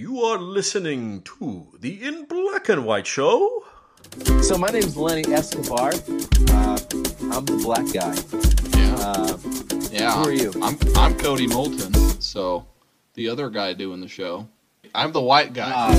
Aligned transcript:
You 0.00 0.22
are 0.22 0.38
listening 0.38 1.20
to 1.24 1.66
the 1.78 2.02
In 2.02 2.24
Black 2.24 2.70
and 2.70 2.86
White 2.86 3.06
Show. 3.06 3.64
So 4.40 4.56
my 4.56 4.68
name's 4.68 4.96
Lenny 4.96 5.30
Escobar. 5.30 5.90
Uh, 5.90 6.78
I'm 7.30 7.44
the 7.44 7.60
black 7.62 7.84
guy. 7.92 8.16
Yeah. 8.80 8.96
Uh, 8.98 9.38
yeah. 9.92 10.12
who 10.16 10.30
are 10.30 10.32
you? 10.32 10.54
I'm 10.62 10.78
I'm 10.96 11.18
Cody 11.18 11.46
Moulton. 11.46 11.92
So 12.18 12.64
the 13.12 13.28
other 13.28 13.50
guy 13.50 13.74
doing 13.74 14.00
the 14.00 14.08
show. 14.08 14.48
I'm 14.94 15.12
the 15.12 15.20
white 15.20 15.52
guy. 15.52 15.70
uh, 15.70 15.92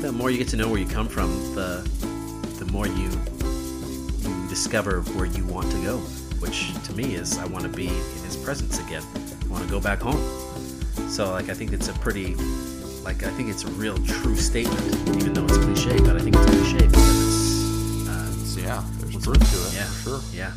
The 0.00 0.12
more 0.14 0.30
you 0.30 0.38
get 0.38 0.46
to 0.50 0.56
know 0.56 0.68
where 0.68 0.78
you 0.78 0.86
come 0.86 1.08
from, 1.08 1.28
the 1.56 1.82
the 2.60 2.66
more 2.70 2.86
you 2.86 3.10
you 4.20 4.48
discover 4.48 5.00
where 5.16 5.26
you 5.26 5.44
want 5.46 5.68
to 5.72 5.82
go. 5.82 5.98
Which 6.38 6.72
to 6.84 6.92
me 6.92 7.16
is 7.16 7.36
I 7.36 7.46
want 7.46 7.64
to 7.64 7.68
be 7.68 7.88
in 7.88 8.22
his 8.22 8.36
presence 8.36 8.78
again. 8.78 9.02
I 9.44 9.48
want 9.48 9.64
to 9.64 9.70
go 9.70 9.80
back 9.80 9.98
home. 9.98 10.22
So 11.10 11.32
like 11.32 11.48
I 11.48 11.54
think 11.54 11.72
it's 11.72 11.88
a 11.88 11.94
pretty 11.94 12.36
like 13.04 13.22
I 13.24 13.30
think 13.30 13.48
it's 13.48 13.64
a 13.64 13.70
real 13.72 13.96
true 13.98 14.36
statement, 14.36 14.80
even 15.16 15.32
though 15.32 15.44
it's 15.44 15.58
cliche. 15.58 15.98
But 16.00 16.16
I 16.16 16.20
think 16.20 16.36
it's 16.36 16.46
cliche 16.46 16.86
because 16.86 18.06
it's 18.06 18.56
uh, 18.56 18.60
yeah. 18.60 18.84
There's 18.98 19.22
truth 19.22 19.38
to 19.38 19.68
it. 19.68 19.74
yeah, 19.74 19.84
For 19.84 20.10
sure. 20.10 20.20
yeah. 20.32 20.52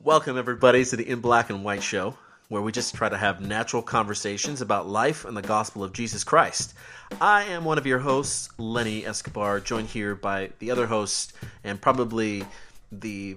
Welcome, 0.00 0.36
everybody, 0.36 0.84
to 0.84 0.96
the 0.96 1.08
In 1.08 1.20
Black 1.20 1.50
and 1.50 1.64
White 1.64 1.82
Show, 1.82 2.14
where 2.48 2.60
we 2.60 2.72
just 2.72 2.94
try 2.94 3.08
to 3.08 3.16
have 3.16 3.40
natural 3.40 3.82
conversations 3.82 4.60
about 4.60 4.86
life 4.86 5.24
and 5.24 5.36
the 5.36 5.42
gospel 5.42 5.82
of 5.82 5.92
Jesus 5.92 6.24
Christ. 6.24 6.74
I 7.20 7.44
am 7.44 7.64
one 7.64 7.78
of 7.78 7.86
your 7.86 7.98
hosts, 7.98 8.50
Lenny 8.58 9.06
Escobar, 9.06 9.60
joined 9.60 9.88
here 9.88 10.14
by 10.14 10.50
the 10.58 10.70
other 10.70 10.86
host 10.86 11.32
and 11.64 11.80
probably 11.80 12.44
the. 12.92 13.36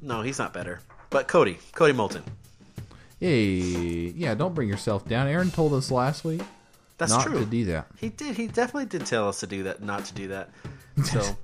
No, 0.00 0.22
he's 0.22 0.38
not 0.38 0.52
better. 0.54 0.80
But 1.10 1.28
Cody, 1.28 1.58
Cody 1.72 1.92
Moulton. 1.92 2.22
Hey, 3.20 3.44
yeah, 4.14 4.34
don't 4.34 4.54
bring 4.54 4.68
yourself 4.68 5.06
down. 5.08 5.26
Aaron 5.26 5.50
told 5.50 5.72
us 5.74 5.90
last 5.90 6.24
week 6.24 6.42
That's 6.98 7.12
not 7.12 7.24
true. 7.24 7.40
to 7.40 7.46
do 7.46 7.64
that. 7.66 7.86
He 7.96 8.10
did. 8.10 8.36
He 8.36 8.46
definitely 8.46 8.86
did 8.86 9.06
tell 9.06 9.28
us 9.28 9.40
to 9.40 9.46
do 9.46 9.64
that, 9.64 9.82
not 9.82 10.04
to 10.06 10.14
do 10.14 10.28
that. 10.28 10.50
So. 11.04 11.20
To 11.20 11.36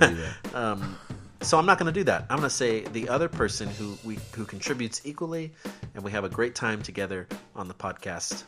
do 0.00 0.14
that. 0.16 0.34
Um, 0.54 0.96
so 1.42 1.58
I'm 1.58 1.66
not 1.66 1.78
going 1.78 1.92
to 1.92 1.98
do 1.98 2.04
that. 2.04 2.22
I'm 2.30 2.38
going 2.38 2.48
to 2.48 2.54
say 2.54 2.80
the 2.80 3.08
other 3.08 3.28
person 3.28 3.68
who 3.68 3.96
we 4.04 4.18
who 4.34 4.44
contributes 4.44 5.02
equally, 5.04 5.52
and 5.94 6.02
we 6.02 6.10
have 6.12 6.24
a 6.24 6.28
great 6.28 6.54
time 6.54 6.82
together 6.82 7.28
on 7.54 7.68
the 7.68 7.74
podcast. 7.74 8.44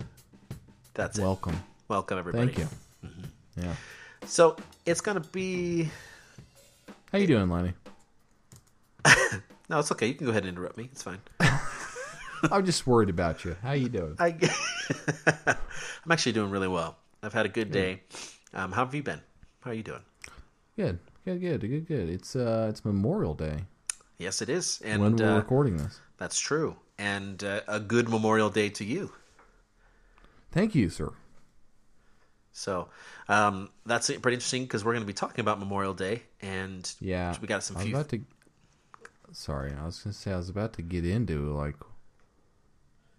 That's 0.95 1.19
it. 1.19 1.23
Welcome. 1.23 1.63
Welcome 1.89 2.19
everybody. 2.19 2.47
Thank 2.47 2.59
you. 2.59 2.69
Mm-hmm. 3.07 3.63
Yeah. 3.63 3.75
So 4.27 4.57
it's 4.87 5.01
going 5.01 5.21
to 5.21 5.29
be. 5.29 5.91
How 7.13 7.19
you 7.19 7.27
doing, 7.27 7.49
Lenny? 7.51 7.73
No, 9.69 9.79
it's 9.79 9.91
okay. 9.93 10.07
You 10.09 10.15
can 10.15 10.27
go 10.27 10.31
ahead 10.31 10.45
and 10.45 10.57
interrupt 10.57 10.77
me. 10.77 10.89
It's 10.93 11.03
fine. 11.03 11.21
I'm 12.51 12.67
just 12.67 12.87
worried 12.87 13.09
about 13.09 13.45
you. 13.45 13.57
How 13.63 13.71
are 13.71 13.77
you 13.77 13.89
doing? 13.89 14.17
I, 14.19 14.37
I'm 15.47 16.11
actually 16.11 16.33
doing 16.33 16.51
really 16.51 16.69
well. 16.69 16.97
I've 17.23 17.33
had 17.33 17.47
a 17.47 17.49
good 17.49 17.71
day. 17.71 18.03
Um, 18.53 18.73
how 18.73 18.85
have 18.85 18.95
you 18.95 19.03
been? 19.03 19.21
How 19.61 19.71
are 19.71 19.75
you 19.75 19.85
doing? 19.85 20.03
Good. 20.77 20.99
Good. 21.25 21.41
Good. 21.41 21.61
Good. 21.61 21.87
Good. 21.87 22.09
It's 22.09 22.35
uh, 22.35 22.67
it's 22.69 22.85
Memorial 22.85 23.35
Day 23.35 23.65
Yes, 24.19 24.43
it 24.43 24.49
is, 24.49 24.81
and 24.85 25.01
when 25.03 25.17
we're 25.17 25.33
uh, 25.33 25.37
recording 25.37 25.77
this. 25.77 25.99
that's 26.19 26.39
true. 26.39 26.77
And 26.99 27.43
uh, 27.43 27.61
a 27.67 27.81
good 27.81 28.09
Memorial 28.09 28.51
Day 28.51 28.69
to 28.71 28.85
you. 28.85 29.13
Thank 30.53 30.75
you, 30.75 30.91
sir. 30.91 31.13
So 32.53 32.89
um, 33.29 33.71
that's 33.87 34.09
pretty 34.09 34.35
interesting 34.35 34.63
because 34.65 34.85
we're 34.85 34.93
going 34.93 35.03
to 35.03 35.07
be 35.07 35.13
talking 35.15 35.41
about 35.41 35.59
Memorial 35.59 35.95
Day, 35.95 36.23
and 36.41 36.93
Yeah. 37.01 37.35
we 37.41 37.49
got 37.49 37.63
some 37.65 37.77
I 37.77 37.81
was 37.81 37.87
few. 37.87 37.97
about 37.97 38.09
to. 38.11 38.21
Sorry, 39.33 39.73
I 39.73 39.87
was 39.87 39.99
gonna 40.01 40.13
say 40.13 40.33
I 40.33 40.37
was 40.37 40.49
about 40.49 40.75
to 40.75 40.83
get 40.83 41.07
into 41.07 41.53
like 41.53 41.77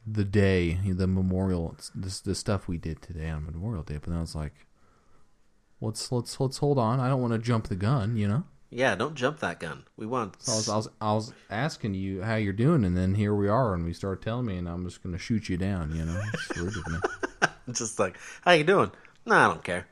the 0.05 0.23
day, 0.23 0.79
the 0.85 1.07
memorial, 1.07 1.75
the, 1.95 2.21
the 2.23 2.35
stuff 2.35 2.67
we 2.67 2.77
did 2.77 3.01
today 3.01 3.29
on 3.29 3.45
Memorial 3.45 3.83
Day, 3.83 3.95
but 3.95 4.09
then 4.09 4.17
I 4.17 4.21
was 4.21 4.35
like, 4.35 4.53
let's 5.81 6.11
let's 6.11 6.39
let's 6.39 6.57
hold 6.57 6.77
on. 6.77 6.99
I 6.99 7.09
don't 7.09 7.21
want 7.21 7.33
to 7.33 7.39
jump 7.39 7.67
the 7.67 7.75
gun, 7.75 8.17
you 8.17 8.27
know. 8.27 8.43
Yeah, 8.69 8.95
don't 8.95 9.15
jump 9.15 9.39
that 9.39 9.59
gun. 9.59 9.83
We 9.97 10.05
want. 10.05 10.41
So 10.41 10.51
I 10.51 10.55
was, 10.55 10.69
I 10.69 10.75
was 10.75 10.89
I 11.01 11.13
was 11.13 11.33
asking 11.49 11.93
you 11.93 12.21
how 12.21 12.35
you're 12.35 12.53
doing, 12.53 12.83
and 12.83 12.97
then 12.97 13.15
here 13.15 13.33
we 13.33 13.47
are, 13.47 13.73
and 13.73 13.85
we 13.85 13.93
start 13.93 14.21
telling 14.21 14.45
me, 14.45 14.57
and 14.57 14.67
I'm 14.67 14.83
just 14.85 15.03
gonna 15.03 15.17
shoot 15.17 15.49
you 15.49 15.57
down, 15.57 15.95
you 15.95 16.05
know. 16.05 16.21
It's 16.33 16.57
rude 16.57 16.75
of 16.77 16.87
me. 16.87 16.99
just 17.73 17.99
like, 17.99 18.17
how 18.41 18.51
you 18.51 18.63
doing? 18.63 18.91
No, 19.25 19.35
I 19.35 19.47
don't 19.47 19.63
care. 19.63 19.87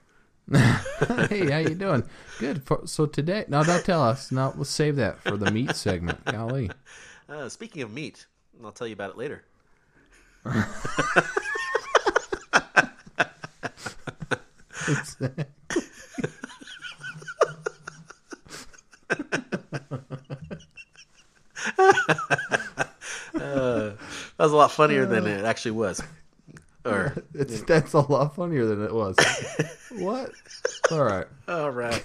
hey, 1.30 1.50
how 1.50 1.60
you 1.60 1.76
doing? 1.76 2.04
Good. 2.40 2.64
For, 2.64 2.82
so 2.86 3.06
today, 3.06 3.46
no, 3.48 3.64
don't 3.64 3.86
tell 3.86 4.04
us. 4.04 4.32
No, 4.32 4.54
let's 4.58 4.70
save 4.70 4.98
that 4.98 5.22
for 5.22 5.38
the 5.38 5.50
meat 5.52 5.76
segment. 5.76 6.24
Golly. 6.26 6.70
Uh, 7.30 7.48
speaking 7.48 7.82
of 7.82 7.90
meat, 7.90 8.26
I'll 8.62 8.74
tell 8.74 8.86
you 8.86 8.92
about 8.92 9.12
it 9.12 9.18
later. 9.18 9.46
Uh, 23.34 23.92
that 24.38 24.44
was 24.44 24.52
a 24.52 24.56
lot 24.56 24.72
funnier 24.72 25.06
than 25.06 25.26
it 25.26 25.46
actually 25.46 25.72
was. 25.72 26.02
Or 26.84 27.24
It's 27.34 27.62
that's 27.64 27.94
a 27.94 28.00
lot 28.00 28.36
funnier 28.36 28.66
than 28.66 28.84
it 28.84 28.94
was. 28.94 29.16
what? 29.92 30.32
All 30.90 31.04
right. 31.04 31.28
all 31.48 31.70
right. 31.70 32.04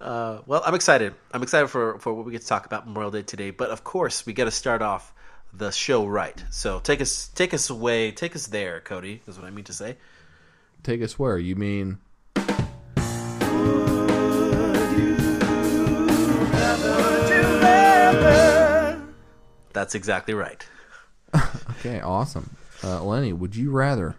Uh, 0.00 0.40
well, 0.46 0.62
I'm 0.64 0.74
excited. 0.74 1.14
I'm 1.32 1.42
excited 1.42 1.68
for 1.68 1.98
for 1.98 2.14
what 2.14 2.24
we 2.24 2.32
get 2.32 2.42
to 2.42 2.46
talk 2.46 2.66
about 2.66 2.86
Memorial 2.86 3.10
Day 3.10 3.22
today. 3.22 3.50
But 3.50 3.70
of 3.70 3.84
course, 3.84 4.24
we 4.26 4.32
got 4.32 4.44
to 4.44 4.50
start 4.50 4.82
off 4.82 5.12
the 5.52 5.70
show 5.70 6.06
right. 6.06 6.42
So 6.50 6.80
take 6.80 7.00
us 7.00 7.28
take 7.28 7.54
us 7.54 7.70
away, 7.70 8.12
take 8.12 8.36
us 8.36 8.46
there, 8.46 8.80
Cody. 8.80 9.22
Is 9.26 9.38
what 9.38 9.46
I 9.46 9.50
mean 9.50 9.64
to 9.64 9.72
say. 9.72 9.96
Take 10.82 11.02
us 11.02 11.18
where? 11.18 11.38
You 11.38 11.56
mean 11.56 11.98
That's 19.74 19.94
exactly 19.94 20.34
right. 20.34 20.66
okay? 21.70 22.00
Awesome. 22.00 22.56
Uh, 22.84 23.02
Lenny, 23.02 23.32
would 23.32 23.56
you 23.56 23.70
rather 23.70 24.16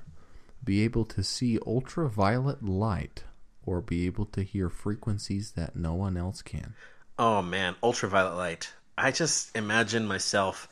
be 0.63 0.83
able 0.83 1.05
to 1.05 1.23
see 1.23 1.59
ultraviolet 1.67 2.63
light 2.63 3.23
or 3.65 3.81
be 3.81 4.05
able 4.07 4.25
to 4.25 4.41
hear 4.41 4.69
frequencies 4.69 5.51
that 5.51 5.75
no 5.75 5.93
one 5.93 6.17
else 6.17 6.41
can? 6.41 6.73
Oh 7.19 7.41
man, 7.41 7.75
ultraviolet 7.83 8.35
light. 8.35 8.73
I 8.97 9.11
just 9.11 9.55
imagine 9.55 10.07
myself 10.07 10.67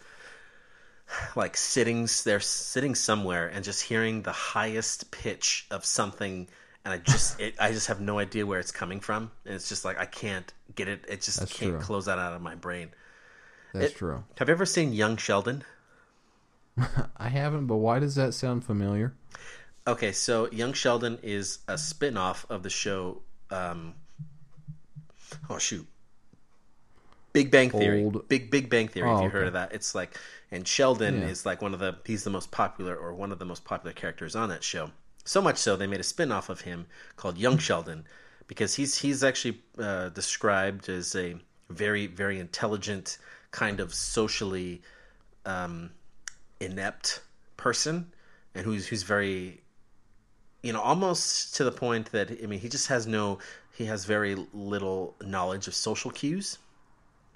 like 1.35 1.55
sitting 1.55 2.07
there 2.23 2.39
sitting 2.39 2.95
somewhere 2.95 3.47
and 3.47 3.63
just 3.63 3.81
hearing 3.83 4.21
the 4.23 4.31
highest 4.31 5.11
pitch 5.11 5.67
of 5.69 5.85
something 5.85 6.47
and 6.85 6.93
I 6.93 6.97
just 6.97 7.39
it, 7.45 7.55
I 7.59 7.71
just 7.71 7.87
have 7.87 8.01
no 8.01 8.17
idea 8.19 8.45
where 8.45 8.59
it's 8.59 8.71
coming 8.71 8.99
from 8.99 9.29
and 9.45 9.53
it's 9.53 9.69
just 9.69 9.85
like 9.85 9.99
I 9.99 10.05
can't 10.05 10.51
get 10.73 10.87
it 10.87 11.05
it 11.07 11.21
just 11.21 11.39
That's 11.39 11.53
can't 11.53 11.71
true. 11.73 11.79
close 11.81 12.05
that 12.05 12.17
out 12.17 12.33
of 12.33 12.41
my 12.41 12.55
brain. 12.55 12.89
That's 13.73 13.91
It- 13.91 13.97
true. 13.97 14.23
Have 14.37 14.47
you 14.47 14.53
ever 14.53 14.65
seen 14.65 14.93
Young 14.93 15.17
Sheldon? 15.17 15.63
I 17.17 17.29
haven't, 17.29 17.67
but 17.67 17.77
why 17.77 17.99
does 17.99 18.15
that 18.15 18.33
sound 18.33 18.63
familiar? 18.65 19.13
Okay, 19.85 20.11
so 20.11 20.49
Young 20.51 20.73
Sheldon 20.73 21.19
is 21.21 21.59
a 21.67 21.77
spin-off 21.77 22.45
of 22.49 22.63
the 22.63 22.69
show 22.69 23.21
um 23.51 23.95
Oh 25.49 25.57
shoot. 25.57 25.87
Big 27.33 27.49
Bang 27.51 27.69
Theory. 27.71 28.03
Old- 28.03 28.27
Big 28.29 28.49
Big 28.51 28.69
Bang 28.69 28.87
Theory 28.87 29.09
Oh, 29.09 29.17
if 29.17 29.23
you 29.23 29.29
heard 29.29 29.47
of 29.47 29.53
that. 29.53 29.73
It's 29.73 29.93
like 29.95 30.17
and 30.51 30.67
Sheldon 30.67 31.21
Yeah. 31.21 31.27
is 31.27 31.45
like 31.45 31.61
one 31.61 31.73
of 31.73 31.79
the 31.79 31.97
he's 32.05 32.23
the 32.23 32.29
most 32.29 32.51
popular 32.51 32.95
or 32.95 33.13
one 33.13 33.31
of 33.31 33.39
the 33.39 33.45
most 33.45 33.65
popular 33.65 33.93
characters 33.93 34.35
on 34.35 34.49
that 34.49 34.63
show. 34.63 34.91
So 35.25 35.41
much 35.41 35.57
so 35.57 35.75
they 35.75 35.87
made 35.87 35.99
a 35.99 36.03
spin-off 36.03 36.49
of 36.49 36.61
him 36.61 36.85
called 37.15 37.37
Young 37.37 37.57
Sheldon 37.57 38.05
because 38.47 38.75
he's 38.75 38.95
he's 38.99 39.23
actually 39.23 39.61
uh, 39.79 40.09
described 40.09 40.89
as 40.89 41.15
a 41.15 41.35
very 41.69 42.07
very 42.07 42.39
intelligent 42.39 43.17
kind 43.51 43.79
of 43.79 43.93
socially 43.93 44.81
um, 45.45 45.89
inept 46.65 47.21
person 47.57 48.11
and 48.55 48.65
who's 48.65 48.87
who's 48.87 49.03
very 49.03 49.61
you 50.61 50.73
know 50.73 50.81
almost 50.81 51.55
to 51.55 51.63
the 51.63 51.71
point 51.71 52.11
that 52.11 52.31
i 52.43 52.45
mean 52.45 52.59
he 52.59 52.69
just 52.69 52.87
has 52.87 53.07
no 53.07 53.39
he 53.75 53.85
has 53.85 54.05
very 54.05 54.35
little 54.53 55.15
knowledge 55.21 55.67
of 55.67 55.73
social 55.73 56.11
cues. 56.11 56.59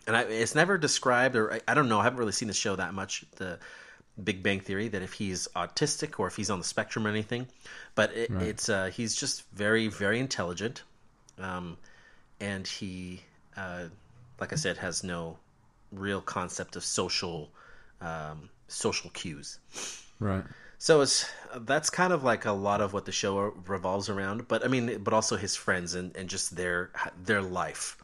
And 0.05 0.15
I, 0.15 0.21
it's 0.21 0.53
never 0.55 0.77
described 0.77 1.35
or 1.35 1.53
I, 1.53 1.61
I 1.67 1.73
don't 1.73 1.89
know 1.89 1.99
i 1.99 2.03
haven't 2.03 2.19
really 2.19 2.31
seen 2.31 2.47
the 2.47 2.53
show 2.53 2.75
that 2.75 2.93
much 2.93 3.25
the 3.37 3.59
big 4.23 4.41
bang 4.41 4.59
theory 4.59 4.87
that 4.87 5.01
if 5.01 5.13
he's 5.13 5.47
autistic 5.55 6.19
or 6.19 6.27
if 6.27 6.35
he's 6.35 6.49
on 6.49 6.59
the 6.59 6.65
spectrum 6.65 7.05
or 7.05 7.09
anything. 7.09 7.47
But 7.95 8.13
it, 8.15 8.31
it's 8.31 8.69
uh, 8.69 8.87
he's 8.87 9.15
just 9.15 9.47
very 9.51 9.87
very 9.87 10.19
intelligent. 10.19 10.83
Um, 11.39 11.77
and 12.39 12.65
he 12.67 13.21
uh, 13.55 13.85
like 14.39 14.53
i 14.53 14.55
said 14.55 14.77
has 14.77 15.03
no 15.03 15.37
real 15.91 16.21
concept 16.21 16.75
of 16.75 16.83
social 16.83 17.49
um, 18.01 18.49
social 18.67 19.09
cues 19.11 19.59
Right. 20.19 20.43
so 20.77 21.01
it's 21.01 21.25
that's 21.61 21.89
kind 21.89 22.11
of 22.13 22.23
like 22.23 22.45
a 22.45 22.51
lot 22.51 22.81
of 22.81 22.93
what 22.93 23.05
the 23.05 23.11
show 23.11 23.53
revolves 23.67 24.09
around. 24.09 24.47
But 24.47 24.63
I 24.65 24.67
mean, 24.67 24.99
but 25.03 25.13
also 25.13 25.35
his 25.37 25.55
friends 25.55 25.93
and, 25.95 26.15
and 26.15 26.29
just 26.29 26.55
their 26.55 26.91
their 27.23 27.41
life. 27.41 27.97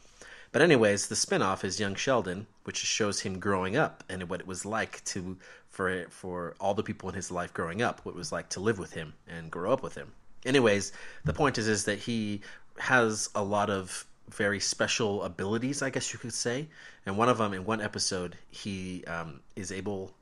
But 0.52 0.62
anyways, 0.62 1.08
the 1.08 1.16
spin-off 1.16 1.64
is 1.66 1.80
Young 1.80 1.96
Sheldon, 1.96 2.46
which 2.64 2.78
shows 2.78 3.20
him 3.22 3.40
growing 3.40 3.76
up 3.76 4.04
and 4.10 4.30
what 4.30 4.40
it 4.40 4.48
was 4.48 4.66
like 4.66 5.04
to 5.06 5.38
for 5.70 6.06
for 6.10 6.56
all 6.60 6.74
the 6.76 6.84
people 6.84 7.10
in 7.10 7.16
his 7.16 7.32
life 7.32 7.54
growing 7.54 7.82
up, 7.82 8.02
what 8.06 8.14
it 8.14 8.18
was 8.18 8.32
like 8.32 8.50
to 8.50 8.60
live 8.60 8.78
with 8.80 8.94
him 8.94 9.14
and 9.28 9.50
grow 9.52 9.74
up 9.74 9.82
with 9.84 9.96
him. 9.96 10.12
Anyways, 10.46 10.92
the 11.26 11.34
point 11.34 11.58
is 11.58 11.68
is 11.68 11.86
that 11.86 12.00
he 12.00 12.42
has 12.78 13.30
a 13.36 13.44
lot 13.44 13.70
of 13.70 14.06
very 14.30 14.60
special 14.60 15.24
abilities, 15.24 15.82
I 15.82 15.90
guess 15.90 16.14
you 16.14 16.20
could 16.20 16.34
say. 16.34 16.68
And 17.06 17.18
one 17.18 17.30
of 17.30 17.38
them, 17.38 17.54
in 17.54 17.66
one 17.66 17.82
episode, 17.82 18.38
he 18.50 19.04
um, 19.06 19.42
is 19.56 19.72
able. 19.72 20.14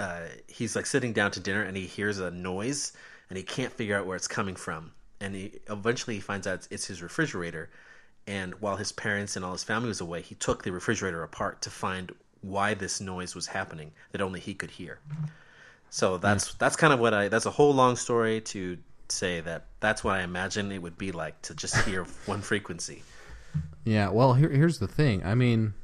Uh, 0.00 0.22
he's 0.48 0.74
like 0.74 0.86
sitting 0.86 1.12
down 1.12 1.30
to 1.30 1.40
dinner 1.40 1.62
and 1.62 1.76
he 1.76 1.86
hears 1.86 2.18
a 2.18 2.30
noise 2.30 2.92
and 3.28 3.36
he 3.36 3.44
can't 3.44 3.72
figure 3.72 3.98
out 3.98 4.06
where 4.06 4.16
it's 4.16 4.26
coming 4.28 4.56
from. 4.56 4.92
And 5.20 5.34
he 5.34 5.60
eventually 5.68 6.14
he 6.16 6.20
finds 6.20 6.46
out 6.46 6.54
it's, 6.54 6.68
it's 6.70 6.86
his 6.86 7.02
refrigerator. 7.02 7.70
And 8.26 8.54
while 8.60 8.76
his 8.76 8.92
parents 8.92 9.36
and 9.36 9.44
all 9.44 9.52
his 9.52 9.62
family 9.62 9.88
was 9.88 10.00
away, 10.00 10.22
he 10.22 10.34
took 10.34 10.62
the 10.62 10.72
refrigerator 10.72 11.22
apart 11.22 11.62
to 11.62 11.70
find 11.70 12.12
why 12.40 12.74
this 12.74 13.00
noise 13.00 13.34
was 13.34 13.46
happening 13.46 13.92
that 14.12 14.22
only 14.22 14.40
he 14.40 14.54
could 14.54 14.70
hear. 14.70 14.98
So 15.90 16.16
that's 16.16 16.54
that's 16.54 16.76
kind 16.76 16.92
of 16.92 17.00
what 17.00 17.12
I. 17.12 17.28
That's 17.28 17.46
a 17.46 17.50
whole 17.50 17.74
long 17.74 17.96
story 17.96 18.40
to 18.42 18.78
say 19.08 19.40
that 19.40 19.66
that's 19.80 20.02
what 20.04 20.14
I 20.14 20.22
imagine 20.22 20.70
it 20.72 20.80
would 20.80 20.96
be 20.96 21.12
like 21.12 21.42
to 21.42 21.54
just 21.54 21.76
hear 21.84 22.04
one 22.26 22.40
frequency. 22.40 23.02
Yeah, 23.84 24.10
well, 24.10 24.34
here, 24.34 24.48
here's 24.48 24.78
the 24.78 24.86
thing. 24.86 25.24
I 25.24 25.34
mean, 25.34 25.74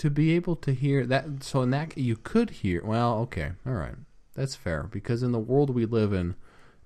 to 0.00 0.08
be 0.08 0.32
able 0.32 0.56
to 0.56 0.72
hear 0.72 1.04
that, 1.04 1.42
so 1.42 1.60
in 1.60 1.68
that 1.72 1.98
you 1.98 2.16
could 2.16 2.48
hear. 2.48 2.82
Well, 2.82 3.18
okay, 3.18 3.52
all 3.66 3.74
right, 3.74 3.96
that's 4.34 4.54
fair 4.54 4.84
because 4.84 5.22
in 5.22 5.32
the 5.32 5.38
world 5.38 5.68
we 5.68 5.84
live 5.84 6.14
in, 6.14 6.36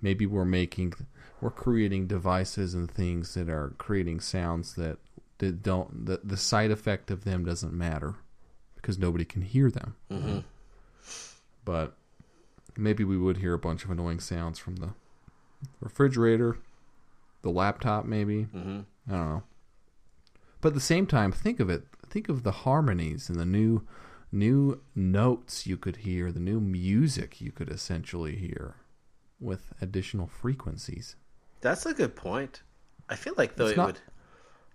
maybe 0.03 0.27
we're 0.27 0.45
making, 0.45 0.95
we're 1.41 1.51
creating 1.51 2.09
devices 2.09 2.75
and 2.75 2.91
things 2.91 3.35
that 3.35 3.49
are 3.49 3.73
creating 3.79 4.19
sounds 4.19 4.75
that 4.75 4.99
that 5.39 5.63
don't. 5.63 6.07
The 6.07 6.23
the 6.25 6.37
side 6.37 6.73
effect 6.73 7.13
of 7.13 7.23
them 7.23 7.45
doesn't 7.45 7.73
matter 7.73 8.17
because 8.75 8.99
nobody 8.99 9.25
can 9.25 9.43
hear 9.43 9.71
them. 9.71 9.95
Mm-hmm. 10.11 10.39
But 11.65 11.97
maybe 12.77 13.05
we 13.05 13.17
would 13.17 13.37
hear 13.37 13.55
a 13.55 13.61
bunch 13.61 13.85
of 13.85 13.91
annoying 13.93 14.19
sounds 14.19 14.59
from 14.59 14.77
the 14.77 14.91
refrigerator, 15.79 16.59
the 17.43 17.51
laptop, 17.51 18.07
maybe. 18.07 18.49
Mm-hmm. 18.53 18.81
I 19.09 19.13
don't 19.13 19.29
know. 19.29 19.43
But 20.61 20.71
at 20.71 20.75
the 20.75 20.81
same 20.81 21.07
time, 21.07 21.31
think 21.31 21.61
of 21.61 21.71
it. 21.71 21.85
Think 22.15 22.29
of 22.29 22.45
the 22.45 22.53
harmonies 22.53 23.29
and 23.29 23.41
the 23.41 23.45
new, 23.45 23.83
new 24.31 24.81
notes 24.95 25.67
you 25.67 25.77
could 25.77 25.97
hear, 25.97 26.31
the 26.31 26.39
new 26.39 26.61
music 26.61 27.41
you 27.41 27.51
could 27.51 27.69
essentially 27.69 28.37
hear, 28.37 28.77
with 29.41 29.73
additional 29.81 30.29
frequencies. 30.29 31.17
That's 31.61 31.85
a 31.87 31.93
good 31.93 32.15
point. 32.15 32.63
I 33.09 33.17
feel 33.17 33.35
like 33.37 33.57
though 33.57 33.65
It's 33.65 33.73
it 33.73 33.77
not- 33.79 33.87
would. 33.87 34.01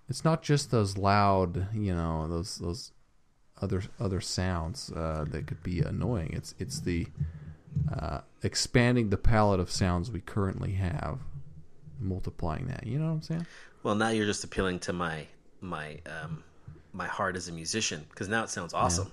It's 0.10 0.26
not 0.26 0.42
just 0.44 0.70
those 0.70 0.98
loud, 0.98 1.74
you 1.74 1.96
know, 1.96 2.28
those 2.28 2.58
those 2.58 2.92
other 3.62 3.84
other 4.02 4.20
sounds 4.20 4.92
uh, 4.92 5.24
that 5.30 5.48
could 5.48 5.64
be 5.64 5.80
annoying. 5.80 6.32
It's 6.34 6.56
it's 6.60 6.82
the 6.82 7.08
uh, 7.94 8.20
expanding 8.44 9.12
the 9.12 9.18
palette 9.18 9.62
of 9.62 9.72
sounds 9.72 10.12
we 10.12 10.20
currently 10.20 10.74
have, 10.74 11.20
multiplying 12.02 12.68
that. 12.68 12.86
You 12.86 13.00
know 13.00 13.06
what 13.06 13.12
I'm 13.14 13.22
saying? 13.22 13.46
Well, 13.84 13.96
now 13.96 14.10
you're 14.10 14.26
just 14.26 14.44
appealing 14.44 14.80
to 14.80 14.94
my 14.94 15.28
my 15.62 16.00
um 16.06 16.44
my 17.00 17.08
heart 17.08 17.36
as 17.36 17.48
a 17.48 17.52
musician 17.52 18.06
because 18.10 18.28
now 18.28 18.44
it 18.44 18.50
sounds 18.50 18.74
awesome. 18.76 19.12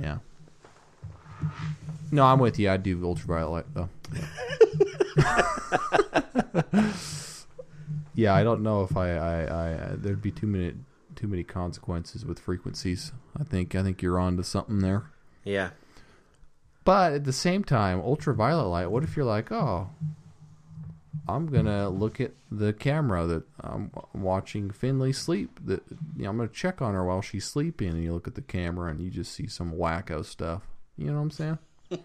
Yeah. 0.00 0.18
No, 2.12 2.24
I'm 2.24 2.38
with 2.38 2.58
you. 2.58 2.70
I 2.70 2.76
do 2.76 3.04
ultraviolet 3.04 3.50
light 3.50 3.66
though. 3.74 3.88
yeah, 8.14 8.32
I 8.34 8.42
don't 8.44 8.62
know 8.62 8.84
if 8.84 8.96
I, 8.96 9.10
I, 9.10 9.42
I 9.42 9.76
there'd 9.96 10.22
be 10.22 10.30
too 10.30 10.46
many 10.46 10.74
too 11.16 11.26
many 11.26 11.42
consequences 11.42 12.24
with 12.24 12.38
frequencies. 12.38 13.12
I 13.38 13.42
think 13.44 13.74
I 13.74 13.82
think 13.82 14.00
you're 14.02 14.18
on 14.18 14.36
to 14.36 14.44
something 14.44 14.78
there. 14.78 15.10
Yeah. 15.44 15.70
But 16.84 17.12
at 17.12 17.24
the 17.24 17.32
same 17.32 17.64
time, 17.64 18.00
ultraviolet 18.00 18.68
light. 18.68 18.90
What 18.90 19.02
if 19.02 19.16
you're 19.16 19.26
like, 19.26 19.52
oh, 19.52 19.90
I'm 21.28 21.46
gonna 21.46 21.88
look 21.88 22.20
at 22.20 22.32
the 22.52 22.72
camera 22.72 23.26
that 23.26 23.42
I'm 23.60 23.90
watching 24.14 24.70
Finley 24.70 25.12
sleep. 25.12 25.58
That 25.64 25.82
you 26.16 26.22
know, 26.24 26.30
I'm 26.30 26.36
gonna 26.36 26.48
check 26.48 26.80
on 26.80 26.94
her 26.94 27.04
while 27.04 27.20
she's 27.22 27.44
sleeping, 27.44 27.88
and 27.90 28.02
you 28.02 28.12
look 28.12 28.28
at 28.28 28.34
the 28.36 28.42
camera 28.42 28.90
and 28.90 29.00
you 29.00 29.10
just 29.10 29.32
see 29.32 29.46
some 29.48 29.72
wacko 29.72 30.24
stuff. 30.24 30.62
You 30.96 31.06
know 31.06 31.14
what 31.14 31.22
I'm 31.22 31.30
saying? 31.30 31.58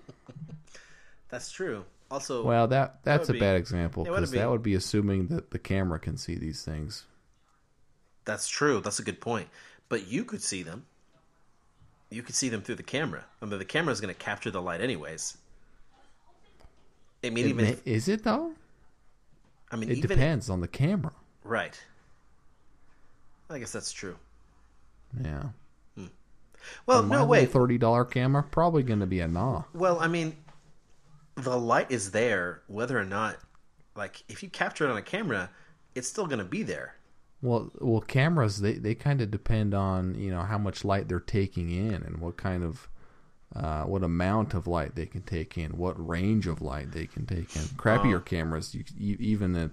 That's 1.30 1.52
true. 1.52 1.86
Also, 2.12 2.44
Well, 2.44 2.68
that 2.68 3.04
that's 3.04 3.28
would 3.28 3.32
a 3.32 3.34
be- 3.34 3.40
bad 3.40 3.56
example 3.56 4.04
because 4.06 4.32
that 4.32 4.50
would 4.50 4.62
be 4.64 4.76
assuming 4.76 5.28
that 5.28 5.52
the 5.52 5.60
camera 5.60 6.00
can 6.00 6.18
see 6.18 6.36
these 6.36 6.64
things. 6.64 7.04
that's 8.26 8.48
true. 8.48 8.80
That's 8.80 9.00
a 9.00 9.04
good 9.04 9.20
point. 9.20 9.50
But 9.90 10.08
you 10.08 10.24
could 10.24 10.42
see 10.42 10.64
them. 10.64 10.86
You 12.12 12.22
could 12.24 12.36
see 12.36 12.50
them 12.50 12.62
through 12.62 12.76
the 12.76 12.84
camera. 12.84 13.26
I 13.42 13.46
mean, 13.46 13.58
the 13.60 13.66
camera 13.66 13.92
is 13.92 14.00
going 14.02 14.14
to 14.14 14.20
capture 14.20 14.52
the 14.52 14.62
light 14.62 14.82
anyways. 14.82 15.38
I 17.24 17.30
mean, 17.32 17.46
It 17.46 17.50
even 17.50 17.66
may- 17.66 17.72
if, 17.72 17.86
is 17.88 18.08
it 18.08 18.24
though? 18.24 18.54
I 19.72 19.76
mean, 19.78 19.90
It 19.90 20.02
depends 20.02 20.50
on 20.50 20.62
the 20.62 20.68
camera. 20.68 21.14
right. 21.44 21.80
I 23.50 23.60
guess 23.60 23.72
that's 23.72 23.92
true. 23.92 24.18
Yeah. 25.24 25.50
Hmm. 25.96 26.06
Well, 26.88 27.00
On 27.00 27.10
no, 27.10 27.26
way. 27.26 27.46
thirty 27.46 27.78
dollar 27.78 28.04
camera, 28.06 28.44
probably 28.44 28.82
going 28.84 29.02
to 29.02 29.06
be 29.06 29.20
a 29.20 29.28
nah. 29.28 29.64
Well, 29.74 30.00
I 30.00 30.08
mean, 30.08 30.36
the 31.36 31.58
light 31.58 31.92
is 31.92 32.10
there 32.12 32.62
whether 32.68 32.98
or 32.98 33.06
not, 33.06 33.38
like, 33.96 34.24
if 34.28 34.42
you 34.42 34.50
capture 34.50 34.86
it 34.88 34.92
on 34.92 34.98
a 34.98 35.02
camera, 35.04 35.50
it's 35.94 36.08
still 36.08 36.26
going 36.26 36.40
to 36.40 36.46
be 36.46 36.64
there. 36.64 36.96
Well, 37.42 37.70
well, 37.80 38.02
cameras 38.02 38.62
they, 38.62 38.74
they 38.74 38.96
kind 38.96 39.22
of 39.22 39.30
depend 39.30 39.76
on 39.76 40.16
you 40.16 40.32
know 40.32 40.42
how 40.42 40.58
much 40.58 40.84
light 40.84 41.08
they're 41.08 41.20
taking 41.20 41.70
in 41.70 41.94
and 42.02 42.18
what 42.18 42.38
kind 42.38 42.64
of 42.64 42.90
uh, 43.56 43.84
what 43.84 44.04
amount 44.04 44.54
of 44.54 44.68
light 44.68 44.96
they 44.96 45.06
can 45.06 45.22
take 45.22 45.58
in, 45.58 45.78
what 45.78 45.96
range 46.06 46.48
of 46.48 46.62
light 46.62 46.92
they 46.92 47.06
can 47.08 47.26
take 47.26 47.56
in. 47.56 47.62
Crappier 47.78 48.24
cameras, 48.24 48.74
you, 48.76 48.84
you, 48.98 49.18
even 49.20 49.56
at 49.56 49.72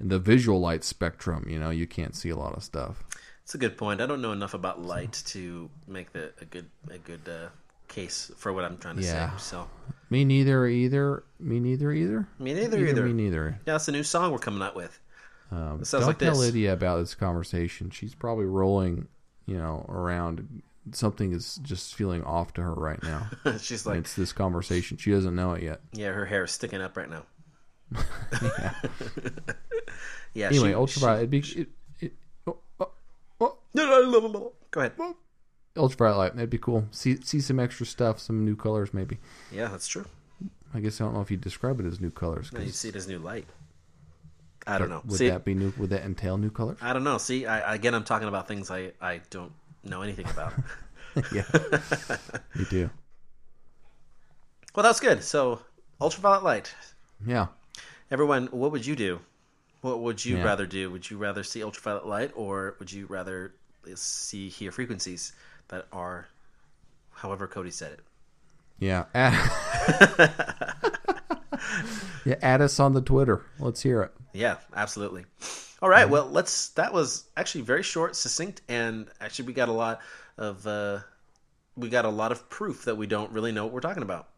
in 0.00 0.08
the 0.08 0.18
visual 0.18 0.60
light 0.60 0.82
spectrum, 0.84 1.46
you 1.48 1.58
know, 1.58 1.70
you 1.70 1.86
can't 1.86 2.16
see 2.16 2.30
a 2.30 2.36
lot 2.36 2.56
of 2.56 2.62
stuff. 2.62 3.04
It's 3.42 3.54
a 3.54 3.58
good 3.58 3.76
point. 3.76 4.00
I 4.00 4.06
don't 4.06 4.22
know 4.22 4.32
enough 4.32 4.54
about 4.54 4.80
light 4.80 5.22
to 5.26 5.68
make 5.86 6.12
the 6.12 6.32
a 6.40 6.44
good 6.44 6.70
a 6.90 6.98
good 6.98 7.28
uh, 7.28 7.48
case 7.88 8.30
for 8.36 8.52
what 8.52 8.64
I'm 8.64 8.78
trying 8.78 8.96
to 8.96 9.02
Yeah. 9.02 9.36
say. 9.36 9.42
So, 9.42 9.68
Me 10.08 10.24
neither, 10.24 10.66
either. 10.66 11.24
Me 11.38 11.58
neither, 11.60 11.92
either. 11.92 12.28
me 12.38 12.54
neither, 12.54 12.78
either. 12.86 13.04
Me 13.06 13.12
neither. 13.12 13.60
Yeah, 13.66 13.72
that's 13.74 13.88
a 13.88 13.92
new 13.92 14.04
song 14.04 14.32
we're 14.32 14.38
coming 14.38 14.62
out 14.62 14.76
with. 14.76 14.98
Um, 15.50 15.80
It 15.80 15.86
sounds 15.86 16.02
don't 16.02 16.06
like 16.06 16.18
tell 16.18 16.30
this. 16.30 16.40
Lydia 16.40 16.72
about 16.72 16.98
this 17.00 17.14
conversation. 17.16 17.90
She's 17.90 18.14
probably 18.14 18.44
rolling, 18.46 19.08
you 19.46 19.56
know, 19.58 19.84
around. 19.88 20.62
Something 20.92 21.32
is 21.32 21.56
just 21.56 21.94
feeling 21.94 22.22
off 22.24 22.52
to 22.54 22.62
her 22.62 22.74
right 22.74 23.02
now. 23.02 23.28
She's 23.60 23.86
like, 23.86 23.98
it's 23.98 24.14
this 24.14 24.32
conversation. 24.32 24.96
She 24.96 25.10
doesn't 25.10 25.34
know 25.34 25.52
it 25.52 25.62
yet. 25.62 25.80
yeah, 25.92 26.12
her 26.12 26.26
hair 26.26 26.44
is 26.44 26.50
sticking 26.50 26.80
up 26.80 26.96
right 26.96 27.10
now. 27.10 27.24
yeah. 30.34 30.46
Anyway, 30.46 30.68
she- 30.68 30.74
ultraviolet. 30.74 31.18
It'd 31.18 31.30
be, 31.30 31.38
it, 31.38 31.68
it, 32.00 32.12
oh, 32.46 32.58
oh, 32.80 32.90
oh, 33.40 34.52
Go 34.70 34.80
ahead. 34.80 34.92
Oh. 34.98 35.16
ultraviolet 35.76 36.18
light. 36.18 36.34
That'd 36.36 36.50
be 36.50 36.58
cool. 36.58 36.86
See 36.90 37.16
see 37.22 37.40
some 37.40 37.58
extra 37.58 37.86
stuff, 37.86 38.20
some 38.20 38.44
new 38.44 38.56
colors, 38.56 38.94
maybe. 38.94 39.18
Yeah, 39.50 39.68
that's 39.68 39.88
true. 39.88 40.06
I 40.72 40.80
guess 40.80 41.00
I 41.00 41.04
don't 41.04 41.14
know 41.14 41.20
if 41.20 41.30
you 41.30 41.36
describe 41.36 41.80
it 41.80 41.86
as 41.86 42.00
new 42.00 42.10
colors. 42.10 42.52
No, 42.52 42.60
you 42.60 42.70
see 42.70 42.90
it 42.90 42.96
as 42.96 43.08
new 43.08 43.18
light. 43.18 43.46
I 44.66 44.78
don't 44.78 44.88
know. 44.88 45.02
Would 45.06 45.18
See, 45.18 45.28
that 45.28 45.44
be 45.44 45.54
new? 45.54 45.72
Would 45.78 45.90
that 45.90 46.04
entail 46.04 46.38
new 46.38 46.50
colors? 46.50 46.78
I 46.80 46.92
don't 46.92 47.02
know. 47.02 47.18
See, 47.18 47.46
I, 47.46 47.74
again, 47.74 47.94
I'm 47.94 48.04
talking 48.04 48.28
about 48.28 48.46
things 48.46 48.70
I, 48.70 48.92
I 49.00 49.20
don't 49.30 49.52
know 49.84 50.02
anything 50.02 50.28
about. 50.28 50.52
yeah, 51.32 51.44
you 52.54 52.64
do. 52.66 52.90
well, 54.74 54.82
that's 54.84 55.00
good. 55.00 55.22
So, 55.24 55.60
ultraviolet 56.00 56.42
light. 56.44 56.74
Yeah. 57.26 57.46
Everyone, 58.10 58.46
what 58.48 58.72
would 58.72 58.86
you 58.86 58.96
do? 58.96 59.20
What 59.82 60.00
would 60.00 60.24
you 60.24 60.36
Yeah. 60.38 60.44
rather 60.44 60.66
do? 60.66 60.90
Would 60.90 61.10
you 61.10 61.16
rather 61.18 61.42
see 61.42 61.62
ultraviolet 61.62 62.06
light, 62.06 62.32
or 62.34 62.76
would 62.78 62.92
you 62.92 63.06
rather 63.06 63.54
see 63.94 64.48
hear 64.48 64.70
frequencies 64.70 65.32
that 65.68 65.86
are, 65.92 66.26
however 67.12 67.46
Cody 67.46 67.70
said 67.70 67.92
it? 67.92 68.00
Yeah. 68.78 69.04
Yeah. 72.24 72.36
Add 72.42 72.60
us 72.60 72.78
on 72.78 72.92
the 72.92 73.00
Twitter. 73.00 73.42
Let's 73.58 73.82
hear 73.82 74.02
it. 74.02 74.12
Yeah, 74.34 74.56
absolutely. 74.76 75.24
All 75.82 75.88
right, 75.88 76.08
well, 76.08 76.26
let's. 76.26 76.70
That 76.70 76.92
was 76.92 77.24
actually 77.36 77.62
very 77.62 77.82
short, 77.82 78.14
succinct, 78.14 78.60
and 78.68 79.08
actually 79.20 79.46
we 79.46 79.54
got 79.54 79.70
a 79.70 79.72
lot 79.72 80.00
of 80.36 80.66
uh, 80.66 81.00
we 81.76 81.88
got 81.88 82.04
a 82.04 82.10
lot 82.10 82.32
of 82.32 82.48
proof 82.50 82.84
that 82.84 82.96
we 82.96 83.06
don't 83.06 83.32
really 83.32 83.50
know 83.50 83.64
what 83.64 83.72
we're 83.72 83.80
talking 83.80 84.02
about. 84.02 84.28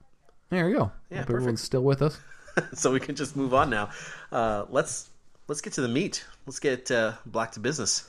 There 0.51 0.69
you 0.69 0.77
go. 0.77 0.93
Yeah, 1.11 1.19
Hope 1.19 1.27
perfect. 1.27 1.31
everyone's 1.31 1.63
still 1.63 1.83
with 1.83 2.01
us. 2.03 2.19
so 2.75 2.93
we 2.93 3.01
can 3.01 3.17
just 3.17 3.35
move 3.35 3.55
on 3.55 3.71
now. 3.71 3.91
Uh, 4.31 4.67
let's 4.69 5.11
let's 5.49 5.61
get 5.61 5.73
to 5.73 5.81
the 5.81 5.89
meat. 5.89 6.25
Let's 6.47 6.61
get 6.61 6.91
uh, 6.91 7.15
black 7.27 7.51
to 7.53 7.61
business. 7.61 8.03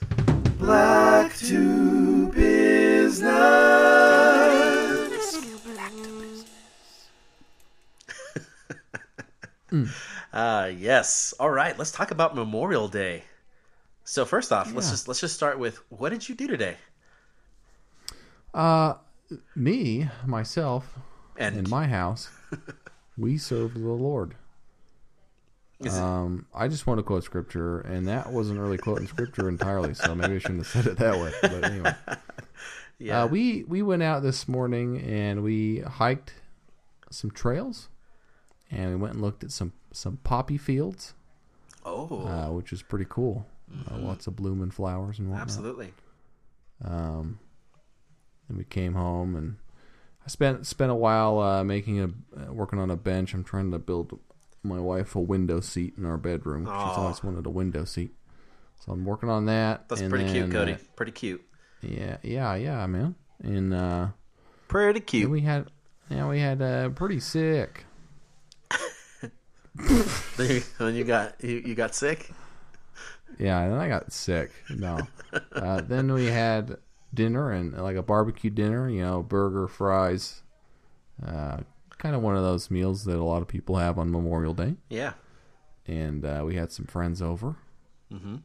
Black 0.60 1.34
to 1.38 2.28
business. 2.28 3.30
Ah, 10.34 10.66
yes. 10.66 11.34
All 11.40 11.50
right. 11.50 11.78
Let's 11.78 11.92
talk 11.92 12.12
about 12.12 12.36
Memorial 12.36 12.88
Day. 12.88 13.24
So 14.04 14.26
first 14.26 14.52
off, 14.52 14.74
let's 14.74 14.90
just 14.90 15.08
let's 15.08 15.20
just 15.22 15.36
start 15.36 15.60
with 15.60 15.78
what 15.90 16.10
did 16.10 16.28
you 16.28 16.36
do 16.36 16.48
today? 16.48 16.76
Uh, 18.54 18.96
me, 19.56 20.10
myself, 20.26 20.94
And 21.38 21.58
in 21.58 21.70
my 21.70 21.88
house, 21.88 22.30
we 23.18 23.38
serve 23.38 23.74
the 23.74 23.80
Lord. 23.80 24.36
is 25.80 25.96
it- 25.96 26.00
Um, 26.02 26.46
I 26.54 26.68
just 26.68 26.86
want 26.86 27.00
to 27.00 27.04
quote 27.04 27.24
scripture, 27.24 27.80
and 27.82 28.08
that 28.08 28.32
wasn't 28.32 28.60
really 28.60 28.78
quoting 28.78 29.08
scripture 29.08 29.48
entirely, 29.50 29.94
so 29.94 30.14
maybe 30.14 30.36
I 30.36 30.40
shouldn't 30.40 30.60
have 30.60 30.68
said 30.68 30.86
it 30.88 30.98
that 30.98 31.20
way. 31.20 31.32
But 31.42 31.64
anyway, 31.64 31.96
yeah, 33.00 33.24
uh, 33.24 33.28
we 33.28 33.64
we 33.64 33.82
went 33.82 34.04
out 34.04 34.22
this 34.22 34.48
morning 34.48 35.02
and 35.02 35.42
we 35.44 35.80
hiked 35.80 36.34
some 37.10 37.32
trails, 37.32 37.90
and 38.74 38.90
we 38.90 38.96
went 38.96 39.14
and 39.14 39.22
looked 39.22 39.44
at 39.44 39.52
some 39.52 39.74
some 39.92 40.18
poppy 40.24 40.58
fields, 40.58 41.14
oh, 41.86 42.26
uh, 42.26 42.52
which 42.52 42.74
is 42.74 42.82
pretty 42.82 43.06
cool. 43.08 43.46
Uh, 43.90 43.98
lots 43.98 44.28
of 44.28 44.36
blooming 44.36 44.72
flowers 44.72 45.18
and 45.20 45.30
whatnot. 45.30 45.42
absolutely. 45.44 45.94
Um, 46.84 47.40
and 48.48 48.58
we 48.58 48.64
came 48.66 48.94
home 48.94 49.36
and 49.36 49.56
I 50.26 50.30
spent 50.30 50.66
spent 50.68 50.92
a 50.92 50.96
while 50.96 51.40
uh, 51.40 51.64
making 51.64 52.00
a 52.02 52.06
uh, 52.06 52.52
working 52.54 52.80
on 52.80 52.92
a 52.92 52.96
bench. 52.96 53.34
I'm 53.34 53.44
trying 53.44 53.72
to 53.72 53.80
build 53.80 54.20
my 54.64 54.80
wife 54.80 55.16
a 55.16 55.20
window 55.20 55.60
seat 55.60 55.94
in 55.98 56.06
our 56.06 56.18
bedroom. 56.18 56.66
She's 56.66 56.98
always 56.98 57.24
wanted 57.24 57.46
a 57.46 57.50
window 57.50 57.84
seat, 57.86 58.14
so 58.80 58.92
I'm 58.92 59.06
working 59.06 59.30
on 59.30 59.46
that. 59.46 59.90
That's 59.90 60.02
and 60.02 60.10
pretty 60.10 60.32
cute, 60.32 60.52
Cody. 60.52 60.74
uh, 60.74 60.78
pretty 60.96 61.12
cute. 61.12 61.44
yeah, 61.82 62.18
yeah, 62.22 62.56
yeah, 62.56 62.86
man. 62.88 63.16
And 63.44 63.74
uh, 63.74 64.08
Pretty 64.70 65.00
then 65.00 65.06
cute. 65.06 65.30
we 65.32 65.42
had 65.42 65.70
yeah 66.10 66.28
we 66.30 66.40
had 66.40 66.62
uh, 66.62 66.90
pretty 66.90 67.20
sick. 67.20 67.86
Then 70.38 70.96
you 70.96 71.04
got 71.04 71.44
you, 71.44 71.62
you 71.66 71.76
got 71.76 71.96
sick. 71.96 72.30
Yeah, 73.40 73.68
then 73.68 73.80
I 73.80 73.88
got 73.88 74.12
sick. 74.12 74.52
No. 74.70 75.00
uh, 75.54 75.82
then 75.82 76.14
we 76.14 76.26
had 76.28 76.78
dinner 77.14 77.52
and 77.52 77.74
like 77.74 77.96
a 77.96 78.04
barbecue 78.04 78.50
dinner, 78.50 78.90
you 78.90 79.02
know, 79.02 79.24
burger, 79.24 79.68
fries. 79.68 80.44
Uh, 81.26 81.58
kind 81.98 82.16
of 82.16 82.22
one 82.22 82.36
of 82.36 82.44
those 82.44 82.70
meals 82.70 83.06
that 83.06 83.18
a 83.18 83.24
lot 83.24 83.42
of 83.42 83.48
people 83.48 83.78
have 83.78 83.98
on 83.98 84.12
Memorial 84.12 84.54
Day. 84.54 84.76
Yeah. 84.90 85.14
And 85.88 86.24
uh, 86.26 86.44
we 86.46 86.56
had 86.56 86.72
some 86.72 86.86
friends 86.86 87.22
over 87.22 87.56
hmm 88.12 88.38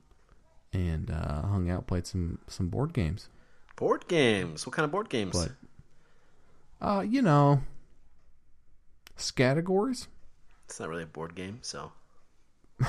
and 0.73 1.11
uh, 1.11 1.43
hung 1.43 1.71
out, 1.71 1.87
played 1.87 2.07
some 2.07 2.39
some 2.47 2.69
board 2.69 2.93
games. 2.93 3.29
Board 3.77 4.07
games. 4.09 4.67
What 4.67 4.75
kind 4.75 4.85
of 4.85 4.91
board 4.91 5.09
games? 5.09 5.49
But 6.81 6.87
uh, 6.87 7.01
you 7.01 7.23
know, 7.23 7.63
categories. 9.35 10.09
It's 10.69 10.79
not 10.79 10.89
really 10.89 11.05
a 11.05 11.07
board 11.07 11.35
game, 11.35 11.59
so 11.63 11.93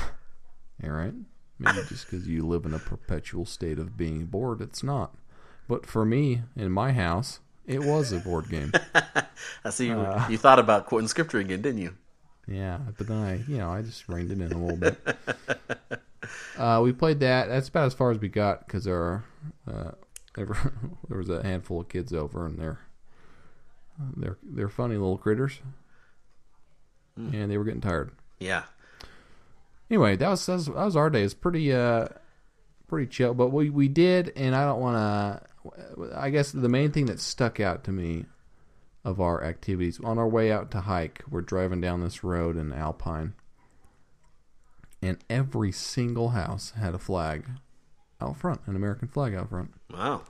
All 0.83 0.89
right. 0.89 1.13
Maybe 1.57 1.79
just 1.89 2.09
because 2.09 2.27
you 2.27 2.45
live 2.47 2.65
in 2.65 2.73
a 2.73 2.79
perpetual 2.79 3.45
state 3.45 3.79
of 3.79 3.97
being 3.97 4.25
bored, 4.25 4.61
it's 4.61 4.83
not. 4.83 5.15
But 5.67 5.85
for 5.85 6.05
me, 6.05 6.41
in 6.55 6.71
my 6.71 6.93
house, 6.93 7.39
it 7.65 7.83
was 7.83 8.11
a 8.11 8.19
board 8.19 8.49
game. 8.49 8.71
I 9.63 9.69
see 9.69 9.87
you. 9.87 9.93
Uh. 9.93 10.25
you 10.29 10.37
thought 10.37 10.59
about 10.59 10.85
quoting 10.85 11.07
scripture 11.07 11.39
again, 11.39 11.61
didn't 11.61 11.81
you? 11.81 11.95
Yeah, 12.47 12.79
but 12.97 13.07
then 13.07 13.17
I, 13.17 13.43
you 13.51 13.57
know, 13.57 13.69
I 13.71 13.81
just 13.81 14.07
reined 14.07 14.31
it 14.31 14.41
in 14.41 14.51
a 14.51 14.57
little 14.57 14.77
bit. 14.77 14.97
Uh, 16.57 16.81
we 16.83 16.91
played 16.91 17.21
that. 17.21 17.47
That's 17.47 17.69
about 17.69 17.85
as 17.85 17.93
far 17.93 18.11
as 18.11 18.19
we 18.19 18.27
got 18.27 18.67
because 18.67 18.85
our 18.85 19.23
uh, 19.65 19.91
there, 20.35 20.47
there 21.07 21.17
was 21.17 21.29
a 21.29 21.41
handful 21.41 21.79
of 21.79 21.89
kids 21.89 22.13
over, 22.13 22.45
and 22.45 22.59
they're 22.59 22.79
they're 24.17 24.37
they're 24.43 24.69
funny 24.69 24.95
little 24.95 25.17
critters, 25.17 25.59
and 27.33 27.51
they 27.51 27.57
were 27.57 27.63
getting 27.65 27.81
tired. 27.81 28.11
Yeah. 28.39 28.63
Anyway, 29.89 30.15
that 30.15 30.29
was 30.29 30.45
that 30.45 30.53
was, 30.53 30.65
that 30.67 30.75
was 30.75 30.95
our 30.95 31.09
day. 31.09 31.23
It's 31.23 31.33
pretty 31.33 31.73
uh 31.73 32.07
pretty 32.87 33.07
chill, 33.07 33.33
but 33.33 33.47
we 33.49 33.69
we 33.69 33.87
did, 33.87 34.31
and 34.35 34.55
I 34.55 34.65
don't 34.65 34.79
want 34.79 34.95
to. 34.97 35.49
I 36.15 36.29
guess 36.29 36.51
the 36.51 36.69
main 36.69 36.91
thing 36.91 37.07
that 37.07 37.19
stuck 37.19 37.59
out 37.59 37.83
to 37.85 37.91
me 37.91 38.25
of 39.03 39.19
our 39.19 39.43
activities 39.43 39.99
on 40.03 40.17
our 40.17 40.27
way 40.27 40.51
out 40.51 40.71
to 40.71 40.81
hike, 40.81 41.21
we're 41.29 41.41
driving 41.41 41.81
down 41.81 42.01
this 42.01 42.23
road 42.23 42.55
in 42.55 42.71
Alpine, 42.71 43.33
and 45.01 45.17
every 45.29 45.71
single 45.71 46.29
house 46.29 46.71
had 46.71 46.93
a 46.93 46.99
flag 46.99 47.45
out 48.21 48.37
front, 48.37 48.61
an 48.67 48.75
American 48.75 49.07
flag 49.07 49.33
out 49.33 49.49
front 49.49 49.73
Wow. 49.91 50.23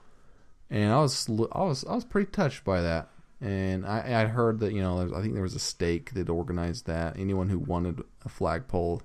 and 0.70 0.92
I 0.92 1.00
was 1.00 1.28
I 1.52 1.64
was 1.64 1.84
I 1.86 1.96
was 1.96 2.06
pretty 2.06 2.32
touched 2.32 2.64
by 2.64 2.82
that. 2.82 3.10
And 3.42 3.86
I 3.86 4.24
I 4.24 4.26
heard 4.26 4.60
that 4.60 4.74
you 4.74 4.82
know 4.82 5.14
I 5.16 5.22
think 5.22 5.34
there 5.34 5.44
was 5.44 5.56
a 5.56 5.60
stake 5.60 6.14
that 6.14 6.30
organized 6.30 6.88
that. 6.88 7.18
Anyone 7.18 7.50
who 7.50 7.60
wanted 7.60 8.02
a 8.26 8.30
flagpole, 8.30 9.02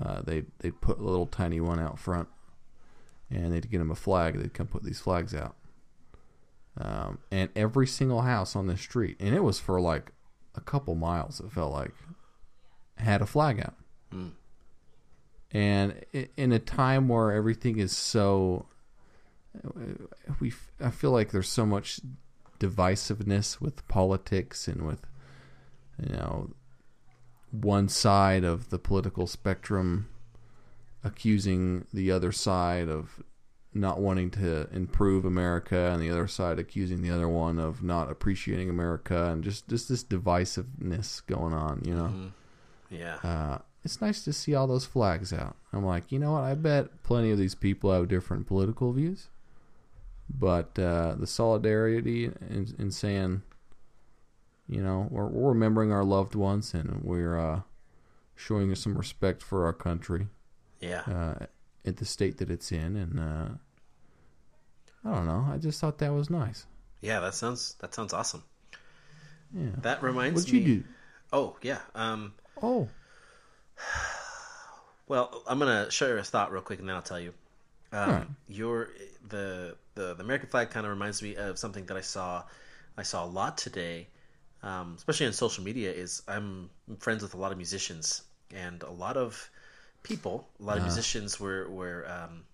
uh, 0.00 0.22
they 0.22 0.44
they 0.60 0.70
put 0.70 0.98
a 0.98 1.02
little 1.02 1.26
tiny 1.26 1.60
one 1.60 1.78
out 1.78 1.98
front, 1.98 2.28
and 3.30 3.52
they'd 3.52 3.70
get 3.70 3.78
them 3.78 3.90
a 3.90 3.94
flag. 3.96 4.38
They'd 4.38 4.54
come 4.54 4.66
put 4.68 4.84
these 4.84 5.00
flags 5.00 5.34
out. 5.34 5.56
Um, 6.78 7.18
and 7.30 7.50
every 7.54 7.86
single 7.86 8.22
house 8.22 8.56
on 8.56 8.66
the 8.66 8.78
street, 8.78 9.18
and 9.20 9.34
it 9.34 9.44
was 9.44 9.58
for 9.58 9.78
like 9.80 10.12
a 10.54 10.60
couple 10.62 10.94
miles. 10.94 11.38
It 11.40 11.52
felt 11.52 11.72
like 11.72 11.92
had 12.96 13.20
a 13.20 13.26
flag 13.26 13.60
out. 13.60 13.74
And 15.50 16.02
in 16.38 16.52
a 16.52 16.58
time 16.58 17.08
where 17.08 17.32
everything 17.32 17.78
is 17.78 17.94
so 17.94 18.66
we 20.40 20.48
f- 20.48 20.72
I 20.80 20.90
feel 20.90 21.10
like 21.10 21.30
there's 21.30 21.48
so 21.50 21.66
much 21.66 22.00
divisiveness 22.66 23.60
with 23.60 23.86
politics 23.88 24.68
and 24.68 24.80
with 24.86 25.02
you 26.02 26.12
know 26.16 26.50
one 27.50 27.88
side 27.88 28.44
of 28.44 28.70
the 28.70 28.78
political 28.78 29.26
spectrum 29.26 30.08
accusing 31.04 31.86
the 31.92 32.10
other 32.10 32.32
side 32.32 32.88
of 32.88 33.22
not 33.74 34.00
wanting 34.00 34.30
to 34.30 34.68
improve 34.72 35.24
America 35.24 35.90
and 35.92 36.00
the 36.02 36.10
other 36.10 36.28
side 36.28 36.58
accusing 36.58 37.00
the 37.02 37.10
other 37.10 37.28
one 37.28 37.58
of 37.58 37.82
not 37.82 38.10
appreciating 38.10 38.68
America 38.70 39.30
and 39.30 39.42
just 39.42 39.66
just 39.68 39.88
this 39.88 40.04
divisiveness 40.04 41.24
going 41.26 41.54
on, 41.54 41.82
you 41.84 41.94
know 41.94 42.12
Yeah. 42.90 43.16
uh, 43.24 43.58
it's 43.84 44.00
nice 44.00 44.22
to 44.24 44.32
see 44.32 44.54
all 44.54 44.66
those 44.68 44.84
flags 44.86 45.32
out. 45.32 45.56
I'm 45.72 45.84
like, 45.84 46.12
you 46.12 46.18
know 46.20 46.32
what? 46.32 46.44
I 46.44 46.54
bet 46.54 47.02
plenty 47.02 47.30
of 47.32 47.38
these 47.38 47.54
people 47.56 47.90
have 47.92 48.06
different 48.08 48.46
political 48.46 48.92
views, 48.92 49.28
but 50.28 50.78
uh, 50.78 51.14
the 51.18 51.26
solidarity 51.26 52.24
in, 52.24 52.74
in 52.78 52.90
saying, 52.90 53.42
you 54.68 54.82
know, 54.82 55.08
we're, 55.10 55.26
we're 55.26 55.50
remembering 55.50 55.92
our 55.92 56.04
loved 56.04 56.34
ones 56.34 56.74
and 56.74 57.02
we're 57.02 57.38
uh, 57.38 57.60
showing 58.34 58.74
some 58.74 58.96
respect 58.96 59.42
for 59.42 59.64
our 59.64 59.72
country 59.72 60.28
yeah. 60.80 61.02
uh, 61.02 61.46
at 61.84 61.96
the 61.96 62.04
state 62.04 62.38
that 62.38 62.50
it's 62.50 62.72
in, 62.72 62.96
and 62.96 63.18
uh, 63.18 63.48
I 65.04 65.14
don't 65.14 65.26
know. 65.26 65.46
I 65.52 65.58
just 65.58 65.80
thought 65.80 65.98
that 65.98 66.12
was 66.12 66.30
nice. 66.30 66.66
Yeah. 67.00 67.20
That 67.20 67.34
sounds 67.34 67.74
that 67.80 67.94
sounds 67.94 68.12
awesome. 68.12 68.44
Yeah. 69.54 69.70
That 69.78 70.02
reminds 70.02 70.42
What'd 70.42 70.54
me. 70.54 70.60
you 70.60 70.76
do? 70.76 70.84
Oh 71.32 71.56
yeah. 71.62 71.80
Um. 71.94 72.34
Oh, 72.62 72.88
Well, 75.08 75.42
I'm 75.46 75.58
gonna 75.58 75.90
share 75.90 76.16
a 76.16 76.22
thought 76.22 76.52
real 76.52 76.62
quick, 76.62 76.78
and 76.78 76.88
then 76.88 76.96
I'll 76.96 77.02
tell 77.02 77.20
you. 77.20 77.34
Um, 77.92 78.10
Alright. 78.10 78.26
Your 78.48 78.90
the, 79.28 79.76
the 79.94 80.14
the 80.14 80.22
American 80.22 80.48
flag 80.48 80.70
kind 80.70 80.86
of 80.86 80.90
reminds 80.90 81.22
me 81.22 81.36
of 81.36 81.58
something 81.58 81.86
that 81.86 81.96
I 81.96 82.00
saw. 82.00 82.44
I 82.96 83.02
saw 83.02 83.24
a 83.24 83.26
lot 83.26 83.56
today, 83.58 84.08
um, 84.62 84.94
especially 84.96 85.26
on 85.26 85.32
social 85.32 85.64
media. 85.64 85.92
Is 85.92 86.22
I'm 86.28 86.70
friends 86.98 87.22
with 87.22 87.34
a 87.34 87.36
lot 87.36 87.52
of 87.52 87.58
musicians, 87.58 88.22
and 88.54 88.82
a 88.82 88.90
lot 88.90 89.16
of 89.16 89.50
people, 90.02 90.48
a 90.60 90.62
lot 90.64 90.76
of 90.78 90.82
musicians 90.82 91.38
were 91.38 91.68
were 91.70 92.06
um, 92.08 92.44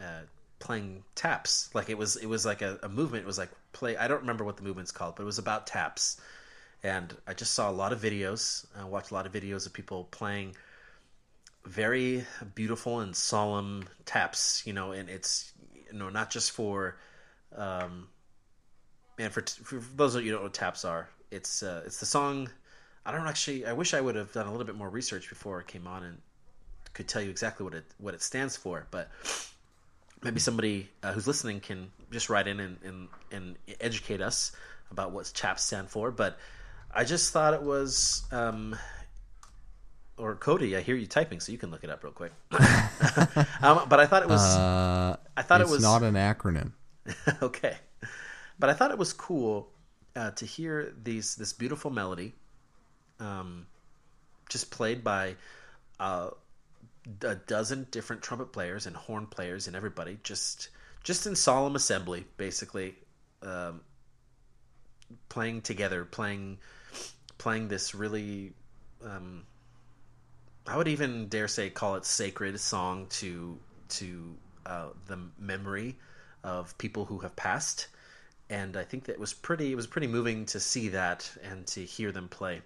uh, 0.00 0.22
playing 0.58 1.02
taps. 1.14 1.70
Like 1.74 1.90
it 1.90 1.98
was 1.98 2.16
it 2.16 2.26
was 2.26 2.46
like 2.46 2.62
a, 2.62 2.78
a 2.82 2.88
movement. 2.88 3.24
It 3.24 3.26
was 3.26 3.38
like 3.38 3.50
play. 3.72 3.96
I 3.96 4.08
don't 4.08 4.20
remember 4.20 4.44
what 4.44 4.56
the 4.56 4.62
movement's 4.62 4.92
called, 4.92 5.16
but 5.16 5.22
it 5.22 5.26
was 5.26 5.38
about 5.38 5.66
taps. 5.66 6.20
And 6.84 7.14
I 7.26 7.34
just 7.34 7.52
saw 7.52 7.70
a 7.70 7.72
lot 7.72 7.92
of 7.92 8.00
videos. 8.00 8.66
I 8.78 8.84
watched 8.84 9.12
a 9.12 9.14
lot 9.14 9.26
of 9.26 9.32
videos 9.32 9.66
of 9.66 9.72
people 9.72 10.04
playing 10.10 10.56
very 11.64 12.24
beautiful 12.54 13.00
and 13.00 13.14
solemn 13.14 13.84
taps, 14.04 14.62
you 14.66 14.72
know, 14.72 14.92
and 14.92 15.08
it's 15.08 15.52
you 15.90 15.98
know 15.98 16.08
not 16.08 16.30
just 16.30 16.50
for 16.52 16.96
um 17.54 18.08
and 19.18 19.32
for, 19.32 19.42
for 19.42 19.76
those 19.96 20.14
of 20.14 20.24
you 20.24 20.32
know 20.32 20.42
what 20.42 20.54
taps 20.54 20.84
are, 20.84 21.08
it's 21.30 21.62
uh, 21.62 21.82
it's 21.86 22.00
the 22.00 22.06
song 22.06 22.48
I 23.04 23.12
don't 23.12 23.26
actually 23.26 23.66
I 23.66 23.72
wish 23.72 23.94
I 23.94 24.00
would 24.00 24.14
have 24.14 24.32
done 24.32 24.46
a 24.46 24.50
little 24.50 24.66
bit 24.66 24.76
more 24.76 24.88
research 24.88 25.28
before 25.28 25.60
I 25.60 25.70
came 25.70 25.86
on 25.86 26.04
and 26.04 26.18
could 26.94 27.08
tell 27.08 27.22
you 27.22 27.30
exactly 27.30 27.64
what 27.64 27.74
it 27.74 27.84
what 27.98 28.14
it 28.14 28.22
stands 28.22 28.56
for, 28.56 28.86
but 28.90 29.10
maybe 30.22 30.40
somebody 30.40 30.88
uh, 31.02 31.12
who's 31.12 31.26
listening 31.26 31.60
can 31.60 31.90
just 32.10 32.30
write 32.30 32.46
in 32.46 32.60
and, 32.60 32.78
and, 32.84 33.08
and 33.32 33.56
educate 33.80 34.20
us 34.20 34.52
about 34.90 35.10
what 35.12 35.30
taps 35.34 35.64
stand 35.64 35.88
for. 35.88 36.10
But 36.10 36.38
I 36.94 37.04
just 37.04 37.32
thought 37.32 37.54
it 37.54 37.62
was, 37.62 38.22
um, 38.30 38.76
or 40.16 40.34
Cody, 40.34 40.76
I 40.76 40.80
hear 40.80 40.94
you 40.94 41.06
typing, 41.06 41.40
so 41.40 41.52
you 41.52 41.58
can 41.58 41.70
look 41.70 41.84
it 41.84 41.90
up 41.90 42.02
real 42.04 42.12
quick. 42.12 42.32
um, 43.62 43.86
but 43.88 44.00
I 44.00 44.06
thought 44.06 44.22
it 44.22 44.28
was 44.28 44.42
uh, 44.42 45.16
I 45.36 45.42
thought 45.42 45.60
it 45.60 45.68
was- 45.68 45.82
not 45.82 46.02
an 46.02 46.14
acronym. 46.14 46.72
okay, 47.42 47.76
but 48.58 48.70
I 48.70 48.74
thought 48.74 48.90
it 48.92 48.98
was 48.98 49.12
cool 49.12 49.68
uh, 50.14 50.30
to 50.32 50.46
hear 50.46 50.92
these 51.02 51.34
this 51.34 51.52
beautiful 51.52 51.90
melody, 51.90 52.34
um, 53.18 53.66
just 54.48 54.70
played 54.70 55.02
by 55.02 55.34
uh, 55.98 56.30
a 57.22 57.34
dozen 57.34 57.88
different 57.90 58.22
trumpet 58.22 58.52
players 58.52 58.86
and 58.86 58.94
horn 58.94 59.26
players 59.26 59.66
and 59.66 59.74
everybody 59.74 60.18
just 60.22 60.68
just 61.02 61.26
in 61.26 61.34
solemn 61.34 61.74
assembly, 61.74 62.24
basically, 62.36 62.94
um, 63.42 63.80
playing 65.28 65.62
together, 65.62 66.04
playing 66.04 66.58
playing 67.38 67.68
this 67.68 67.94
really. 67.94 68.52
Um, 69.04 69.42
I 70.66 70.76
would 70.76 70.88
even 70.88 71.28
dare 71.28 71.48
say 71.48 71.70
call 71.70 71.96
it 71.96 72.04
sacred 72.04 72.58
song 72.60 73.06
to 73.10 73.58
to 73.90 74.36
uh, 74.64 74.88
the 75.06 75.18
memory 75.38 75.96
of 76.44 76.76
people 76.78 77.04
who 77.04 77.18
have 77.20 77.34
passed, 77.36 77.88
and 78.48 78.76
I 78.76 78.84
think 78.84 79.04
that 79.04 79.18
was 79.18 79.32
pretty. 79.32 79.72
It 79.72 79.76
was 79.76 79.86
pretty 79.86 80.06
moving 80.06 80.46
to 80.46 80.60
see 80.60 80.88
that 80.90 81.30
and 81.42 81.66
to 81.68 81.84
hear 81.84 82.12
them 82.12 82.28
play. 82.28 82.62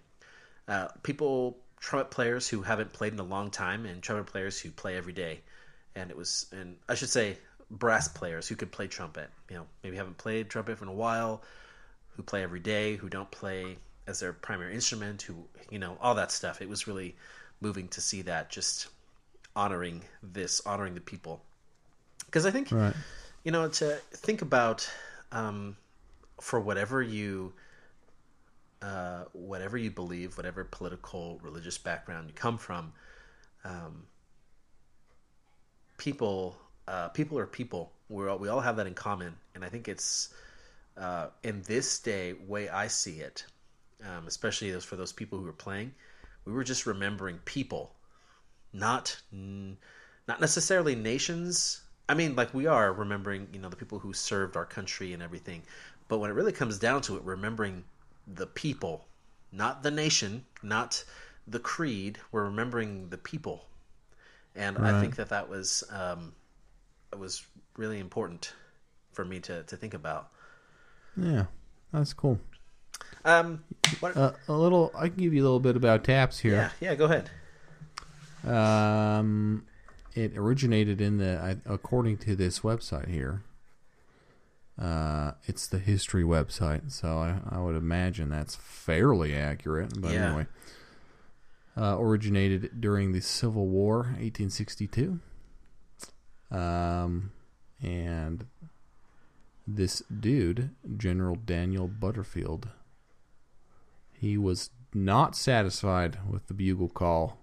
Uh, 0.68 0.88
people, 1.02 1.58
trumpet 1.80 2.10
players 2.10 2.48
who 2.48 2.62
haven't 2.62 2.92
played 2.92 3.12
in 3.12 3.18
a 3.18 3.24
long 3.24 3.50
time, 3.50 3.86
and 3.86 4.02
trumpet 4.02 4.30
players 4.30 4.60
who 4.60 4.70
play 4.70 4.96
every 4.96 5.12
day, 5.12 5.40
and 5.94 6.10
it 6.10 6.16
was. 6.16 6.46
And 6.52 6.76
I 6.88 6.94
should 6.94 7.10
say 7.10 7.38
brass 7.70 8.08
players 8.08 8.46
who 8.46 8.56
could 8.56 8.72
play 8.72 8.88
trumpet. 8.88 9.30
You 9.48 9.56
know, 9.56 9.66
maybe 9.82 9.96
haven't 9.96 10.18
played 10.18 10.50
trumpet 10.50 10.82
in 10.82 10.88
a 10.88 10.92
while, 10.92 11.42
who 12.16 12.22
play 12.22 12.42
every 12.42 12.60
day, 12.60 12.96
who 12.96 13.08
don't 13.08 13.30
play 13.30 13.78
as 14.06 14.20
their 14.20 14.32
primary 14.32 14.74
instrument, 14.74 15.22
who 15.22 15.34
you 15.70 15.78
know 15.78 15.96
all 16.00 16.14
that 16.14 16.30
stuff. 16.30 16.60
It 16.60 16.68
was 16.68 16.86
really 16.86 17.16
moving 17.60 17.88
to 17.88 18.00
see 18.00 18.22
that, 18.22 18.50
just 18.50 18.88
honoring 19.54 20.02
this, 20.22 20.60
honoring 20.66 20.94
the 20.94 21.00
people, 21.00 21.42
because 22.26 22.46
I 22.46 22.50
think 22.50 22.70
Right. 22.70 22.94
you 23.44 23.52
know 23.52 23.68
to 23.68 23.96
think 24.12 24.42
about 24.42 24.88
um, 25.32 25.76
for 26.40 26.60
whatever 26.60 27.02
you 27.02 27.52
uh, 28.82 29.24
whatever 29.32 29.76
you 29.78 29.90
believe, 29.90 30.36
whatever 30.36 30.64
political, 30.64 31.40
religious 31.42 31.78
background 31.78 32.28
you 32.28 32.34
come 32.34 32.58
from, 32.58 32.92
um, 33.64 34.06
people 35.96 36.56
uh, 36.86 37.08
people 37.08 37.38
are 37.38 37.46
people. 37.46 37.92
We're 38.08 38.28
all, 38.28 38.38
we 38.38 38.48
all 38.48 38.60
have 38.60 38.76
that 38.76 38.86
in 38.86 38.94
common, 38.94 39.34
and 39.54 39.64
I 39.64 39.68
think 39.68 39.88
it's 39.88 40.32
uh, 40.96 41.28
in 41.42 41.62
this 41.62 41.98
day 41.98 42.34
way 42.34 42.68
I 42.68 42.86
see 42.86 43.18
it, 43.18 43.44
um, 44.04 44.26
especially 44.26 44.70
those 44.70 44.84
for 44.84 44.96
those 44.96 45.12
people 45.12 45.38
who 45.38 45.48
are 45.48 45.52
playing. 45.52 45.92
We 46.46 46.52
were 46.52 46.64
just 46.64 46.86
remembering 46.86 47.38
people, 47.44 47.92
not 48.72 49.20
not 49.32 50.40
necessarily 50.40 50.94
nations. 50.94 51.82
I 52.08 52.14
mean, 52.14 52.36
like 52.36 52.54
we 52.54 52.66
are 52.66 52.92
remembering, 52.92 53.48
you 53.52 53.58
know, 53.58 53.68
the 53.68 53.76
people 53.76 53.98
who 53.98 54.12
served 54.12 54.56
our 54.56 54.64
country 54.64 55.12
and 55.12 55.22
everything. 55.22 55.62
But 56.08 56.18
when 56.18 56.30
it 56.30 56.34
really 56.34 56.52
comes 56.52 56.78
down 56.78 57.02
to 57.02 57.16
it, 57.16 57.22
remembering 57.24 57.84
the 58.26 58.46
people, 58.46 59.06
not 59.50 59.82
the 59.82 59.90
nation, 59.90 60.44
not 60.62 61.04
the 61.46 61.58
creed. 61.58 62.18
We're 62.32 62.44
remembering 62.44 63.08
the 63.08 63.18
people, 63.18 63.66
and 64.54 64.78
I 64.78 65.00
think 65.00 65.16
that 65.16 65.28
that 65.30 65.48
was 65.48 65.84
um, 65.90 66.32
it 67.12 67.18
was 67.18 67.44
really 67.76 67.98
important 67.98 68.52
for 69.12 69.24
me 69.24 69.40
to 69.40 69.62
to 69.64 69.76
think 69.76 69.94
about. 69.94 70.30
Yeah, 71.16 71.46
that's 71.92 72.12
cool. 72.12 72.38
Um, 73.26 73.64
what, 74.00 74.16
Uh, 74.16 74.32
a 74.48 74.52
little. 74.52 74.92
I 74.96 75.08
can 75.08 75.18
give 75.18 75.34
you 75.34 75.42
a 75.42 75.44
little 75.44 75.60
bit 75.60 75.76
about 75.76 76.04
taps 76.04 76.38
here. 76.38 76.70
yeah, 76.80 76.90
yeah, 76.90 76.94
go 76.94 77.04
ahead. 77.06 77.28
Um, 78.46 79.64
it 80.14 80.36
originated 80.36 81.00
in 81.00 81.18
the, 81.18 81.58
according 81.66 82.18
to 82.18 82.36
this 82.36 82.60
website 82.60 83.08
here. 83.08 83.42
Uh, 84.80 85.32
it's 85.44 85.66
the 85.66 85.78
history 85.78 86.22
website, 86.22 86.92
so 86.92 87.18
I, 87.18 87.38
I 87.50 87.58
would 87.60 87.76
imagine 87.76 88.28
that's 88.28 88.54
fairly 88.54 89.34
accurate. 89.34 90.00
But 90.00 90.12
Yeah. 90.12 90.26
anyway, 90.28 90.46
uh, 91.76 91.98
originated 91.98 92.80
during 92.80 93.12
the 93.12 93.20
Civil 93.20 93.66
War, 93.66 93.96
1862. 94.20 95.18
Um, 96.50 97.32
and 97.82 98.46
this 99.66 100.02
dude, 100.20 100.70
General 100.96 101.34
Daniel 101.34 101.88
Butterfield, 101.88 102.68
he 104.20 104.38
was 104.38 104.70
not 104.94 105.36
satisfied 105.36 106.18
with 106.28 106.46
the 106.46 106.54
bugle 106.54 106.88
call 106.88 107.38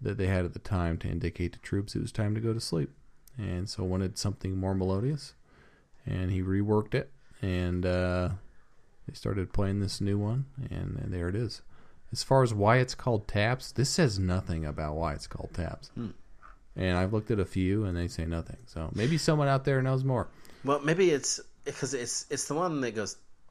that 0.00 0.18
they 0.18 0.26
had 0.26 0.44
at 0.44 0.52
the 0.52 0.58
time 0.58 0.98
to 0.98 1.08
indicate 1.08 1.52
to 1.52 1.58
troops 1.60 1.94
it 1.94 2.00
was 2.00 2.12
time 2.12 2.34
to 2.34 2.40
go 2.40 2.52
to 2.52 2.60
sleep, 2.60 2.90
and 3.36 3.68
so 3.68 3.84
wanted 3.84 4.18
something 4.18 4.56
more 4.56 4.74
melodious, 4.74 5.34
and 6.06 6.30
he 6.30 6.42
reworked 6.42 6.94
it, 6.94 7.10
and 7.42 7.84
uh, 7.84 8.30
they 9.06 9.14
started 9.14 9.52
playing 9.52 9.80
this 9.80 10.00
new 10.00 10.18
one, 10.18 10.46
and, 10.70 10.98
and 10.98 11.12
there 11.12 11.28
it 11.28 11.34
is. 11.34 11.62
As 12.12 12.22
far 12.22 12.42
as 12.42 12.52
why 12.52 12.78
it's 12.78 12.94
called 12.94 13.28
taps, 13.28 13.72
this 13.72 13.90
says 13.90 14.18
nothing 14.18 14.64
about 14.64 14.96
why 14.96 15.12
it's 15.12 15.26
called 15.26 15.50
taps. 15.54 15.90
And 16.76 16.96
I've 16.96 17.12
looked 17.12 17.30
at 17.30 17.38
a 17.38 17.44
few, 17.44 17.84
and 17.84 17.96
they 17.96 18.08
say 18.08 18.24
nothing. 18.24 18.56
So 18.66 18.90
maybe 18.94 19.16
someone 19.18 19.48
out 19.48 19.64
there 19.64 19.80
knows 19.82 20.02
more. 20.02 20.28
Well, 20.64 20.80
maybe 20.80 21.10
it's 21.10 21.40
because 21.64 21.94
it's 21.94 22.26
it's 22.30 22.48
the 22.48 22.54
one 22.54 22.80
that 22.80 22.94
goes 22.96 23.16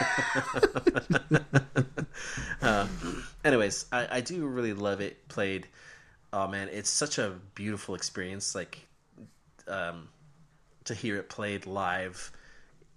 uh, 2.62 2.86
anyways, 3.44 3.86
I, 3.92 4.18
I 4.18 4.20
do 4.20 4.46
really 4.46 4.72
love 4.72 5.00
it 5.00 5.26
played. 5.28 5.66
Oh 6.32 6.48
man, 6.48 6.68
it's 6.72 6.90
such 6.90 7.18
a 7.18 7.34
beautiful 7.54 7.94
experience. 7.94 8.54
Like, 8.54 8.78
um, 9.68 10.08
to 10.84 10.94
hear 10.94 11.16
it 11.16 11.28
played 11.28 11.66
live 11.66 12.30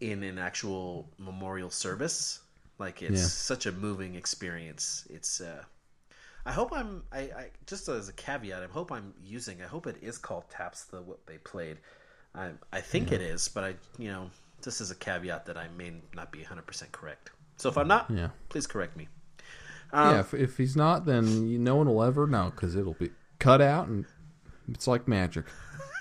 in 0.01 0.23
an 0.23 0.37
actual 0.37 1.07
memorial 1.17 1.69
service. 1.69 2.39
Like, 2.79 3.01
it's 3.01 3.21
Yeah. 3.21 3.23
such 3.23 3.65
a 3.65 3.71
moving 3.71 4.15
experience. 4.15 5.05
It's. 5.09 5.41
Uh, 5.41 5.63
I 6.45 6.51
hope 6.51 6.71
I'm. 6.73 7.03
I, 7.11 7.19
I 7.19 7.49
just 7.65 7.87
as 7.89 8.09
a 8.09 8.13
caveat. 8.13 8.63
I 8.63 8.67
hope 8.67 8.91
I'm 8.91 9.13
using. 9.23 9.61
I 9.61 9.67
hope 9.67 9.87
it 9.87 9.97
is 10.01 10.17
called 10.17 10.45
taps. 10.49 10.85
The 10.85 11.01
what 11.01 11.25
they 11.27 11.37
played. 11.39 11.77
I 12.35 12.51
I 12.71 12.81
think 12.81 13.11
it 13.11 13.21
is, 13.21 13.47
but 13.49 13.63
I 13.63 13.75
you 13.97 14.09
know 14.09 14.29
this 14.61 14.81
is 14.81 14.91
a 14.91 14.95
caveat 14.95 15.45
that 15.45 15.57
I 15.57 15.67
may 15.77 15.93
not 16.15 16.31
be 16.31 16.39
100 16.39 16.65
percent 16.65 16.91
correct. 16.91 17.31
So 17.57 17.69
if 17.69 17.77
I'm 17.77 17.87
not, 17.87 18.09
Yeah. 18.09 18.29
please 18.49 18.67
correct 18.67 18.95
me. 18.97 19.07
yeah, 19.93 20.19
if, 20.19 20.33
if 20.33 20.57
he's 20.57 20.75
not, 20.75 21.05
then 21.05 21.63
no 21.63 21.75
one 21.75 21.87
will 21.87 22.03
ever 22.03 22.27
know 22.27 22.51
because 22.53 22.75
it'll 22.75 22.93
be 22.93 23.11
cut 23.39 23.61
out 23.61 23.87
and 23.87 24.05
it's 24.69 24.87
like 24.87 25.07
magic. 25.07 25.45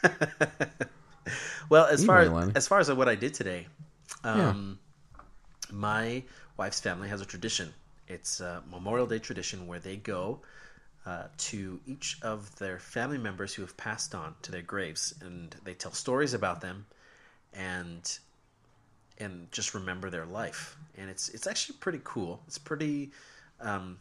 Well, 1.69 1.87
as 1.87 2.05
far 2.05 2.21
Anyway, 2.21 2.35
Lenny. 2.37 2.53
as 2.55 2.69
far 2.69 2.79
as 2.79 2.93
what 2.93 3.09
I 3.09 3.17
did 3.17 3.35
today, 3.35 3.67
um, 4.23 4.79
my 5.73 6.23
wife's 6.57 6.79
family 6.79 7.09
has 7.09 7.21
a 7.21 7.25
tradition. 7.25 7.75
It's 8.07 8.39
a 8.39 8.63
Memorial 8.71 9.07
Day 9.09 9.19
tradition 9.19 9.67
where 9.67 9.81
they 9.81 9.97
go 9.97 10.41
uh, 11.05 11.25
to 11.39 11.81
each 11.85 12.19
of 12.23 12.55
their 12.61 12.79
family 12.79 13.19
members 13.19 13.53
who 13.55 13.63
have 13.63 13.77
passed 13.77 14.15
on 14.15 14.37
to 14.43 14.53
their 14.53 14.63
graves, 14.63 15.15
and 15.21 15.57
they 15.65 15.75
tell 15.75 15.91
stories 15.91 16.35
about 16.35 16.61
them, 16.61 16.87
and 17.53 18.19
and 19.19 19.51
just 19.53 19.75
remember 19.75 20.11
their 20.11 20.27
life. 20.27 20.77
And 20.97 21.11
it's 21.11 21.29
it's 21.31 21.47
actually 21.47 21.77
pretty 21.79 22.01
cool. 22.05 22.41
It's 22.47 22.59
pretty. 22.59 23.11
Um, 23.61 23.99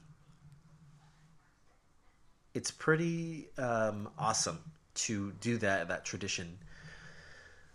it's 2.54 2.72
pretty 2.72 3.48
um, 3.58 4.10
awesome 4.18 4.60
to 4.96 5.34
do 5.42 5.58
that 5.58 5.90
that 5.90 6.06
tradition 6.06 6.58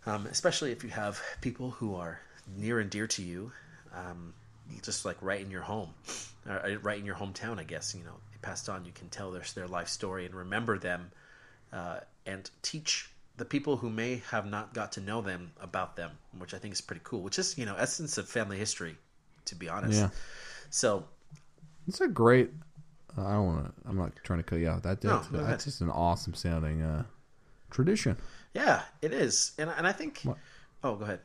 um, 0.05 0.25
especially 0.27 0.71
if 0.71 0.83
you 0.83 0.89
have 0.89 1.21
people 1.41 1.71
who 1.71 1.95
are 1.95 2.19
near 2.57 2.79
and 2.79 2.89
dear 2.89 3.07
to 3.07 3.21
you, 3.21 3.51
um, 3.93 4.33
just 4.81 5.05
like 5.05 5.17
right 5.21 5.41
in 5.41 5.51
your 5.51 5.61
home, 5.61 5.89
uh, 6.49 6.59
right 6.81 6.97
in 6.97 7.05
your 7.05 7.15
hometown. 7.15 7.59
I 7.59 7.63
guess 7.63 7.93
you 7.93 8.03
know 8.03 8.15
they 8.31 8.37
passed 8.41 8.67
on. 8.69 8.85
You 8.85 8.91
can 8.93 9.09
tell 9.09 9.31
their 9.31 9.43
their 9.53 9.67
life 9.67 9.89
story 9.89 10.25
and 10.25 10.33
remember 10.33 10.79
them, 10.79 11.11
uh, 11.71 11.99
and 12.25 12.49
teach 12.61 13.10
the 13.37 13.45
people 13.45 13.77
who 13.77 13.89
may 13.89 14.21
have 14.29 14.45
not 14.45 14.73
got 14.73 14.91
to 14.93 15.01
know 15.01 15.21
them 15.21 15.51
about 15.59 15.95
them, 15.95 16.11
which 16.37 16.53
I 16.53 16.57
think 16.57 16.73
is 16.73 16.81
pretty 16.81 17.01
cool. 17.03 17.21
Which 17.21 17.39
is 17.39 17.57
you 17.57 17.65
know 17.65 17.75
essence 17.75 18.17
of 18.17 18.27
family 18.27 18.57
history, 18.57 18.97
to 19.45 19.55
be 19.55 19.69
honest. 19.69 19.99
Yeah. 19.99 20.09
So 20.69 21.05
It's 21.87 22.01
a 22.01 22.07
great. 22.07 22.51
Uh, 23.17 23.25
I 23.25 23.33
don't 23.33 23.45
want 23.45 23.65
to. 23.65 23.89
I'm 23.89 23.97
not 23.97 24.11
trying 24.23 24.39
to 24.39 24.43
cut 24.43 24.59
you 24.59 24.69
out. 24.69 24.83
That, 24.83 25.03
No, 25.03 25.21
that's, 25.31 25.65
just 25.65 25.81
an 25.81 25.89
awesome 25.89 26.33
sounding 26.33 26.81
uh, 26.81 27.03
tradition. 27.69 28.15
yeah, 28.53 28.83
it 29.01 29.13
is, 29.13 29.51
and 29.57 29.69
and 29.69 29.87
I 29.87 29.91
think. 29.91 30.21
What? 30.23 30.37
Oh, 30.83 30.95
go 30.95 31.03
ahead. 31.03 31.19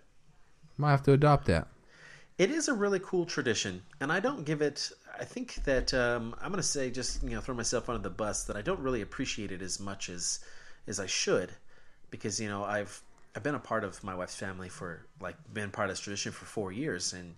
Might 0.77 0.91
have 0.91 1.03
to 1.05 1.13
adopt 1.13 1.47
that. 1.47 1.69
It 2.39 2.51
is 2.51 2.69
a 2.69 2.75
really 2.75 2.99
cool 3.01 3.25
tradition, 3.25 3.83
and 4.01 4.13
I 4.13 4.21
don't 4.21 4.45
give 4.45 4.61
it. 4.61 4.91
I 5.19 5.25
think 5.25 5.55
that 5.65 5.95
um, 5.95 6.35
I'm 6.41 6.51
going 6.51 6.61
to 6.61 6.69
say 6.69 6.91
just 6.91 7.23
you 7.23 7.31
know 7.31 7.41
throw 7.41 7.55
myself 7.55 7.89
under 7.89 8.03
the 8.03 8.11
bus 8.11 8.45
that 8.45 8.57
I 8.57 8.63
don't 8.63 8.81
really 8.81 9.01
appreciate 9.01 9.53
it 9.53 9.63
as 9.63 9.81
much 9.81 10.11
as 10.11 10.41
as 10.87 11.01
I 11.01 11.07
should, 11.07 11.53
because 12.17 12.41
you 12.41 12.49
know 12.49 12.65
I've 12.65 13.01
I've 13.35 13.43
been 13.43 13.55
a 13.55 13.61
part 13.61 13.85
of 13.85 14.03
my 14.03 14.15
wife's 14.15 14.37
family 14.37 14.69
for 14.69 15.07
like 15.21 15.37
been 15.53 15.71
part 15.71 15.89
of 15.91 15.93
this 15.93 16.01
tradition 16.01 16.33
for 16.33 16.47
four 16.47 16.73
years, 16.73 17.13
and 17.13 17.35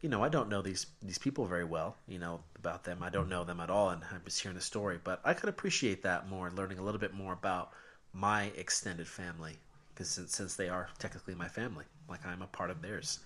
you 0.00 0.08
know 0.08 0.24
I 0.24 0.28
don't 0.28 0.48
know 0.48 0.62
these 0.62 0.86
these 1.02 1.18
people 1.18 1.46
very 1.46 1.64
well, 1.64 1.96
you 2.08 2.18
know 2.18 2.40
about 2.56 2.84
them. 2.84 3.02
I 3.02 3.10
don't 3.10 3.28
know 3.28 3.44
them 3.44 3.60
at 3.60 3.70
all, 3.70 3.90
and 3.90 4.02
I'm 4.10 4.22
just 4.24 4.40
hearing 4.40 4.56
the 4.56 4.62
story. 4.62 4.98
But 5.02 5.20
I 5.24 5.34
could 5.34 5.48
appreciate 5.48 6.02
that 6.02 6.28
more, 6.28 6.50
learning 6.50 6.78
a 6.78 6.82
little 6.82 7.00
bit 7.00 7.14
more 7.14 7.32
about 7.34 7.72
my 8.14 8.44
extended 8.56 9.06
family, 9.06 9.58
because 9.94 10.08
since 10.08 10.34
since 10.34 10.56
they 10.56 10.68
are 10.68 10.88
technically 10.98 11.34
my 11.34 11.48
family, 11.48 11.84
like 12.08 12.24
I'm 12.26 12.42
a 12.42 12.46
part 12.46 12.70
of 12.70 12.80
theirs. 12.80 13.20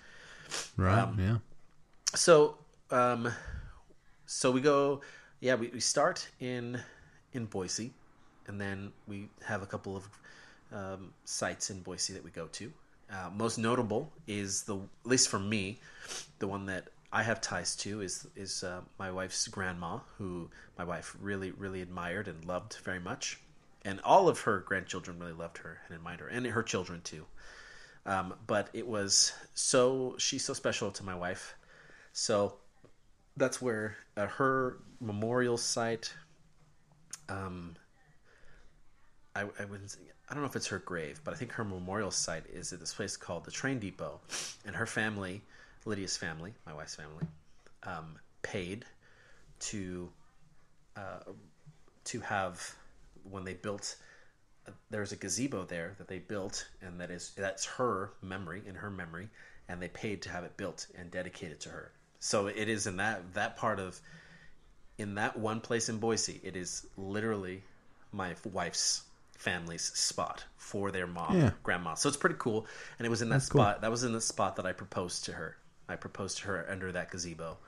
Right. 0.77 0.99
Um, 0.99 1.17
yeah. 1.19 1.39
So, 2.15 2.57
um, 2.91 3.33
so 4.27 4.51
we 4.51 4.61
go. 4.61 5.01
Yeah, 5.41 5.55
we, 5.55 5.69
we 5.69 5.81
start 5.81 6.27
in 6.41 6.81
in 7.35 7.45
Boise, 7.47 7.93
and 8.49 8.61
then 8.61 8.93
we 9.07 9.29
have 9.45 9.63
a 9.63 9.67
couple 9.67 9.97
of 9.97 10.09
um, 10.77 11.13
sites 11.25 11.71
in 11.71 11.81
Boise 11.81 12.13
that 12.13 12.23
we 12.25 12.31
go 12.31 12.47
to. 12.53 12.73
Uh, 13.11 13.31
most 13.35 13.57
notable 13.57 14.13
is 14.27 14.63
the, 14.63 14.77
at 14.77 15.07
least 15.07 15.29
for 15.29 15.39
me, 15.39 15.79
the 16.39 16.47
one 16.47 16.67
that 16.67 16.89
I 17.13 17.23
have 17.23 17.41
ties 17.41 17.77
to 17.77 18.03
is 18.03 18.27
is 18.37 18.63
uh, 18.63 18.81
my 18.99 19.11
wife's 19.11 19.47
grandma, 19.49 20.01
who 20.19 20.51
my 20.77 20.85
wife 20.85 21.17
really 21.21 21.53
really 21.53 21.81
admired 21.81 22.29
and 22.29 22.45
loved 22.45 22.77
very 22.85 22.99
much, 22.99 23.41
and 23.85 24.01
all 24.01 24.29
of 24.29 24.41
her 24.41 24.59
grandchildren 24.59 25.19
really 25.19 25.33
loved 25.33 25.59
her 25.59 25.79
and 25.87 25.97
admired 25.97 26.21
her, 26.21 26.29
and 26.29 26.47
her 26.47 26.63
children 26.63 27.01
too. 27.03 27.25
Um, 28.05 28.35
but 28.47 28.69
it 28.73 28.87
was 28.87 29.33
so 29.55 30.17
she's 30.19 30.45
so 30.45 30.53
special 30.53 30.91
to 30.91 31.05
my 31.05 31.15
wife, 31.15 31.55
so 32.13 32.57
that's 33.37 33.63
where 33.63 33.97
uh, 34.17 34.27
her 34.27 34.79
memorial 35.01 35.57
site. 35.57 36.13
Um, 37.29 37.77
I, 39.35 39.43
I 39.61 39.65
wouldn't. 39.65 39.97
I 40.29 40.35
don't 40.35 40.43
know 40.43 40.49
if 40.49 40.57
it's 40.57 40.67
her 40.69 40.81
grave, 40.81 41.21
but 41.25 41.35
I 41.35 41.37
think 41.37 41.53
her 41.53 41.65
memorial 41.65 42.11
site 42.11 42.47
is 42.53 42.73
at 42.73 42.81
this 42.81 42.95
place 42.95 43.17
called 43.17 43.45
the 43.45 43.53
Train 43.53 43.79
Depot, 43.79 44.21
and 44.65 44.75
her 44.75 44.87
family, 44.87 45.43
Lydia's 45.85 46.17
family, 46.17 46.55
my 46.67 46.75
wife's 46.75 46.97
family, 46.97 47.27
um, 47.85 48.19
paid 48.43 48.85
to 49.61 50.11
uh, 50.97 51.21
to 52.05 52.21
have 52.21 52.75
when 53.31 53.45
they 53.45 53.55
built. 53.55 53.97
Uh, 54.67 54.73
there's 54.91 55.13
a 55.13 55.17
gazebo 55.17 55.65
there 55.65 55.95
that 55.99 56.09
they 56.09 56.19
built, 56.19 56.67
and 56.83 57.01
that 57.01 57.11
is 57.11 57.33
that's 57.37 57.65
her 57.65 58.11
memory 58.21 58.63
in 58.67 58.75
her 58.75 58.91
memory, 58.91 59.29
and 59.69 59.81
they 59.81 59.89
paid 59.89 60.23
to 60.23 60.29
have 60.31 60.43
it 60.43 60.57
built 60.57 60.89
and 60.99 61.11
dedicated 61.11 61.61
to 61.61 61.69
her. 61.69 61.93
So 62.19 62.49
it 62.49 62.69
is 62.69 62.89
in 62.89 62.97
that 62.97 63.35
that 63.35 63.57
part 63.57 63.79
of 63.79 64.01
in 64.99 65.15
that 65.15 65.39
one 65.39 65.61
place 65.61 65.89
in 65.89 65.99
Boise. 65.99 66.41
It 66.43 66.57
is 66.57 66.85
literally 66.97 67.63
my 68.13 68.35
wife's 68.45 69.03
family's 69.37 69.83
spot 69.83 70.45
for 70.57 70.91
their 70.91 71.07
mom, 71.07 71.39
Yeah. 71.39 71.51
grandma. 71.63 71.95
So 71.95 72.09
it's 72.09 72.17
pretty 72.17 72.37
cool. 72.39 72.67
And 72.99 73.07
it 73.07 73.11
was 73.11 73.23
in 73.23 73.29
that 73.29 73.37
That's 73.37 73.49
cool. 73.49 73.63
spot. 73.63 73.81
That 73.83 73.91
was 73.91 74.05
in 74.05 74.13
the 74.13 74.21
spot 74.21 74.57
that 74.57 74.67
I 74.67 74.73
proposed 74.73 75.25
to 75.27 75.33
her. 75.33 75.57
I 75.89 75.97
proposed 75.97 76.39
to 76.39 76.45
her 76.49 76.67
under 76.69 76.91
that 76.93 77.11
gazebo 77.11 77.59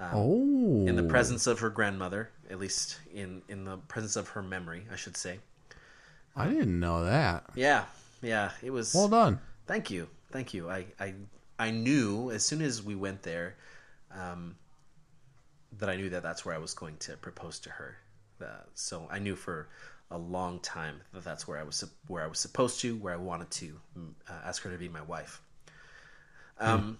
oh. 0.00 0.86
in 0.86 0.96
the 0.96 1.02
presence 1.02 1.46
of 1.46 1.60
her 1.60 1.70
grandmother, 1.70 2.30
at 2.50 2.58
least 2.58 2.98
in 3.12 3.42
in 3.48 3.64
the 3.64 3.76
presence 3.76 4.16
of 4.16 4.28
her 4.28 4.42
memory, 4.42 4.86
I 4.92 4.96
should 4.96 5.16
say. 5.16 5.38
I 6.36 6.48
didn't 6.48 6.78
know 6.78 7.04
that. 7.04 7.44
Yeah, 7.54 7.84
yeah, 8.22 8.50
it 8.62 8.70
was. 8.70 8.94
Well 8.94 9.08
done. 9.08 9.40
Thank 9.66 9.90
you, 9.90 10.08
thank 10.30 10.52
you. 10.52 10.68
I 10.70 10.86
I 10.98 11.14
I 11.58 11.70
knew 11.70 12.30
as 12.30 12.44
soon 12.44 12.60
as 12.60 12.82
we 12.82 12.94
went 12.94 13.22
there, 13.22 13.56
um, 14.12 14.56
that 15.78 15.88
I 15.88 15.96
knew 15.96 16.10
that 16.10 16.22
that's 16.22 16.44
where 16.44 16.54
I 16.54 16.58
was 16.58 16.74
going 16.74 16.96
to 16.98 17.16
propose 17.16 17.58
to 17.60 17.70
her. 17.70 17.96
Uh, 18.42 18.46
so 18.74 19.08
I 19.10 19.20
knew 19.20 19.36
for 19.36 19.68
a 20.10 20.18
long 20.18 20.60
time 20.60 21.00
that 21.12 21.24
that's 21.24 21.48
where 21.48 21.58
I 21.58 21.62
was 21.62 21.84
where 22.06 22.22
I 22.22 22.26
was 22.26 22.38
supposed 22.38 22.80
to, 22.80 22.96
where 22.96 23.14
I 23.14 23.16
wanted 23.16 23.50
to 23.52 23.80
mm, 23.98 24.12
uh, 24.28 24.32
ask 24.44 24.62
her 24.62 24.70
to 24.70 24.78
be 24.78 24.88
my 24.88 25.02
wife. 25.02 25.40
Um. 26.58 26.98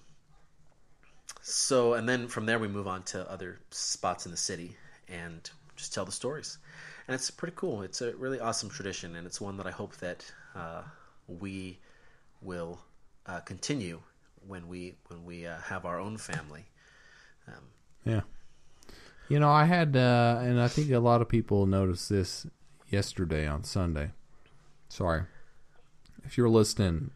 So 1.42 1.94
and 1.94 2.08
then 2.08 2.28
from 2.28 2.46
there 2.46 2.58
we 2.58 2.68
move 2.68 2.88
on 2.88 3.02
to 3.04 3.30
other 3.30 3.60
spots 3.70 4.24
in 4.24 4.30
the 4.30 4.38
city 4.38 4.76
and 5.08 5.48
just 5.76 5.92
tell 5.92 6.04
the 6.04 6.12
stories, 6.12 6.58
and 7.06 7.14
it's 7.14 7.30
pretty 7.30 7.54
cool. 7.56 7.82
It's 7.82 8.00
a 8.00 8.14
really 8.16 8.40
awesome 8.40 8.70
tradition, 8.70 9.16
and 9.16 9.26
it's 9.26 9.40
one 9.40 9.56
that 9.58 9.66
I 9.66 9.70
hope 9.70 9.96
that 9.96 10.24
uh, 10.54 10.82
we 11.28 11.78
will 12.40 12.80
uh, 13.26 13.40
continue 13.40 14.00
when 14.46 14.68
we 14.68 14.94
when 15.08 15.24
we 15.24 15.46
uh, 15.46 15.58
have 15.58 15.84
our 15.84 15.98
own 15.98 16.16
family. 16.16 16.64
Um, 17.46 17.64
Yeah. 18.04 18.20
You 19.28 19.38
know, 19.38 19.50
I 19.50 19.64
had, 19.64 19.96
uh, 19.96 20.38
and 20.42 20.60
I 20.60 20.68
think 20.68 20.90
a 20.90 20.98
lot 20.98 21.22
of 21.22 21.28
people 21.28 21.64
notice 21.66 22.08
this 22.08 22.46
yesterday 22.94 23.46
on 23.46 23.64
Sunday. 23.64 24.10
Sorry. 24.88 25.22
If 26.24 26.38
you're 26.38 26.48
listening, 26.48 27.10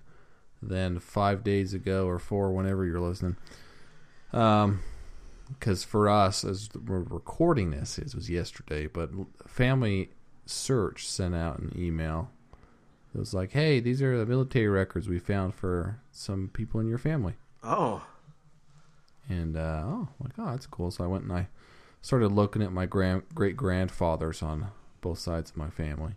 then 0.61 0.99
five 0.99 1.45
days 1.45 1.73
ago 1.73 2.07
or 2.07 2.19
four, 2.19 2.53
whenever 2.53 2.85
you're 2.85 3.01
listening. 3.01 3.37
Um, 4.33 4.81
because 5.49 5.83
for 5.85 6.09
us, 6.11 6.45
as 6.45 6.69
we're 6.75 7.01
recording 7.01 7.71
this, 7.71 7.99
it 7.99 8.15
was 8.15 8.29
yesterday, 8.29 8.87
but 8.87 9.11
Family 9.47 10.11
Search 10.45 11.07
sent 11.09 11.35
out 11.35 11.59
an 11.59 11.73
email. 11.75 12.31
It 13.15 13.19
was 13.19 13.33
like, 13.33 13.53
hey, 13.53 13.81
these 13.81 14.03
are 14.03 14.19
the 14.19 14.27
military 14.27 14.69
records 14.69 15.09
we 15.09 15.19
found 15.19 15.55
for 15.55 16.01
some 16.11 16.51
people 16.53 16.81
in 16.81 16.89
your 16.89 16.99
family. 16.99 17.35
oh, 17.63 18.03
And 19.29 19.57
uh, 19.57 19.83
oh 19.87 20.09
my 20.23 20.31
god, 20.37 20.55
that's 20.55 20.67
cool. 20.67 20.91
So 20.91 21.05
I 21.05 21.07
went 21.07 21.25
and 21.25 21.33
I 21.33 21.49
started 22.03 22.29
looking 22.29 22.63
at 22.63 22.73
my 22.73 22.85
grand 22.85 23.23
great 23.35 23.57
grandfathers 23.57 24.43
on 24.43 24.69
both 25.01 25.19
sides 25.19 25.51
of 25.51 25.57
my 25.57 25.71
family, 25.71 26.15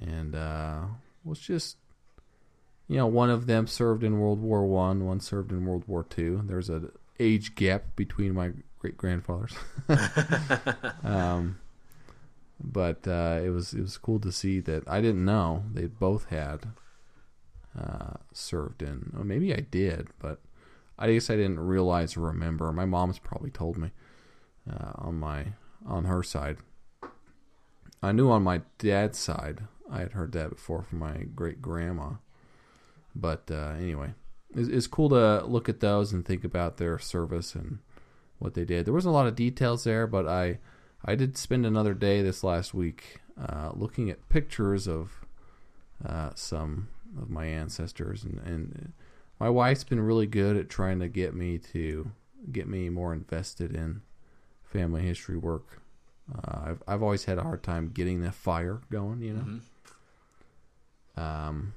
and 0.00 0.34
uh, 0.34 0.82
was 1.24 1.38
just 1.38 1.76
you 2.88 2.96
know 2.96 3.06
one 3.06 3.30
of 3.30 3.46
them 3.46 3.66
served 3.66 4.04
in 4.04 4.18
World 4.18 4.40
War 4.40 4.66
One, 4.66 5.04
one 5.04 5.20
served 5.20 5.50
in 5.50 5.64
World 5.64 5.84
War 5.86 6.04
Two. 6.04 6.42
There's 6.44 6.70
a 6.70 6.90
age 7.18 7.54
gap 7.54 7.96
between 7.96 8.34
my 8.34 8.52
great 8.78 8.96
grandfathers. 8.96 9.54
um, 11.04 11.58
but 12.62 13.06
uh, 13.06 13.40
it 13.42 13.50
was 13.50 13.72
it 13.74 13.80
was 13.80 13.98
cool 13.98 14.20
to 14.20 14.32
see 14.32 14.60
that 14.60 14.88
I 14.88 15.00
didn't 15.00 15.24
know 15.24 15.64
they 15.72 15.86
both 15.86 16.26
had 16.26 16.68
uh, 17.78 18.14
served 18.32 18.82
in. 18.82 19.12
Or 19.16 19.24
maybe 19.24 19.54
I 19.54 19.60
did, 19.60 20.08
but 20.18 20.40
I 20.98 21.12
guess 21.12 21.30
I 21.30 21.36
didn't 21.36 21.60
realize 21.60 22.16
or 22.16 22.20
remember. 22.20 22.72
My 22.72 22.84
mom's 22.84 23.18
probably 23.18 23.50
told 23.50 23.76
me 23.76 23.90
uh, 24.70 24.92
on 24.96 25.18
my 25.18 25.46
on 25.86 26.04
her 26.04 26.22
side. 26.22 26.58
I 28.04 28.12
knew 28.12 28.30
on 28.30 28.42
my 28.42 28.60
dad's 28.78 29.18
side 29.18 29.62
I 29.90 30.00
had 30.00 30.12
heard 30.12 30.32
that 30.32 30.50
before 30.50 30.82
from 30.82 30.98
my 30.98 31.24
great 31.34 31.62
grandma. 31.62 32.14
But 33.16 33.50
uh, 33.50 33.74
anyway, 33.78 34.12
it's, 34.54 34.68
it's 34.68 34.86
cool 34.86 35.08
to 35.10 35.44
look 35.46 35.68
at 35.68 35.80
those 35.80 36.12
and 36.12 36.24
think 36.24 36.44
about 36.44 36.76
their 36.76 36.98
service 36.98 37.54
and 37.54 37.78
what 38.38 38.54
they 38.54 38.64
did. 38.64 38.84
There 38.84 38.94
wasn't 38.94 39.12
a 39.12 39.16
lot 39.16 39.26
of 39.26 39.36
details 39.36 39.84
there, 39.84 40.06
but 40.06 40.28
I 40.28 40.58
I 41.04 41.14
did 41.14 41.36
spend 41.36 41.64
another 41.64 41.94
day 41.94 42.22
this 42.22 42.44
last 42.44 42.74
week 42.74 43.20
uh, 43.40 43.70
looking 43.74 44.10
at 44.10 44.28
pictures 44.28 44.86
of 44.86 45.24
uh, 46.04 46.30
some 46.34 46.88
of 47.20 47.30
my 47.30 47.46
ancestors 47.46 48.24
and, 48.24 48.40
and 48.44 48.92
my 49.38 49.48
wife's 49.48 49.84
been 49.84 50.00
really 50.00 50.26
good 50.26 50.56
at 50.56 50.68
trying 50.68 50.98
to 51.00 51.08
get 51.08 51.34
me 51.34 51.58
to 51.58 52.10
get 52.50 52.68
me 52.68 52.88
more 52.88 53.12
invested 53.12 53.74
in 53.74 54.02
family 54.62 55.02
history 55.02 55.36
work. 55.36 55.80
Uh, 56.32 56.70
I've 56.70 56.82
I've 56.86 57.02
always 57.02 57.24
had 57.24 57.38
a 57.38 57.42
hard 57.42 57.62
time 57.62 57.90
getting 57.92 58.22
the 58.22 58.32
fire 58.32 58.80
going, 58.90 59.20
you 59.20 59.34
know. 61.16 61.22
Um, 61.22 61.74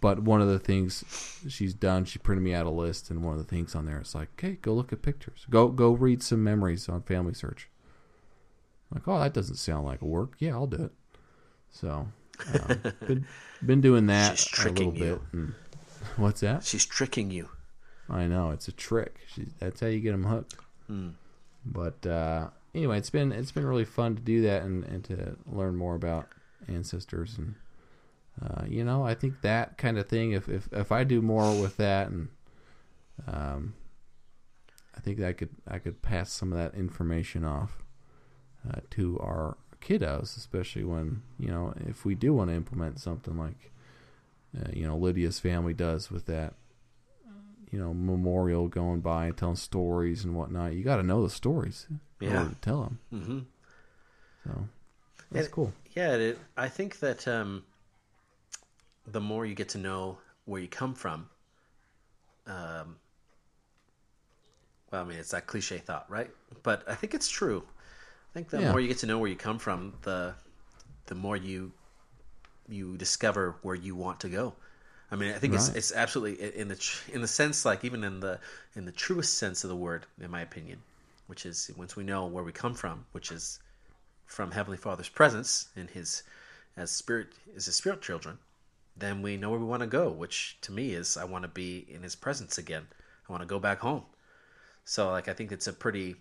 but 0.00 0.20
one 0.20 0.40
of 0.42 0.48
the 0.48 0.58
things 0.58 1.04
she's 1.48 1.74
done, 1.74 2.04
she 2.04 2.18
printed 2.18 2.44
me 2.44 2.52
out 2.54 2.66
a 2.66 2.70
list, 2.70 3.10
and 3.10 3.22
one 3.22 3.32
of 3.34 3.38
the 3.38 3.48
things 3.48 3.74
on 3.74 3.86
there 3.86 4.00
is 4.00 4.14
like, 4.14 4.28
"Okay, 4.34 4.58
go 4.62 4.74
look 4.74 4.92
at 4.92 5.02
pictures. 5.02 5.46
Go 5.48 5.68
go 5.68 5.92
read 5.92 6.22
some 6.22 6.42
memories 6.42 6.88
on 6.88 7.02
Family 7.02 7.34
Search." 7.34 7.68
I'm 8.90 8.98
like, 8.98 9.08
oh, 9.08 9.18
that 9.18 9.32
doesn't 9.34 9.56
sound 9.56 9.84
like 9.84 10.00
work. 10.02 10.34
Yeah, 10.38 10.52
I'll 10.52 10.66
do 10.68 10.84
it. 10.84 10.92
So, 11.70 12.06
um, 12.54 12.82
been 13.06 13.26
been 13.64 13.80
doing 13.80 14.06
that 14.06 14.38
She's 14.38 14.58
a 14.64 14.68
little 14.68 14.92
tricking 14.92 14.96
you. 14.96 15.14
bit. 15.14 15.20
And, 15.32 15.54
what's 16.16 16.40
that? 16.40 16.62
she's 16.62 16.86
tricking 16.86 17.30
you. 17.30 17.48
I 18.08 18.26
know 18.26 18.50
it's 18.50 18.68
a 18.68 18.72
trick. 18.72 19.16
She, 19.26 19.46
that's 19.58 19.80
how 19.80 19.88
you 19.88 19.98
get 20.00 20.12
them 20.12 20.24
hooked. 20.24 20.54
Hmm. 20.86 21.08
But 21.64 22.06
uh, 22.06 22.50
anyway, 22.76 22.98
it's 22.98 23.10
been 23.10 23.32
it's 23.32 23.52
been 23.52 23.66
really 23.66 23.84
fun 23.84 24.14
to 24.14 24.22
do 24.22 24.42
that 24.42 24.62
and, 24.62 24.84
and 24.84 25.02
to 25.04 25.36
learn 25.46 25.76
more 25.76 25.94
about 25.94 26.28
ancestors 26.68 27.38
and 27.38 27.54
uh, 28.42 28.64
you 28.68 28.84
know 28.84 29.04
I 29.04 29.14
think 29.14 29.40
that 29.40 29.78
kind 29.78 29.98
of 29.98 30.08
thing. 30.08 30.32
If 30.32 30.48
if 30.48 30.68
if 30.72 30.92
I 30.92 31.02
do 31.02 31.22
more 31.22 31.60
with 31.60 31.78
that 31.78 32.08
and 32.08 32.28
um, 33.26 33.74
I 34.94 35.00
think 35.00 35.22
I 35.22 35.32
could 35.32 35.50
I 35.66 35.78
could 35.78 36.02
pass 36.02 36.30
some 36.30 36.52
of 36.52 36.58
that 36.58 36.78
information 36.78 37.44
off 37.44 37.82
uh, 38.68 38.80
to 38.90 39.18
our 39.20 39.56
kiddos, 39.80 40.36
especially 40.36 40.84
when 40.84 41.22
you 41.38 41.48
know 41.48 41.72
if 41.86 42.04
we 42.04 42.14
do 42.14 42.34
want 42.34 42.50
to 42.50 42.56
implement 42.56 43.00
something 43.00 43.38
like 43.38 43.72
uh, 44.58 44.70
you 44.72 44.86
know 44.86 44.96
Lydia's 44.96 45.40
family 45.40 45.72
does 45.72 46.10
with 46.10 46.26
that 46.26 46.54
you 47.70 47.78
know 47.78 47.94
memorial 47.94 48.68
going 48.68 49.00
by 49.00 49.26
and 49.26 49.36
telling 49.36 49.56
stories 49.56 50.24
and 50.24 50.34
whatnot. 50.34 50.74
You 50.74 50.84
got 50.84 50.96
to 50.96 51.02
know 51.02 51.22
the 51.22 51.30
stories 51.30 51.86
in 52.20 52.28
Yeah. 52.28 52.32
order 52.34 52.54
to 52.54 52.60
tell 52.60 52.82
them. 52.82 52.98
hmm 53.10 53.38
So 54.44 54.68
that's 55.30 55.48
cool. 55.48 55.72
Yeah, 55.94 56.14
it, 56.14 56.38
I 56.56 56.68
think 56.68 56.98
that 57.00 57.26
um, 57.26 57.64
the 59.06 59.20
more 59.20 59.46
you 59.46 59.54
get 59.54 59.70
to 59.70 59.78
know 59.78 60.18
where 60.44 60.60
you 60.60 60.68
come 60.68 60.94
from, 60.94 61.28
um, 62.46 62.96
well, 64.90 65.02
I 65.02 65.04
mean, 65.04 65.18
it's 65.18 65.30
that 65.30 65.46
cliche 65.46 65.78
thought, 65.78 66.08
right? 66.10 66.30
But 66.62 66.84
I 66.88 66.94
think 66.94 67.14
it's 67.14 67.28
true. 67.28 67.64
I 68.30 68.32
think 68.34 68.50
the 68.50 68.60
Yeah. 68.60 68.70
more 68.70 68.80
you 68.80 68.88
get 68.88 68.98
to 68.98 69.06
know 69.06 69.18
where 69.18 69.30
you 69.30 69.36
come 69.36 69.58
from, 69.58 69.94
the 70.02 70.34
the 71.06 71.14
more 71.14 71.36
you 71.36 71.72
you 72.68 72.96
discover 72.96 73.56
where 73.62 73.74
you 73.74 73.96
want 73.96 74.20
to 74.20 74.28
go. 74.28 74.54
I 75.10 75.16
mean, 75.16 75.32
I 75.32 75.38
think 75.38 75.54
it's 75.54 75.68
Right. 75.68 75.76
it's 75.76 75.92
absolutely 75.92 76.54
in 76.56 76.68
the 76.68 76.98
in 77.12 77.20
the 77.20 77.28
sense, 77.28 77.64
like 77.64 77.84
even 77.84 78.02
in 78.04 78.20
the 78.20 78.40
in 78.74 78.84
the 78.86 78.92
truest 78.92 79.34
sense 79.34 79.62
of 79.64 79.70
the 79.70 79.76
word, 79.76 80.06
in 80.20 80.30
my 80.30 80.40
opinion, 80.40 80.82
which 81.26 81.46
is 81.46 81.70
once 81.76 81.94
we 81.96 82.04
know 82.04 82.26
where 82.26 82.44
we 82.44 82.52
come 82.52 82.74
from, 82.74 83.06
which 83.12 83.30
is 83.30 83.60
from 84.26 84.50
Heavenly 84.50 84.78
Father's 84.78 85.08
presence 85.08 85.68
in 85.76 85.88
His 85.88 86.22
as 86.76 86.90
spirit 86.90 87.28
as 87.54 87.66
His 87.66 87.76
spirit 87.76 88.02
children, 88.02 88.38
then 88.96 89.22
we 89.22 89.36
know 89.36 89.50
where 89.50 89.60
we 89.60 89.66
want 89.66 89.82
to 89.82 89.86
go. 89.86 90.10
Which 90.10 90.58
to 90.62 90.72
me 90.72 90.92
is 90.94 91.16
I 91.16 91.24
want 91.24 91.42
to 91.42 91.48
be 91.48 91.86
in 91.88 92.02
His 92.02 92.16
presence 92.16 92.58
again. 92.58 92.88
I 93.28 93.32
want 93.32 93.42
to 93.42 93.46
go 93.46 93.58
back 93.60 93.78
home. 93.80 94.02
So 94.84 95.10
like 95.10 95.28
I 95.28 95.34
think 95.34 95.52
it's 95.52 95.68
a 95.68 95.72
pretty 95.72 96.16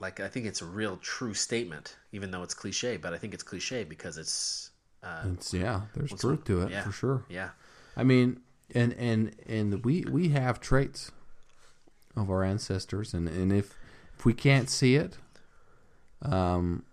like 0.00 0.20
I 0.20 0.28
think 0.28 0.46
it's 0.46 0.62
a 0.62 0.66
real 0.66 0.96
true 0.96 1.34
statement, 1.34 1.96
even 2.12 2.30
though 2.30 2.42
it's 2.42 2.54
cliche. 2.54 2.96
But 2.96 3.12
I 3.12 3.18
think 3.18 3.34
it's 3.34 3.42
cliche 3.42 3.84
because 3.84 4.16
it's 4.16 4.70
uh, 5.02 5.24
It's 5.34 5.52
yeah, 5.52 5.82
there's 5.94 6.12
truth 6.18 6.44
to 6.44 6.62
it 6.62 6.70
yeah. 6.70 6.82
for 6.82 6.92
sure. 6.92 7.24
yeah, 7.28 7.50
I 7.96 8.04
mean, 8.04 8.40
and 8.74 8.92
and 8.94 9.34
and 9.46 9.84
we 9.84 10.04
we 10.04 10.30
have 10.30 10.60
traits 10.60 11.12
of 12.16 12.30
our 12.30 12.42
ancestors, 12.42 13.14
and 13.14 13.28
and 13.28 13.52
if 13.52 13.74
if 14.16 14.24
we 14.24 14.34
can't 14.34 14.70
see 14.70 14.96
it, 14.96 15.18
um, 16.22 16.84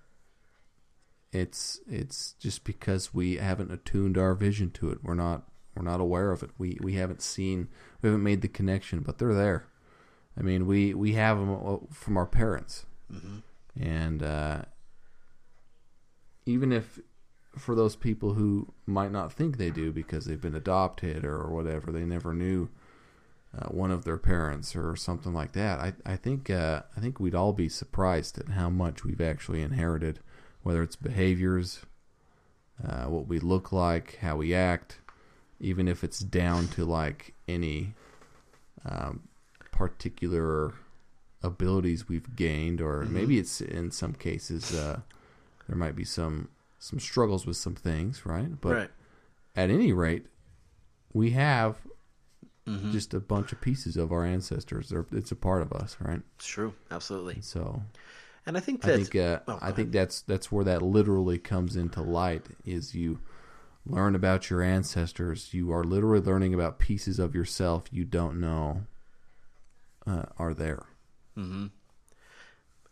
it's 1.32 1.80
it's 1.88 2.34
just 2.34 2.64
because 2.64 3.14
we 3.14 3.38
haven't 3.38 3.72
attuned 3.72 4.18
our 4.18 4.36
vision 4.36 4.72
to 4.72 4.90
it. 4.92 5.00
We're 5.04 5.16
not 5.16 5.44
we're 5.76 5.84
not 5.84 6.02
aware 6.02 6.32
of 6.32 6.44
it. 6.44 6.52
We 6.58 6.78
we 6.82 6.94
haven't 6.94 7.22
seen 7.22 7.70
we 8.02 8.10
haven't 8.10 8.24
made 8.24 8.42
the 8.42 8.48
connection, 8.48 9.00
but 9.00 9.18
they're 9.18 9.34
there. 9.34 9.68
I 10.38 10.42
mean, 10.42 10.66
we 10.66 10.94
we 10.94 11.14
have 11.14 11.38
them 11.38 11.88
from 11.92 12.18
our 12.18 12.26
parents, 12.26 12.86
and 13.80 14.24
uh, 14.24 14.64
even 16.46 16.72
if 16.72 17.00
for 17.58 17.76
those 17.76 17.96
people 17.96 18.34
who 18.34 18.74
might 18.86 19.12
not 19.12 19.34
think 19.34 19.58
they 19.58 19.70
do 19.70 19.92
because 19.92 20.26
they've 20.26 20.42
been 20.42 20.56
adopted 20.56 21.26
or 21.26 21.48
whatever, 21.48 21.92
they 21.92 22.06
never 22.06 22.34
knew 22.34 22.70
uh, 23.58 23.68
one 23.68 23.92
of 23.92 24.06
their 24.06 24.18
parents 24.18 24.76
or 24.76 24.96
something 24.96 25.34
like 25.34 25.52
that. 25.54 25.80
I 25.80 25.94
I 26.06 26.16
think 26.16 26.50
uh, 26.50 26.84
I 26.96 27.00
think 27.02 27.20
we'd 27.20 27.36
all 27.36 27.54
be 27.54 27.70
surprised 27.70 28.38
at 28.38 28.50
how 28.50 28.70
much 28.70 29.04
we've 29.04 29.22
actually 29.22 29.62
inherited, 29.62 30.20
whether 30.64 30.82
it's 30.82 30.96
behaviors, 30.96 31.82
uh, 32.86 33.06
what 33.06 33.28
we 33.28 33.40
look 33.40 33.72
like, 33.72 34.18
how 34.22 34.38
we 34.38 34.54
act, 34.54 35.00
even 35.60 35.88
if 35.88 36.04
it's 36.04 36.20
down 36.20 36.68
to 36.70 36.86
like 36.86 37.34
any 37.48 37.94
um, 38.86 39.28
particular 39.72 40.74
abilities 41.44 42.08
we've 42.08 42.36
gained, 42.36 42.80
or 42.80 43.04
maybe 43.04 43.38
it's 43.38 43.60
in 43.60 43.92
some 43.92 44.14
cases 44.14 44.74
uh, 44.74 45.02
there 45.68 45.76
might 45.76 45.96
be 45.96 46.06
some 46.06 46.48
some 46.82 47.00
struggles 47.00 47.46
with 47.46 47.56
some 47.58 47.76
things, 47.76 48.26
right? 48.26 48.60
But 48.60 48.76
right. 48.76 48.90
at 49.56 49.70
any 49.70 49.94
rate, 49.94 50.26
we 51.14 51.32
have 51.32 51.78
Mm-hmm. 52.68 52.92
just 52.92 53.12
a 53.16 53.20
bunch 53.20 53.52
of 53.52 53.60
pieces 53.60 53.98
of 53.98 54.12
our 54.12 54.24
ancestors. 54.24 54.90
They're, 54.90 55.08
it's 55.12 55.32
a 55.32 55.36
part 55.36 55.64
of 55.64 55.74
us, 55.74 55.98
right? 56.00 56.22
It's 56.36 56.46
true, 56.46 56.76
absolutely. 56.92 57.42
So 57.42 57.82
And 58.46 58.56
I 58.56 58.60
think 58.60 58.84
that 58.84 58.94
I 58.94 58.98
think 58.98 59.16
uh, 59.16 59.40
oh, 59.48 59.58
I 59.60 59.72
think 59.72 59.92
that's 59.92 60.22
that's 60.22 60.52
where 60.52 60.64
that 60.66 60.84
literally 60.84 61.40
comes 61.40 61.76
into 61.76 62.02
light. 62.04 62.46
Is 62.64 62.94
you 62.94 63.20
learn 63.84 64.14
about 64.14 64.52
your 64.52 64.62
ancestors. 64.62 65.56
You 65.56 65.72
are 65.74 65.84
literally 65.84 66.22
learning 66.24 66.54
about 66.54 66.78
pieces 66.78 67.18
of 67.18 67.34
yourself 67.34 67.86
you 67.92 68.06
don't 68.06 68.40
know 68.40 68.84
uh, 70.06 70.26
are 70.38 70.54
there. 70.54 70.86
Mm-hmm. 71.36 71.66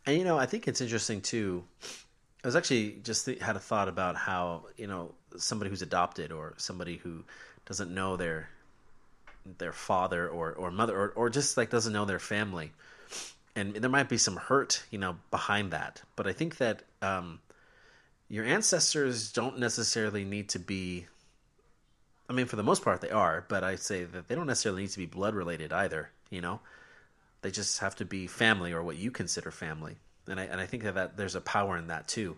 And 0.08 0.17
you 0.17 0.23
know, 0.23 0.38
I 0.39 0.47
think 0.47 0.67
it's 0.67 0.82
interesting 0.82 1.21
too. 1.21 1.63
I 2.43 2.47
was 2.47 2.56
actually 2.56 2.99
just 3.04 3.25
th- 3.25 3.41
had 3.41 3.56
a 3.56 3.60
thought 3.60 3.89
about 3.89 4.15
how 4.15 4.65
you 4.78 4.88
know 4.88 5.13
somebody 5.38 5.69
who's 5.69 5.82
adopted 5.82 6.32
or 6.32 6.54
somebody 6.58 6.97
who 6.97 7.23
doesn't 7.65 7.93
know 7.93 8.15
their 8.15 8.49
their 9.58 9.73
father 9.73 10.28
or 10.28 10.54
or 10.54 10.71
mother 10.71 10.97
or 10.97 11.10
or 11.15 11.30
just 11.30 11.58
like 11.58 11.69
doesn't 11.69 11.91
know 11.91 12.06
their 12.06 12.19
family, 12.19 12.71
and 13.56 13.75
there 13.75 13.89
might 13.89 14.08
be 14.08 14.17
some 14.17 14.38
hurt 14.38 14.84
you 14.89 14.97
know 14.97 15.17
behind 15.32 15.71
that. 15.71 16.02
But 16.15 16.28
I 16.28 16.34
think 16.34 16.58
that 16.58 16.84
um, 17.02 17.39
your 18.30 18.45
ancestors 18.45 19.32
don't 19.34 19.60
necessarily 19.60 20.23
need 20.23 20.49
to 20.49 20.60
be. 20.60 21.08
I 22.30 22.34
mean, 22.34 22.45
for 22.45 22.58
the 22.58 22.63
most 22.63 22.84
part, 22.84 23.02
they 23.02 23.10
are, 23.10 23.43
but 23.49 23.63
I 23.63 23.75
say 23.75 24.04
that 24.04 24.28
they 24.28 24.36
don't 24.36 24.45
necessarily 24.47 24.84
need 24.84 24.91
to 24.91 24.99
be 24.99 25.08
blood 25.08 25.34
related 25.34 25.73
either. 25.73 26.12
You 26.30 26.41
know, 26.41 26.62
they 27.41 27.52
just 27.52 27.80
have 27.80 27.95
to 27.97 28.06
be 28.06 28.28
family 28.28 28.71
or 28.71 28.84
what 28.84 28.97
you 28.97 29.12
consider 29.12 29.52
family 29.52 29.97
and 30.30 30.39
i, 30.39 30.44
and 30.44 30.62
I 30.62 30.65
think 30.65 30.84
that, 30.84 30.96
that 30.96 31.18
there's 31.18 31.36
a 31.36 31.42
power 31.42 31.78
in 31.78 31.88
that 31.88 32.08
too 32.08 32.38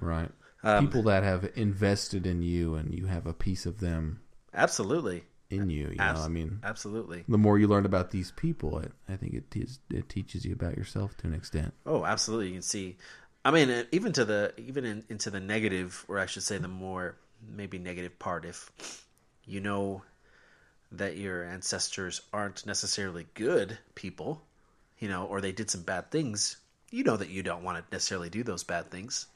Right. 0.00 0.30
Um, 0.62 0.86
People 0.86 1.02
that 1.04 1.22
have 1.22 1.48
invested 1.54 2.26
in 2.26 2.42
you 2.42 2.74
and 2.74 2.94
you 2.94 3.06
have 3.06 3.26
a 3.26 3.32
piece 3.32 3.66
of 3.66 3.80
them 3.80 4.20
absolutely 4.52 5.24
in 5.48 5.70
you. 5.70 5.88
You 5.88 5.96
Abs- 5.98 6.20
know, 6.20 6.24
I 6.24 6.28
mean, 6.28 6.58
absolutely 6.64 7.24
the 7.28 7.38
more 7.38 7.58
you 7.58 7.68
learn 7.68 7.86
about 7.86 8.10
these 8.10 8.32
people, 8.32 8.78
it, 8.80 8.92
I 9.08 9.16
think 9.16 9.34
it, 9.34 9.50
te- 9.50 9.68
it 9.90 10.08
teaches 10.08 10.44
you 10.44 10.52
about 10.52 10.76
yourself 10.76 11.16
to 11.18 11.26
an 11.28 11.34
extent. 11.34 11.72
oh 11.86 12.04
absolutely 12.04 12.48
you 12.48 12.52
can 12.54 12.62
see 12.62 12.96
i 13.44 13.50
mean 13.50 13.70
uh, 13.70 13.84
even 13.92 14.12
to 14.12 14.24
the 14.24 14.52
even 14.58 14.84
in, 14.84 15.04
into 15.08 15.30
the 15.30 15.40
negative 15.40 16.04
or 16.08 16.18
i 16.18 16.26
should 16.26 16.42
say 16.42 16.58
the 16.58 16.68
more 16.68 17.16
maybe 17.48 17.78
negative 17.78 18.18
part 18.18 18.44
if 18.44 18.70
you 19.44 19.60
know 19.60 20.02
that 20.92 21.16
your 21.16 21.44
ancestors 21.44 22.20
aren't 22.32 22.66
necessarily 22.66 23.26
good 23.34 23.78
people 23.94 24.42
you 24.98 25.08
know 25.08 25.24
or 25.26 25.40
they 25.40 25.52
did 25.52 25.70
some 25.70 25.82
bad 25.82 26.10
things 26.10 26.56
you 26.90 27.04
know 27.04 27.16
that 27.16 27.30
you 27.30 27.42
don't 27.42 27.62
want 27.62 27.78
to 27.78 27.94
necessarily 27.94 28.30
do 28.30 28.42
those 28.42 28.64
bad 28.64 28.90
things 28.90 29.26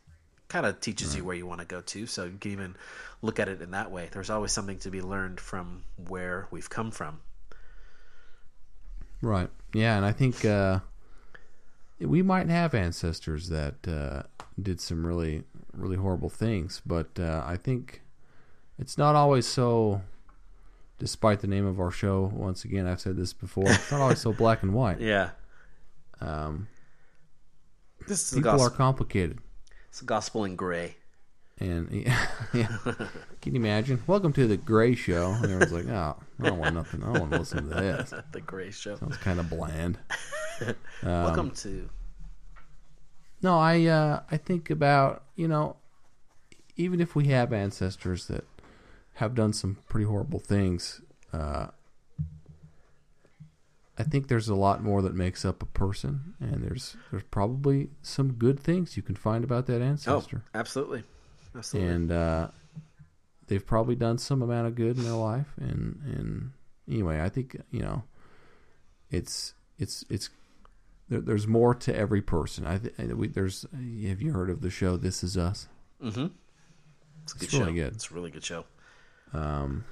kind 0.49 0.67
of 0.67 0.81
teaches 0.81 1.15
you 1.15 1.25
where 1.25 1.37
you 1.37 1.47
want 1.47 1.61
to 1.61 1.67
go 1.67 1.81
to 1.81 2.07
so 2.07 2.25
you 2.25 2.37
can 2.41 2.51
even 2.51 2.77
look 3.23 3.39
at 3.39 3.49
it 3.49 3.63
in 3.63 3.71
that 3.71 3.91
way 3.91 4.09
there's 4.11 4.31
always 4.31 4.51
something 4.51 4.79
to 4.79 4.91
be 4.91 5.01
learned 5.01 5.39
from 5.39 5.85
where 6.09 6.49
we've 6.51 6.69
come 6.69 6.91
from 6.91 7.21
Right. 9.23 9.51
Yeah, 9.75 9.97
and 9.97 10.05
I 10.05 10.13
think 10.13 10.45
uh, 10.45 10.81
we 11.99 12.23
might 12.23 12.49
have 12.49 12.75
ancestors 12.75 13.49
that 13.49 13.87
uh, 13.87 14.23
did 14.61 14.81
some 14.81 15.07
really, 15.07 15.45
really 15.73 15.97
horrible 15.97 16.31
things, 16.31 16.81
but 16.87 17.09
uh, 17.19 17.43
I 17.45 17.57
think 17.57 18.03
it's 18.79 18.97
not 18.97 19.15
always 19.15 19.47
so. 19.47 20.03
Despite 20.99 21.41
the 21.41 21.47
name 21.47 21.65
of 21.65 21.81
our 21.81 21.91
show, 21.91 22.31
once 22.35 22.67
again, 22.67 22.87
I've 22.87 23.01
said 23.01 23.17
this 23.17 23.33
before. 23.33 23.71
It's 23.71 23.91
not 23.91 24.03
always 24.03 24.21
so 24.21 24.35
black 24.35 24.63
and 24.63 24.75
white. 24.75 25.01
yeah 25.01 25.31
Um, 26.21 26.69
this 28.11 28.33
is 28.33 28.39
people 28.39 28.61
are 28.61 28.71
complicated, 28.71 29.39
it's 29.89 30.03
gospel 30.03 30.45
in 30.45 30.57
gray 30.57 30.97
and 31.61 31.91
yeah, 32.07 32.27
yeah. 32.55 32.77
Can 33.43 33.55
you 33.55 33.61
imagine? 33.61 34.03
Welcome 34.07 34.33
to 34.33 34.47
the 34.47 34.57
Gray 34.57 34.95
Show. 34.95 35.31
And 35.31 35.45
everyone's 35.45 35.73
like, 35.73 35.89
"Oh, 35.89 36.17
I 36.41 36.49
don't 36.49 36.59
want 36.59 36.75
nothing. 36.75 37.03
I 37.03 37.13
don't 37.13 37.21
want 37.21 37.33
to 37.33 37.39
listen 37.39 37.69
to 37.69 37.75
this. 37.75 38.15
the 38.33 38.41
gray 38.41 38.71
show 38.71 38.97
Sounds 38.97 39.17
kind 39.19 39.39
of 39.39 39.49
bland." 39.49 39.99
Um, 41.03 41.25
welcome 41.25 41.51
to 41.53 41.89
No, 43.41 43.59
I 43.59 43.87
uh, 43.87 44.21
I 44.31 44.37
think 44.37 44.69
about 44.69 45.25
you 45.35 45.49
know, 45.49 45.77
even 46.77 47.01
if 47.01 47.17
we 47.17 47.29
have 47.29 47.55
ancestors 47.55 48.27
that 48.27 48.45
have 49.15 49.35
done 49.35 49.55
some 49.55 49.79
pretty 49.89 50.05
horrible 50.05 50.39
things, 50.39 51.01
uh, 51.33 51.69
I 54.01 54.05
think 54.05 54.29
there's 54.29 54.49
a 54.49 54.55
lot 54.55 54.83
more 54.83 55.03
that 55.03 55.15
makes 55.15 55.45
up 55.45 55.63
a 55.63 55.67
person, 55.67 56.35
and 56.41 56.63
there's 56.65 56.97
there's 57.11 57.23
probably 57.31 57.91
some 58.03 58.33
good 58.33 58.59
things 58.59 58.97
you 58.97 59.03
can 59.03 59.15
find 59.15 59.45
about 59.45 59.67
that 59.67 59.83
ancestor. 59.83 60.11
oh 60.11 60.17
ancestor, 60.17 60.43
absolutely 60.55 61.03
absolutely 61.55 61.93
and 61.93 62.13
uh, 62.13 62.49
they've 63.49 63.67
probably 63.67 63.95
done 63.97 64.17
some 64.19 64.43
amount 64.43 64.67
of 64.67 64.75
good 64.75 64.97
in 64.97 65.05
their 65.05 65.13
life, 65.13 65.49
and 65.59 66.01
and 66.05 66.51
anyway, 66.89 67.21
I 67.21 67.29
think 67.29 67.57
you 67.71 67.81
know, 67.83 68.05
it's 69.11 69.55
it's 69.79 70.05
it's 70.09 70.31
there, 71.09 71.21
there's 71.21 71.47
more 71.47 71.75
to 71.75 71.95
every 71.95 72.23
person. 72.23 72.67
I 72.67 72.79
th- 72.79 72.95
we, 73.15 73.29
there's 73.29 73.67
have 73.73 74.23
you 74.23 74.33
heard 74.33 74.51
of 74.51 74.61
the 74.63 74.71
show 74.71 74.97
This 74.97 75.23
Is 75.23 75.37
Us? 75.37 75.69
mm-hmm 76.03 76.27
it's 77.23 77.35
a 77.35 77.39
good 77.39 77.53
really 77.53 77.67
show 77.67 77.73
good. 77.75 77.95
it's 77.95 78.11
a 78.11 78.15
really 78.15 78.31
good 78.31 78.45
show 78.45 78.65
Um, 79.35 79.85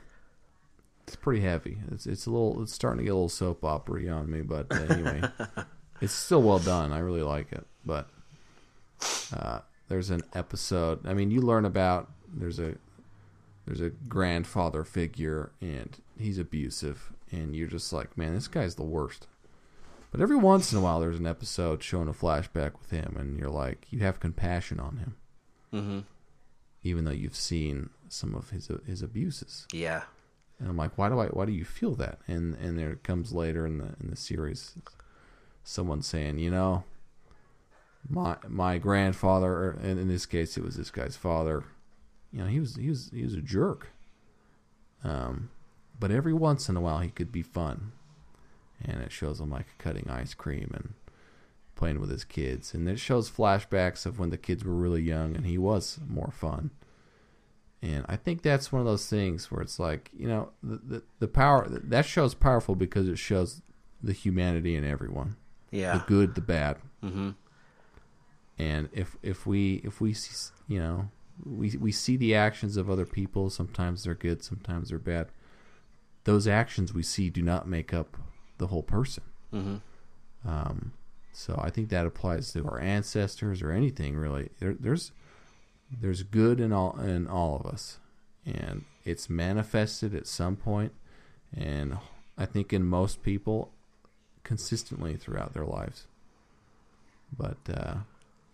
it's 1.09 1.16
pretty 1.16 1.40
heavy. 1.40 1.79
It's 1.90 2.07
it's 2.07 2.27
a 2.27 2.31
little 2.31 2.62
it's 2.62 2.73
starting 2.73 2.99
to 2.99 3.05
get 3.05 3.11
a 3.11 3.14
little 3.14 3.29
soap 3.29 3.64
opera 3.64 4.09
on 4.09 4.31
me, 4.31 4.42
but 4.42 4.66
uh, 4.71 4.92
anyway, 4.92 5.23
it's 6.01 6.12
still 6.12 6.42
well 6.42 6.59
done. 6.59 6.92
I 6.92 6.99
really 6.99 7.23
like 7.23 7.51
it. 7.53 7.66
But 7.85 8.09
uh, 9.33 9.61
there's 9.88 10.11
an 10.11 10.23
episode. 10.35 11.07
I 11.07 11.14
mean, 11.14 11.31
you 11.31 11.40
learn 11.40 11.64
about 11.64 12.11
there's 12.33 12.59
a 12.59 12.75
there's 13.64 13.81
a 13.81 13.90
grandfather 13.90 14.85
figure 14.85 15.51
and 15.61 15.97
he's 16.18 16.38
abusive, 16.38 17.12
and 17.31 17.57
you're 17.57 17.68
just 17.68 17.92
like, 17.92 18.16
man, 18.16 18.35
this 18.35 18.49
guy's 18.49 18.75
the 18.75 18.83
worst. 18.83 19.27
But 20.11 20.21
every 20.21 20.37
once 20.37 20.73
in 20.73 20.79
a 20.79 20.81
while, 20.81 21.01
there's 21.01 21.18
an 21.18 21.27
episode 21.27 21.83
showing 21.83 22.09
a 22.09 22.12
flashback 22.12 22.73
with 22.79 22.90
him, 22.90 23.16
and 23.18 23.38
you're 23.38 23.51
like, 23.51 23.87
you 23.90 24.01
have 24.01 24.21
compassion 24.21 24.79
on 24.81 24.97
him. 24.99 25.16
mm-hmm 25.73 25.99
even 26.83 27.05
though 27.05 27.11
you've 27.11 27.37
seen 27.37 27.90
some 28.09 28.35
of 28.35 28.51
his 28.51 28.71
his 28.87 29.03
abuses. 29.03 29.66
Yeah. 29.73 30.03
And 30.59 30.68
I'm 30.68 30.77
like, 30.77 30.99
why 30.99 31.09
do 31.09 31.18
I 31.21 31.27
why 31.27 31.47
do 31.47 31.53
you 31.53 31.64
feel 31.64 31.94
that? 31.97 32.18
And 32.27 32.55
and 32.57 32.79
there 32.79 32.97
comes 32.97 33.33
later 33.33 33.66
in 33.66 33.79
the 33.79 33.94
in 34.01 34.11
the 34.11 34.16
series, 34.16 34.75
someone 35.62 36.03
saying, 36.03 36.38
you 36.38 36.51
know, 36.51 36.85
my 38.09 38.37
my 38.47 38.79
grandfather, 38.79 39.71
and 39.71 39.99
in 39.99 40.09
this 40.09 40.27
case, 40.27 40.57
it 40.57 40.64
was 40.64 40.77
this 40.77 40.90
guy's 40.90 41.16
father. 41.16 41.64
You 42.33 42.40
know, 42.40 42.47
he 42.47 42.61
was 42.61 42.77
he 42.77 42.88
was 42.88 43.11
he 43.12 43.23
was 43.23 43.35
a 43.35 43.40
jerk. 43.40 43.88
Um, 45.05 45.51
but 45.99 46.11
every 46.11 46.33
once 46.33 46.68
in 46.68 46.77
a 46.77 46.81
while, 46.81 46.99
he 46.99 47.11
could 47.11 47.31
be 47.31 47.42
fun, 47.42 47.92
and 48.85 49.01
it 49.01 49.12
shows 49.12 49.40
him 49.40 49.51
like 49.51 49.79
cutting 49.79 50.09
ice 50.11 50.35
cream 50.35 50.71
and 50.75 50.94
playing 51.79 52.01
with 52.01 52.11
his 52.11 52.25
kids, 52.25 52.75
and 52.75 52.88
it 52.88 52.99
shows 52.99 53.31
flashbacks 53.31 54.05
of 54.05 54.18
when 54.18 54.31
the 54.31 54.37
kids 54.37 54.64
were 54.64 54.75
really 54.75 55.03
young 55.03 55.37
and 55.37 55.47
he 55.47 55.57
was 55.57 56.01
more 56.09 56.33
fun. 56.33 56.71
And 57.81 58.05
I 58.09 58.17
think 58.17 58.43
that's 58.43 58.73
one 58.73 58.81
of 58.81 58.87
those 58.87 59.07
things 59.09 59.51
where 59.51 59.61
it's 59.62 59.79
like, 59.79 60.11
you 60.17 60.27
know, 60.27 60.51
the 60.62 60.77
the, 60.85 61.03
the 61.21 61.29
power 61.29 61.67
that 61.69 62.05
show's 62.07 62.35
powerful 62.35 62.75
because 62.75 63.09
it 63.09 63.19
shows 63.19 63.62
the 64.03 64.12
humanity 64.12 64.75
in 64.77 64.85
everyone, 64.85 65.37
Yeah. 65.71 65.99
the 65.99 66.05
good, 66.07 66.35
the 66.35 66.41
bad. 66.41 66.79
Mm-hmm. 67.05 67.31
And 68.59 68.88
if 68.93 69.17
if 69.23 69.47
we 69.47 69.75
if 69.85 70.01
we 70.01 70.12
see, 70.12 70.53
you 70.67 70.81
know 70.81 71.09
we 71.45 71.77
we 71.79 71.93
see 71.93 72.17
the 72.17 72.35
actions 72.35 72.77
of 72.77 72.91
other 72.91 73.07
people, 73.07 73.49
sometimes 73.51 74.03
they're 74.05 74.14
good, 74.14 74.43
sometimes 74.43 74.88
they're 74.88 74.99
bad. 74.99 75.29
Those 76.25 76.49
actions 76.49 76.93
we 76.93 77.03
see 77.05 77.31
do 77.31 77.43
not 77.43 77.69
make 77.69 77.95
up 77.95 78.17
the 78.59 78.67
whole 78.67 78.83
person. 78.83 79.23
Mm-hmm. 79.55 80.49
Um, 80.49 80.93
so 81.33 81.59
I 81.62 81.71
think 81.71 81.91
that 81.91 82.07
applies 82.07 82.53
to 82.53 82.64
our 82.67 82.81
ancestors 82.81 83.62
or 83.62 83.71
anything 83.71 84.17
really. 84.17 84.49
There, 84.59 84.75
there's 84.75 85.12
there's 85.90 86.22
good 86.22 86.61
in 86.61 86.72
all 86.72 86.98
in 87.01 87.27
all 87.27 87.57
of 87.57 87.66
us, 87.66 87.98
and 88.44 88.85
it's 89.05 89.31
manifested 89.31 90.14
at 90.14 90.27
some 90.27 90.57
point, 90.57 90.92
and 91.57 91.98
I 92.37 92.46
think 92.46 92.72
in 92.72 92.85
most 92.85 93.22
people, 93.22 93.72
consistently 94.44 95.16
throughout 95.16 95.55
their 95.55 95.64
lives. 95.66 96.07
But 97.37 97.59
uh, 97.72 97.94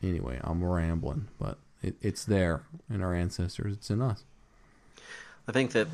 anyway, 0.02 0.40
I'm 0.42 0.64
rambling, 0.64 1.28
but 1.38 1.58
it, 1.82 1.96
it's 2.00 2.24
there 2.24 2.62
in 2.90 3.02
our 3.02 3.14
ancestors. 3.14 3.74
It's 3.74 3.90
in 3.90 4.00
us. 4.02 4.24
I 5.46 5.52
think 5.52 5.72
that 5.72 5.88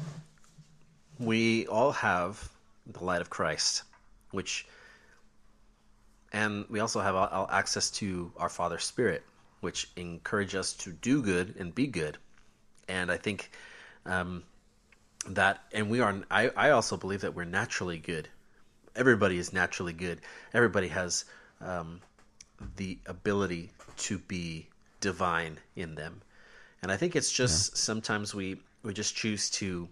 we 1.18 1.66
all 1.66 1.92
have 1.92 2.50
the 2.86 3.04
light 3.04 3.20
of 3.20 3.28
Christ, 3.28 3.82
which, 4.30 4.66
and 6.32 6.64
we 6.70 6.80
also 6.80 7.00
have 7.00 7.48
access 7.50 7.90
to 7.92 8.32
our 8.36 8.48
Father's 8.48 8.84
Spirit, 8.84 9.22
which 9.60 9.90
encourage 9.96 10.54
us 10.54 10.72
to 10.74 10.92
do 10.92 11.22
good 11.22 11.54
and 11.58 11.74
be 11.74 11.86
good. 11.86 12.18
And 12.88 13.10
I 13.10 13.16
think 13.16 13.50
um, 14.06 14.42
that, 15.28 15.62
and 15.72 15.90
we 15.90 16.00
are. 16.00 16.14
I, 16.30 16.50
I 16.56 16.70
also 16.70 16.96
believe 16.96 17.20
that 17.22 17.34
we're 17.34 17.44
naturally 17.44 17.98
good. 17.98 18.28
Everybody 18.96 19.38
is 19.38 19.52
naturally 19.52 19.92
good. 19.92 20.20
Everybody 20.52 20.88
has 20.88 21.24
um, 21.60 22.00
the 22.76 22.98
ability 23.06 23.70
to 23.98 24.18
be 24.18 24.68
divine 25.00 25.58
in 25.76 25.94
them. 25.94 26.20
And 26.82 26.90
I 26.90 26.96
think 26.96 27.16
it's 27.16 27.32
just 27.32 27.76
sometimes 27.76 28.34
we 28.34 28.60
we 28.82 28.94
just 28.94 29.14
choose 29.14 29.50
to 29.50 29.88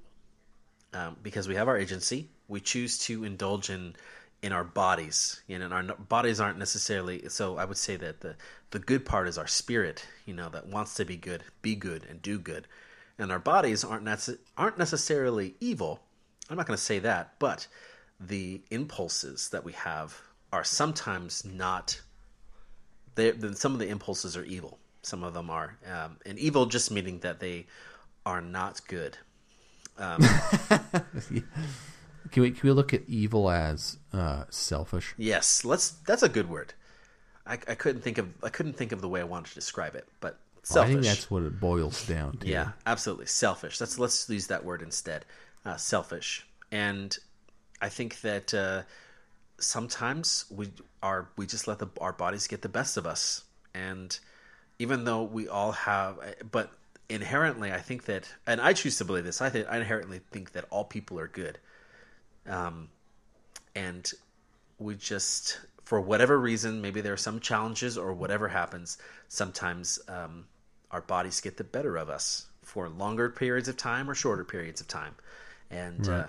um, 0.95 1.17
because 1.23 1.47
we 1.47 1.55
have 1.55 1.69
our 1.69 1.77
agency, 1.77 2.29
we 2.49 2.61
choose 2.61 2.99
to 3.01 3.25
indulge 3.25 3.69
in 3.71 3.95
in 4.43 4.53
our 4.53 4.65
bodies. 4.65 5.43
You 5.47 5.59
know, 5.59 5.67
and 5.67 5.75
our 5.75 5.97
bodies 5.97 6.41
aren't 6.41 6.59
necessarily. 6.59 7.29
So 7.29 7.57
I 7.59 7.65
would 7.65 7.77
say 7.77 7.97
that 7.97 8.21
the 8.21 8.37
the 8.71 8.79
good 8.79 9.05
part 9.05 9.29
is 9.29 9.39
our 9.39 9.47
spirit. 9.47 10.07
You 10.27 10.35
know, 10.35 10.49
that 10.51 10.67
wants 10.67 10.95
to 10.95 11.05
be 11.05 11.17
good, 11.17 11.45
be 11.63 11.75
good, 11.75 12.05
and 12.09 12.21
do 12.23 12.39
good. 12.39 12.67
And 13.19 13.33
our 13.33 13.39
bodies 13.39 13.85
aren't 13.85 14.05
nece- 14.05 14.39
aren't 14.57 14.79
necessarily 14.79 15.55
evil. 15.61 16.01
I'm 16.51 16.57
not 16.57 16.67
going 16.67 16.77
to 16.77 16.83
say 16.83 16.99
that, 17.01 17.35
but 17.39 17.67
the 18.21 18.63
impulses 18.71 19.51
that 19.51 19.65
we 19.65 19.73
have 19.73 20.21
are 20.53 20.65
sometimes 20.65 21.45
not. 21.45 22.01
Then 23.15 23.57
some 23.57 23.73
of 23.73 23.81
the 23.81 23.89
impulses 23.89 24.37
are 24.37 24.45
evil. 24.45 24.79
Some 25.03 25.25
of 25.25 25.35
them 25.35 25.51
are, 25.51 25.77
um, 25.93 26.19
and 26.25 26.39
evil 26.39 26.67
just 26.67 26.91
meaning 26.91 27.19
that 27.21 27.41
they 27.41 27.67
are 28.25 28.41
not 28.41 28.81
good. 28.87 29.17
Um, 29.97 30.23
Can 32.31 32.43
we 32.43 32.51
can 32.51 32.69
we 32.69 32.73
look 32.73 32.95
at 32.95 33.03
evil 33.09 33.51
as 33.51 33.99
uh, 34.13 34.45
selfish? 34.51 35.15
Yes, 35.17 35.65
let's. 35.65 35.91
That's 35.91 36.23
a 36.23 36.29
good 36.29 36.49
word. 36.49 36.75
I, 37.47 37.55
I 37.55 37.75
couldn't 37.75 38.03
think 38.03 38.19
of. 38.19 38.29
I 38.43 38.49
couldn't 38.49 38.75
think 38.75 38.93
of 38.93 39.01
the 39.01 39.09
way 39.09 39.21
I 39.21 39.25
wanted 39.25 39.49
to 39.49 39.55
describe 39.55 39.95
it, 39.95 40.07
but 40.21 40.39
selfish. 40.63 40.91
I 40.91 40.93
think 40.95 41.05
that's 41.05 41.31
what 41.31 41.43
it 41.43 41.61
boils 41.61 42.07
down 42.07 42.37
to. 42.39 42.49
yeah, 42.49 42.73
absolutely 42.87 43.27
selfish. 43.27 43.81
Let's 43.81 43.99
let's 43.99 44.29
use 44.29 44.49
that 44.49 44.65
word 44.65 44.83
instead. 44.83 45.25
Uh, 45.65 45.77
selfish, 45.77 46.47
and 46.71 47.17
I 47.81 47.89
think 47.89 48.21
that 48.23 48.55
uh, 48.55 48.83
sometimes 49.59 50.45
we 50.51 50.71
are 51.03 51.29
we 51.37 51.47
just 51.47 51.67
let 51.67 51.79
the, 51.79 51.89
our 52.01 52.13
bodies 52.13 52.47
get 52.47 52.63
the 52.63 52.69
best 52.69 52.97
of 52.97 53.07
us, 53.07 53.45
and 53.75 54.19
even 54.79 55.05
though 55.05 55.23
we 55.23 55.49
all 55.49 55.73
have, 55.73 56.19
but 56.51 56.71
inherently, 57.09 57.73
I 57.73 57.79
think 57.79 58.05
that, 58.05 58.33
and 58.47 58.61
I 58.61 58.73
choose 58.73 58.99
to 58.99 59.05
believe 59.05 59.25
this. 59.25 59.41
I 59.41 59.51
think 59.51 59.67
I 59.69 59.79
inherently 59.79 60.21
think 60.31 60.53
that 60.53 60.67
all 60.71 60.85
people 60.85 61.19
are 61.19 61.29
good. 61.29 61.59
Um, 62.49 62.89
and 63.75 64.11
we 64.79 64.95
just 64.95 65.61
for 65.85 66.01
whatever 66.01 66.39
reason 66.39 66.81
maybe 66.81 67.01
there 67.01 67.13
are 67.13 67.17
some 67.17 67.41
challenges 67.41 67.97
or 67.97 68.13
whatever 68.13 68.49
happens 68.49 68.99
sometimes 69.29 69.99
um, 70.09 70.45
our 70.91 71.01
bodies 71.01 71.41
get 71.41 71.57
the 71.57 71.65
better 71.65 71.97
of 71.97 72.09
us 72.09 72.47
for 72.63 72.89
longer 72.89 73.31
periods 73.31 73.69
of 73.69 73.77
time 73.77 74.11
or 74.11 74.15
shorter 74.15 74.45
periods 74.45 74.81
of 74.81 74.89
time. 74.89 75.15
And 75.71 76.09
uh, 76.09 76.27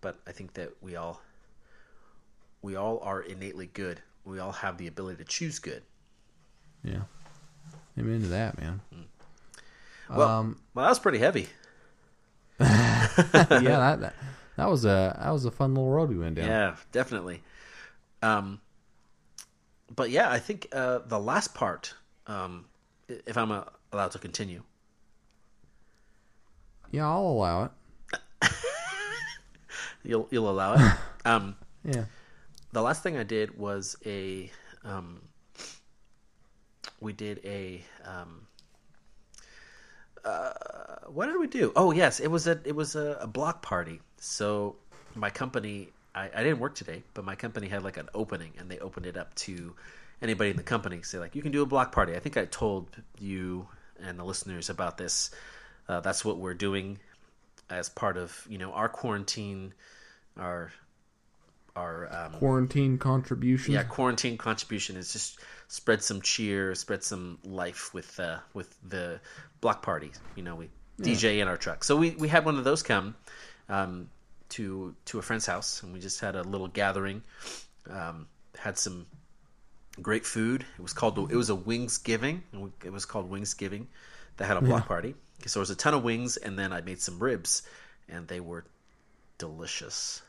but 0.00 0.16
i 0.26 0.32
think 0.32 0.54
that 0.54 0.70
we 0.80 0.96
all 0.96 1.20
we 2.62 2.74
all 2.74 2.98
are 3.02 3.20
innately 3.20 3.66
good. 3.72 4.00
We 4.24 4.40
all 4.40 4.52
have 4.52 4.76
the 4.76 4.86
ability 4.88 5.18
to 5.22 5.24
choose 5.24 5.58
good. 5.58 5.82
Yeah. 6.82 7.02
I'm 7.96 8.12
into 8.12 8.28
that, 8.28 8.58
man. 8.58 8.80
well, 10.10 10.28
um, 10.28 10.60
well 10.74 10.84
that 10.84 10.90
was 10.90 10.98
pretty 10.98 11.18
heavy. 11.18 11.48
Yeah, 12.58 13.58
that, 13.58 14.00
that 14.00 14.14
that 14.56 14.68
was 14.68 14.84
a 14.84 15.18
that 15.20 15.30
was 15.30 15.44
a 15.44 15.50
fun 15.50 15.74
little 15.74 15.90
road 15.90 16.08
we 16.08 16.18
went 16.18 16.36
down. 16.36 16.46
Yeah, 16.48 16.76
definitely. 16.92 17.42
Um, 18.22 18.60
but 19.94 20.10
yeah, 20.10 20.30
I 20.30 20.38
think 20.38 20.68
uh, 20.72 21.00
the 21.06 21.18
last 21.18 21.54
part, 21.54 21.94
um, 22.26 22.64
if 23.08 23.36
I'm 23.36 23.52
uh, 23.52 23.64
allowed 23.92 24.12
to 24.12 24.18
continue, 24.18 24.62
Yeah, 26.90 27.08
I'll 27.08 27.22
allow 27.26 27.64
it. 27.64 27.70
you'll 30.04 30.28
you'll 30.30 30.50
allow 30.50 30.74
it. 30.74 30.80
um, 31.26 31.56
Yeah. 31.84 32.04
the 32.72 32.82
last 32.82 33.02
thing 33.02 33.16
I 33.16 33.22
did 33.24 33.58
was 33.58 33.96
a 34.06 34.50
um, 34.84 35.20
we 37.00 37.12
did 37.12 37.40
a 37.44 37.82
um, 38.04 38.46
uh, 40.26 40.52
what 41.06 41.26
did 41.26 41.38
we 41.38 41.46
do? 41.46 41.72
Oh 41.76 41.92
yes, 41.92 42.20
it 42.20 42.28
was 42.28 42.46
a 42.46 42.60
it 42.64 42.74
was 42.74 42.96
a, 42.96 43.18
a 43.20 43.26
block 43.26 43.62
party. 43.62 44.00
So 44.18 44.76
my 45.14 45.30
company, 45.30 45.88
I, 46.14 46.28
I 46.34 46.42
didn't 46.42 46.58
work 46.58 46.74
today, 46.74 47.02
but 47.14 47.24
my 47.24 47.36
company 47.36 47.68
had 47.68 47.84
like 47.84 47.96
an 47.96 48.08
opening, 48.12 48.52
and 48.58 48.68
they 48.68 48.78
opened 48.80 49.06
it 49.06 49.16
up 49.16 49.34
to 49.36 49.74
anybody 50.20 50.50
in 50.50 50.56
the 50.56 50.62
company. 50.62 51.02
Say 51.02 51.18
like, 51.18 51.36
you 51.36 51.42
can 51.42 51.52
do 51.52 51.62
a 51.62 51.66
block 51.66 51.92
party. 51.92 52.14
I 52.14 52.18
think 52.18 52.36
I 52.36 52.44
told 52.46 52.88
you 53.18 53.68
and 54.02 54.18
the 54.18 54.24
listeners 54.24 54.68
about 54.68 54.98
this. 54.98 55.30
Uh, 55.88 56.00
that's 56.00 56.24
what 56.24 56.38
we're 56.38 56.54
doing 56.54 56.98
as 57.70 57.88
part 57.88 58.16
of 58.16 58.46
you 58.48 58.58
know 58.58 58.72
our 58.72 58.88
quarantine, 58.88 59.74
our 60.36 60.72
our 61.76 62.08
um, 62.14 62.32
Quarantine 62.32 62.98
contribution. 62.98 63.74
yeah 63.74 63.82
quarantine 63.82 64.36
contribution 64.38 64.96
is 64.96 65.12
just 65.12 65.38
spread 65.68 66.02
some 66.02 66.20
cheer 66.22 66.74
spread 66.74 67.04
some 67.04 67.38
life 67.44 67.92
with 67.92 68.18
uh 68.18 68.38
with 68.54 68.74
the 68.88 69.20
block 69.60 69.82
party 69.82 70.10
you 70.36 70.42
know 70.42 70.54
we 70.54 70.68
dj 71.00 71.38
in 71.42 71.48
our 71.48 71.58
truck. 71.58 71.84
So 71.84 71.94
we 71.96 72.10
we 72.12 72.28
had 72.28 72.44
one 72.46 72.56
of 72.56 72.64
those 72.64 72.82
come 72.82 73.14
um 73.68 74.08
to 74.50 74.94
to 75.06 75.18
a 75.18 75.22
friend's 75.22 75.44
house 75.44 75.82
and 75.82 75.92
we 75.92 76.00
just 76.00 76.20
had 76.20 76.36
a 76.36 76.42
little 76.42 76.68
gathering 76.68 77.22
um 77.90 78.26
had 78.58 78.78
some 78.78 79.06
great 80.00 80.24
food. 80.24 80.64
It 80.78 80.82
was 80.82 80.94
called 80.94 81.18
it 81.30 81.36
was 81.36 81.50
a 81.50 81.54
wings 81.54 81.98
giving 81.98 82.42
and 82.52 82.72
it 82.84 82.92
was 82.92 83.04
called 83.04 83.28
wings 83.28 83.52
giving 83.54 83.88
that 84.38 84.46
had 84.46 84.56
a 84.56 84.60
block 84.62 84.86
party. 84.88 85.14
So 85.44 85.58
there 85.58 85.62
was 85.62 85.70
a 85.70 85.76
ton 85.76 85.92
of 85.94 86.02
wings 86.02 86.38
and 86.38 86.58
then 86.58 86.72
i 86.72 86.80
made 86.80 87.00
some 87.00 87.18
ribs 87.18 87.62
and 88.08 88.26
they 88.26 88.40
were 88.40 88.64
delicious 89.38 90.22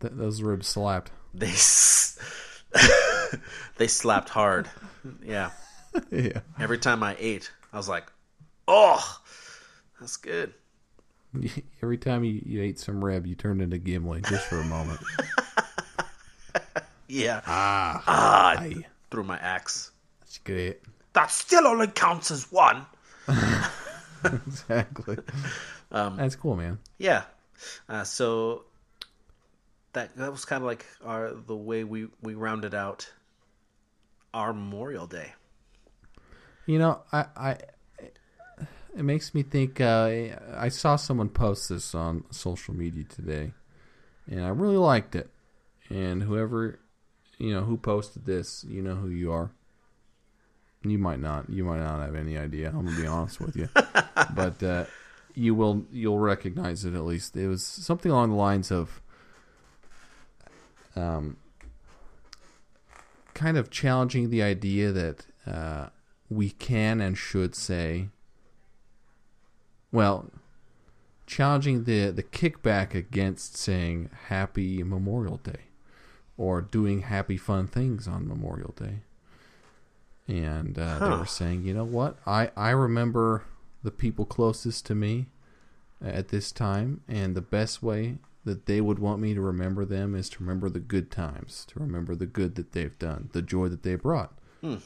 Th- 0.00 0.12
those 0.14 0.42
ribs 0.42 0.66
slapped. 0.68 1.10
they 1.34 1.48
s- 1.48 2.18
they 3.76 3.86
slapped 3.88 4.28
hard. 4.28 4.68
Yeah. 5.24 5.50
yeah. 6.10 6.40
Every 6.58 6.78
time 6.78 7.02
I 7.02 7.16
ate, 7.18 7.50
I 7.72 7.76
was 7.76 7.88
like, 7.88 8.04
"Oh, 8.68 9.20
that's 10.00 10.16
good." 10.16 10.52
Every 11.82 11.98
time 11.98 12.24
you, 12.24 12.42
you 12.44 12.62
ate 12.62 12.78
some 12.78 13.04
rib, 13.04 13.26
you 13.26 13.34
turned 13.34 13.60
into 13.62 13.78
Gimli 13.78 14.22
just 14.22 14.46
for 14.48 14.58
a 14.60 14.64
moment. 14.64 15.00
Yeah. 17.08 17.40
ah, 17.46 18.02
Ah, 18.06 18.58
I 18.58 18.84
threw 19.10 19.22
my 19.22 19.38
axe. 19.38 19.90
that's 20.20 20.38
great. 20.38 20.80
That 21.12 21.30
still 21.30 21.66
only 21.66 21.86
counts 21.88 22.30
as 22.30 22.50
one. 22.50 22.84
exactly. 24.24 25.18
Um, 25.92 26.16
That's 26.16 26.34
cool, 26.36 26.56
man. 26.56 26.78
Yeah. 26.98 27.22
Uh, 27.88 28.04
so 28.04 28.64
that 29.96 30.14
that 30.16 30.30
was 30.30 30.44
kind 30.44 30.62
of 30.62 30.66
like 30.66 30.84
our 31.04 31.32
the 31.32 31.56
way 31.56 31.82
we 31.82 32.08
we 32.22 32.34
rounded 32.34 32.74
out 32.74 33.10
our 34.32 34.52
Memorial 34.52 35.06
Day. 35.06 35.32
You 36.66 36.78
know, 36.78 37.00
I, 37.12 37.24
I 37.34 37.58
it 38.96 39.02
makes 39.04 39.34
me 39.34 39.42
think. 39.42 39.80
Uh, 39.80 40.36
I 40.54 40.68
saw 40.68 40.96
someone 40.96 41.30
post 41.30 41.70
this 41.70 41.94
on 41.94 42.24
social 42.30 42.74
media 42.74 43.04
today, 43.04 43.52
and 44.30 44.44
I 44.44 44.48
really 44.48 44.76
liked 44.76 45.14
it. 45.14 45.30
And 45.88 46.22
whoever, 46.22 46.78
you 47.38 47.54
know, 47.54 47.62
who 47.62 47.78
posted 47.78 48.26
this, 48.26 48.64
you 48.68 48.82
know 48.82 48.96
who 48.96 49.08
you 49.08 49.32
are. 49.32 49.50
You 50.82 50.98
might 50.98 51.20
not. 51.20 51.48
You 51.48 51.64
might 51.64 51.80
not 51.80 52.00
have 52.00 52.14
any 52.14 52.36
idea. 52.36 52.68
I'm 52.68 52.84
gonna 52.84 53.00
be 53.00 53.06
honest 53.06 53.40
with 53.40 53.56
you, 53.56 53.70
but 54.34 54.62
uh, 54.62 54.84
you 55.34 55.54
will. 55.54 55.86
You'll 55.90 56.18
recognize 56.18 56.84
it 56.84 56.94
at 56.94 57.04
least. 57.04 57.34
It 57.34 57.48
was 57.48 57.64
something 57.64 58.12
along 58.12 58.30
the 58.30 58.36
lines 58.36 58.70
of, 58.70 59.00
um, 60.96 61.36
kind 63.34 63.56
of 63.56 63.70
challenging 63.70 64.30
the 64.30 64.42
idea 64.42 64.92
that 64.92 65.26
uh, 65.46 65.88
we 66.28 66.50
can 66.50 67.00
and 67.00 67.16
should 67.16 67.54
say. 67.54 68.08
Well, 69.92 70.30
challenging 71.26 71.84
the 71.84 72.10
the 72.10 72.22
kickback 72.22 72.94
against 72.94 73.56
saying 73.56 74.10
Happy 74.28 74.82
Memorial 74.82 75.38
Day, 75.38 75.66
or 76.36 76.60
doing 76.60 77.02
happy 77.02 77.36
fun 77.36 77.66
things 77.66 78.08
on 78.08 78.26
Memorial 78.26 78.74
Day 78.76 79.00
and 80.28 80.78
uh, 80.78 80.98
they 80.98 81.16
were 81.16 81.26
saying, 81.26 81.64
you 81.64 81.74
know 81.74 81.84
what, 81.84 82.18
I 82.26 82.50
I 82.56 82.70
remember 82.70 83.44
the 83.82 83.90
people 83.90 84.24
closest 84.24 84.86
to 84.86 84.94
me 84.94 85.26
at 86.04 86.28
this 86.28 86.52
time, 86.52 87.02
and 87.08 87.34
the 87.34 87.42
best 87.42 87.82
way 87.82 88.18
that 88.46 88.66
they 88.66 88.80
would 88.80 89.00
want 89.00 89.20
me 89.20 89.34
to 89.34 89.40
remember 89.40 89.84
them 89.84 90.14
is 90.14 90.28
to 90.30 90.38
remember 90.38 90.68
the 90.70 90.78
good 90.78 91.10
times, 91.10 91.66
to 91.66 91.80
remember 91.80 92.14
the 92.14 92.26
good 92.26 92.54
that 92.54 92.70
they've 92.70 92.96
done, 92.96 93.28
the 93.32 93.42
joy 93.42 93.68
that 93.68 93.82
they 93.82 93.96
brought. 93.96 94.38
Hmm. 94.60 94.76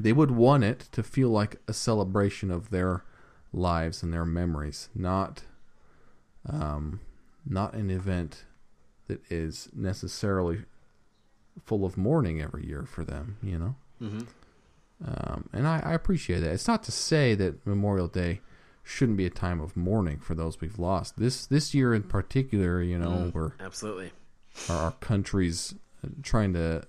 They 0.00 0.14
would 0.14 0.30
want 0.30 0.64
it 0.64 0.88
to 0.92 1.02
feel 1.02 1.28
like 1.28 1.60
a 1.68 1.74
celebration 1.74 2.50
of 2.50 2.70
their 2.70 3.04
lives 3.52 4.02
and 4.02 4.10
their 4.10 4.24
memories, 4.24 4.88
not 4.94 5.42
um, 6.48 7.00
not 7.44 7.74
an 7.74 7.90
event 7.90 8.44
that 9.06 9.20
is 9.30 9.68
necessarily 9.74 10.64
full 11.66 11.84
of 11.84 11.98
mourning 11.98 12.40
every 12.40 12.66
year 12.66 12.86
for 12.86 13.04
them. 13.04 13.36
You 13.42 13.58
know. 13.58 13.76
Mm-hmm. 14.00 14.20
Um, 15.04 15.50
and 15.52 15.68
I, 15.68 15.80
I 15.84 15.92
appreciate 15.92 16.40
that. 16.40 16.52
It's 16.52 16.66
not 16.66 16.82
to 16.84 16.92
say 16.92 17.34
that 17.34 17.66
Memorial 17.66 18.08
Day 18.08 18.40
shouldn't 18.88 19.18
be 19.18 19.26
a 19.26 19.30
time 19.30 19.60
of 19.60 19.76
mourning 19.76 20.18
for 20.18 20.34
those 20.34 20.60
we've 20.62 20.78
lost. 20.78 21.18
This 21.18 21.44
this 21.46 21.74
year 21.74 21.94
in 21.94 22.04
particular, 22.04 22.80
you 22.82 22.98
know, 22.98 23.10
Mm. 23.10 23.34
where 23.34 23.52
Absolutely. 23.60 24.12
our, 24.70 24.76
our 24.76 24.90
country's 24.92 25.74
trying 26.22 26.54
to, 26.54 26.82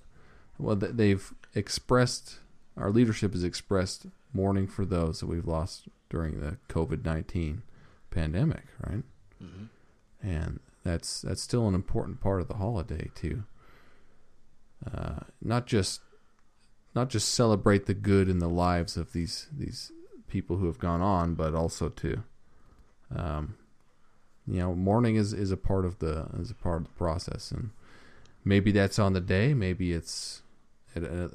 well, 0.58 0.78
they've 0.78 1.34
expressed, 1.54 2.40
our 2.78 2.90
leadership 2.90 3.34
has 3.34 3.44
expressed 3.44 4.06
mourning 4.34 4.66
for 4.68 4.86
those 4.86 5.20
that 5.20 5.26
we've 5.28 5.48
lost 5.48 5.88
during 6.10 6.40
the 6.40 6.58
COVID 6.70 7.04
nineteen 7.04 7.64
pandemic, 8.12 8.64
right? 8.88 9.04
hmm 9.40 9.66
and 10.22 10.60
that's 10.84 11.22
that's 11.22 11.42
still 11.42 11.68
an 11.68 11.74
important 11.76 12.20
part 12.22 12.40
of 12.42 12.48
the 12.48 12.56
holiday 12.56 13.10
too. 13.16 13.44
Uh, 14.94 15.20
not 15.42 15.66
just 15.68 16.02
not 16.96 17.10
just 17.10 17.30
celebrate 17.34 17.86
the 17.86 17.94
good 17.94 18.30
in 18.30 18.40
the 18.40 18.50
lives 18.50 18.96
of 18.98 19.12
these 19.14 19.48
these 19.58 19.92
people 20.30 20.58
who 20.58 20.68
have 20.68 20.80
gone 20.80 21.02
on, 21.02 21.36
but 21.36 21.54
also 21.54 21.90
to, 21.90 22.24
um, 23.16 23.56
you 24.48 24.60
know, 24.60 24.74
mourning 24.74 25.16
is, 25.16 25.34
is 25.34 25.52
a 25.52 25.58
part 25.58 25.86
of 25.86 26.00
the 26.00 26.28
is 26.40 26.52
a 26.52 26.56
part 26.56 26.82
of 26.82 26.88
the 26.88 26.94
process, 26.94 27.52
and 27.52 27.72
maybe 28.44 28.72
that's 28.72 29.00
on 29.00 29.14
the 29.14 29.22
day, 29.22 29.54
maybe 29.54 29.94
it's 29.94 30.42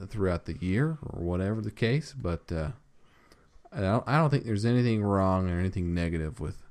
throughout 0.08 0.46
the 0.46 0.56
year 0.60 0.98
or 1.02 1.22
whatever 1.22 1.60
the 1.60 1.70
case. 1.70 2.14
But 2.16 2.50
uh, 2.50 2.70
I 3.72 3.80
don't 3.80 4.04
I 4.06 4.18
don't 4.18 4.30
think 4.30 4.44
there's 4.44 4.64
anything 4.64 5.02
wrong 5.02 5.50
or 5.50 5.58
anything 5.58 5.94
negative 5.94 6.40
with 6.40 6.62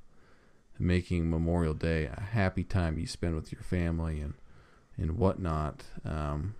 making 0.78 1.30
Memorial 1.30 1.74
Day 1.74 2.06
a 2.06 2.20
happy 2.20 2.64
time 2.64 2.98
you 2.98 3.06
spend 3.06 3.34
with 3.36 3.52
your 3.52 3.62
family 3.62 4.20
and 4.20 4.34
and 4.96 5.18
whatnot. 5.18 5.84
Um, 6.04 6.54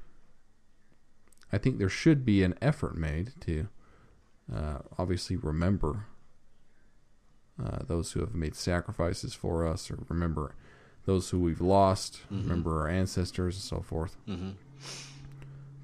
I 1.52 1.58
think 1.58 1.78
there 1.78 1.88
should 1.88 2.24
be 2.24 2.42
an 2.42 2.54
effort 2.60 2.96
made 2.96 3.32
to 3.42 3.68
uh, 4.52 4.78
obviously 4.98 5.36
remember 5.36 6.06
uh, 7.62 7.78
those 7.86 8.12
who 8.12 8.20
have 8.20 8.34
made 8.34 8.54
sacrifices 8.56 9.32
for 9.34 9.66
us, 9.66 9.90
or 9.90 9.98
remember 10.08 10.54
those 11.06 11.30
who 11.30 11.38
we've 11.38 11.60
lost, 11.60 12.20
Mhm. 12.32 12.42
remember 12.42 12.80
our 12.80 12.88
ancestors, 12.88 13.54
and 13.56 13.62
so 13.62 13.80
forth. 13.80 14.16
hmm 14.26 14.50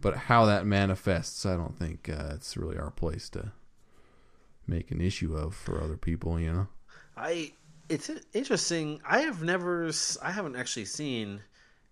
But 0.00 0.16
how 0.16 0.46
that 0.46 0.64
manifests, 0.66 1.44
I 1.44 1.56
don't 1.56 1.78
think 1.78 2.08
uh, 2.08 2.32
it's 2.34 2.56
really 2.56 2.78
our 2.78 2.90
place 2.90 3.28
to 3.30 3.52
make 4.66 4.90
an 4.90 5.00
issue 5.00 5.36
of 5.36 5.54
for 5.54 5.80
other 5.82 5.96
people. 5.96 6.40
You 6.40 6.52
know. 6.52 6.68
I 7.16 7.52
it's 7.88 8.10
interesting. 8.32 9.00
I 9.04 9.20
have 9.22 9.42
never, 9.42 9.90
I 10.22 10.30
haven't 10.30 10.56
actually 10.56 10.84
seen 10.86 11.40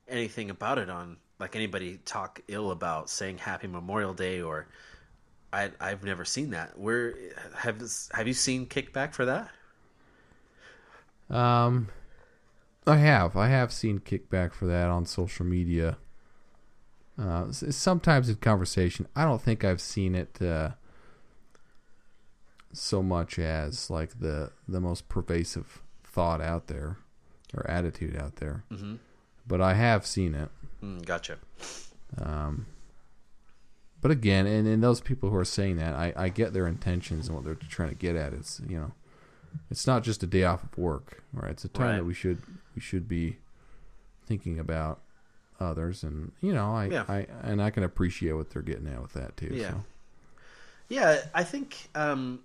anything 0.06 0.48
about 0.48 0.78
it 0.78 0.88
on 0.88 1.18
like 1.38 1.54
anybody 1.54 1.98
talk 2.04 2.40
ill 2.48 2.70
about 2.70 3.10
saying 3.10 3.38
Happy 3.38 3.66
Memorial 3.66 4.14
Day 4.14 4.40
or 4.40 4.68
I 5.52 5.70
I've 5.80 6.04
never 6.04 6.24
seen 6.24 6.50
that. 6.50 6.78
Where 6.78 7.14
have 7.56 7.82
have 8.12 8.26
you 8.26 8.34
seen 8.34 8.66
kickback 8.66 9.14
for 9.14 9.24
that? 9.24 9.50
Um, 11.30 11.88
I 12.86 12.96
have. 12.96 13.36
I 13.36 13.48
have 13.48 13.72
seen 13.72 13.98
kickback 13.98 14.52
for 14.52 14.66
that 14.66 14.88
on 14.88 15.04
social 15.06 15.44
media. 15.44 15.98
Uh, 17.18 17.50
sometimes 17.50 18.28
in 18.28 18.36
conversation, 18.36 19.08
I 19.16 19.24
don't 19.24 19.42
think 19.42 19.64
I've 19.64 19.80
seen 19.80 20.14
it 20.14 20.40
uh, 20.40 20.70
so 22.72 23.02
much 23.02 23.38
as 23.38 23.90
like 23.90 24.20
the 24.20 24.52
the 24.68 24.80
most 24.80 25.08
pervasive 25.08 25.82
thought 26.04 26.40
out 26.40 26.68
there 26.68 26.98
or 27.54 27.68
attitude 27.68 28.16
out 28.16 28.36
there. 28.36 28.64
Mm-hmm. 28.70 28.96
But 29.46 29.60
I 29.60 29.74
have 29.74 30.06
seen 30.06 30.34
it. 30.34 30.50
Mm, 30.82 31.04
gotcha. 31.04 31.38
Um, 32.22 32.66
but 34.00 34.10
again, 34.10 34.46
and, 34.46 34.66
and 34.68 34.82
those 34.82 35.00
people 35.00 35.30
who 35.30 35.36
are 35.36 35.44
saying 35.44 35.76
that, 35.76 35.94
I, 35.94 36.12
I 36.16 36.28
get 36.28 36.52
their 36.52 36.66
intentions 36.66 37.26
and 37.28 37.36
what 37.36 37.44
they're 37.44 37.54
trying 37.54 37.88
to 37.90 37.94
get 37.94 38.16
at. 38.16 38.32
It's 38.32 38.60
you 38.68 38.78
know, 38.78 38.92
it's 39.70 39.86
not 39.86 40.02
just 40.04 40.22
a 40.22 40.26
day 40.26 40.44
off 40.44 40.62
of 40.62 40.76
work, 40.78 41.22
right? 41.32 41.50
It's 41.50 41.64
a 41.64 41.68
time 41.68 41.86
Right. 41.86 41.96
that 41.96 42.04
we 42.04 42.14
should 42.14 42.42
we 42.74 42.80
should 42.80 43.08
be 43.08 43.38
thinking 44.26 44.58
about 44.58 45.00
others, 45.60 46.02
and 46.04 46.32
you 46.40 46.52
know, 46.52 46.72
I, 46.74 46.86
Yeah. 46.86 47.04
I 47.08 47.26
and 47.42 47.60
I 47.62 47.70
can 47.70 47.82
appreciate 47.82 48.32
what 48.32 48.50
they're 48.50 48.62
getting 48.62 48.86
at 48.88 49.00
with 49.02 49.12
that 49.14 49.36
too. 49.36 49.50
Yeah. 49.52 49.70
So. 49.70 49.84
Yeah, 50.90 51.20
I 51.34 51.44
think 51.44 51.76
um, 51.94 52.40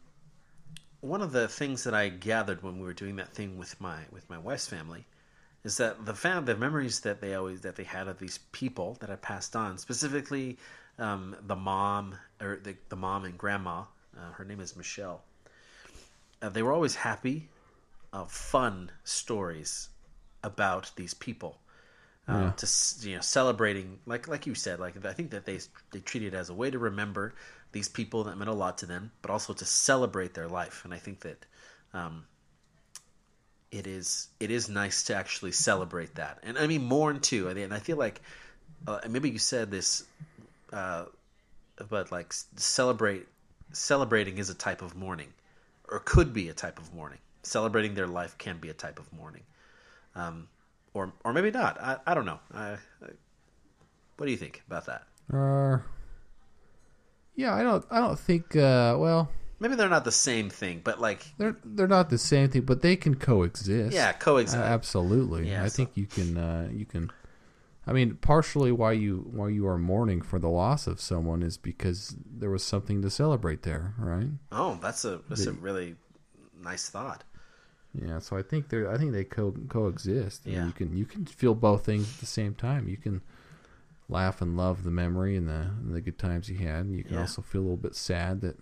one 1.00 1.22
of 1.22 1.32
the 1.32 1.48
things 1.48 1.84
that 1.86 1.94
I 1.94 2.10
gathered 2.10 2.62
when 2.62 2.78
we 2.78 2.84
were 2.86 2.94
doing 2.94 3.16
that 3.18 3.30
thing 3.30 3.58
with 3.58 3.80
my 3.80 4.00
with 4.12 4.30
my 4.30 4.38
wife's 4.38 4.68
family 4.68 5.06
is 5.64 5.78
that 5.78 6.06
the 6.06 6.14
fam- 6.14 6.44
the 6.44 6.58
memories 6.58 7.00
that 7.02 7.22
they 7.22 7.36
always 7.36 7.62
that 7.62 7.76
they 7.78 7.84
had 7.86 8.08
of 8.10 8.20
these 8.20 8.40
people 8.52 8.98
that 9.00 9.10
had 9.10 9.22
passed 9.22 9.56
on, 9.56 9.78
specifically 9.78 10.58
um, 11.00 11.36
the 11.48 11.56
mom 11.56 12.16
or 12.42 12.60
the, 12.64 12.76
the 12.90 12.96
mom 12.96 13.26
and 13.26 13.38
grandma. 13.38 13.84
Uh, 14.18 14.32
her 14.34 14.46
name 14.46 14.60
is 14.60 14.76
Michelle. 14.76 15.24
Uh, 16.42 16.50
they 16.50 16.62
were 16.62 16.72
always 16.74 16.96
happy, 16.96 17.50
uh, 18.12 18.26
fun 18.26 18.92
stories 19.04 19.90
about 20.44 20.92
these 20.96 21.14
people. 21.14 21.60
Uh, 22.28 22.34
Yeah. 22.34 22.52
To 22.52 22.68
you 23.10 23.16
know, 23.16 23.22
celebrating 23.22 24.00
like 24.06 24.28
like 24.28 24.48
you 24.48 24.56
said, 24.56 24.80
like 24.80 25.06
I 25.06 25.14
think 25.14 25.32
that 25.32 25.46
they 25.46 25.60
they 25.92 26.00
treat 26.00 26.24
it 26.24 26.34
as 26.34 26.50
a 26.50 26.54
way 26.54 26.72
to 26.72 26.80
remember 26.80 27.34
these 27.74 27.90
people 27.90 28.24
that 28.26 28.38
meant 28.38 28.50
a 28.50 28.54
lot 28.54 28.78
to 28.80 28.86
them, 28.86 29.12
but 29.22 29.32
also 29.32 29.54
to 29.54 29.66
celebrate 29.66 30.34
their 30.34 30.48
life. 30.48 30.86
And 30.86 30.94
I 30.94 31.00
think 31.00 31.22
that 31.22 31.46
um, 31.94 32.26
it 33.72 33.88
is 33.88 34.28
it 34.40 34.52
is 34.52 34.70
nice 34.70 35.04
to 35.06 35.16
actually 35.16 35.52
celebrate 35.52 36.16
that, 36.16 36.40
and 36.44 36.58
I 36.58 36.68
mean 36.68 36.84
mourn 36.84 37.20
too. 37.20 37.50
And 37.50 37.74
I 37.74 37.80
feel 37.80 37.98
like 37.98 38.22
uh, 38.88 39.00
maybe 39.10 39.30
you 39.32 39.40
said 39.40 39.72
this, 39.72 40.04
uh, 40.74 41.06
but 41.90 42.12
like 42.12 42.34
celebrate 42.56 43.28
celebrating 43.72 44.38
is 44.38 44.50
a 44.50 44.56
type 44.56 44.82
of 44.82 44.96
mourning, 44.96 45.34
or 45.90 46.00
could 46.00 46.34
be 46.34 46.50
a 46.50 46.54
type 46.54 46.80
of 46.80 46.94
mourning. 46.94 47.20
Celebrating 47.44 47.94
their 47.94 48.08
life 48.08 48.38
can 48.38 48.58
be 48.58 48.70
a 48.70 48.74
type 48.74 49.00
of 49.00 49.12
mourning, 49.14 49.44
um, 50.16 50.48
or 50.94 51.14
or 51.24 51.34
maybe 51.34 51.52
not. 51.52 51.80
I, 51.82 51.98
I 52.08 52.14
don't 52.14 52.26
know. 52.26 52.40
I, 52.54 52.64
I, 52.72 52.78
what 54.18 54.26
do 54.26 54.32
you 54.32 54.38
think 54.38 54.64
about 54.68 54.86
that? 54.86 55.04
Uh, 55.32 55.80
yeah, 57.36 57.54
I 57.54 57.64
don't 57.64 57.86
I 57.92 58.00
don't 58.00 58.20
think. 58.20 58.56
Uh, 58.56 58.96
well, 58.98 59.30
Maybe 59.60 59.76
they're 59.76 59.90
not 59.90 60.04
the 60.04 60.12
same 60.12 60.50
thing, 60.50 60.82
but 60.84 61.00
like 61.00 61.26
they're 61.38 61.58
they're 61.64 61.88
not 61.88 62.10
the 62.10 62.18
same 62.18 62.50
thing, 62.50 62.64
but 62.64 62.82
they 62.82 62.96
can 62.96 63.16
coexist. 63.16 63.94
yeah, 63.94 64.12
coexist. 64.12 64.58
Uh, 64.60 64.64
absolutely. 64.66 65.50
Yeah, 65.50 65.64
I 65.64 65.68
so- 65.68 65.76
think 65.78 65.92
you 65.96 66.06
can. 66.06 66.38
Uh, 66.38 66.70
you 66.72 66.86
can. 66.86 67.12
I 67.86 67.92
mean, 67.92 68.16
partially 68.16 68.72
why 68.72 68.94
you 68.94 69.28
why 69.32 69.50
you 69.50 69.68
are 69.68 69.78
mourning 69.78 70.22
for 70.22 70.40
the 70.40 70.48
loss 70.50 70.88
of 70.88 71.02
someone 71.02 71.44
is 71.44 71.58
because 71.58 72.16
there 72.26 72.50
was 72.50 72.64
something 72.64 73.02
to 73.02 73.10
celebrate 73.10 73.64
there, 73.64 73.94
right? 73.98 74.28
Oh, 74.52 74.80
that's 74.82 75.04
a 75.06 75.20
that's 75.30 75.46
a 75.46 75.52
really 75.54 75.96
nice 76.62 76.90
thought. 76.90 77.24
Yeah, 77.94 78.20
so 78.20 78.38
I 78.38 78.42
think 78.42 78.70
they 78.70 78.88
I 78.88 78.98
think 78.98 79.12
they 79.12 79.24
co- 79.26 79.54
coexist. 79.68 80.46
Yeah. 80.46 80.66
you 80.66 80.72
can 80.72 80.96
you 80.96 81.06
can 81.06 81.26
feel 81.26 81.56
both 81.56 81.86
things 81.86 82.14
at 82.14 82.20
the 82.22 82.26
same 82.26 82.56
time. 82.56 82.88
You 82.88 82.98
can 82.98 83.22
laugh 84.10 84.42
and 84.42 84.56
love 84.58 84.84
the 84.84 84.92
memory 84.92 85.36
and 85.36 85.48
the 85.50 85.70
and 85.82 85.94
the 85.94 86.02
good 86.02 86.18
times 86.18 86.50
you 86.50 86.58
had, 86.60 86.86
and 86.86 86.96
you 86.96 87.04
can 87.04 87.16
Yeah. 87.16 87.22
also 87.22 87.42
feel 87.42 87.62
a 87.62 87.64
little 87.64 87.78
bit 87.78 87.96
sad 87.96 88.42
that 88.42 88.58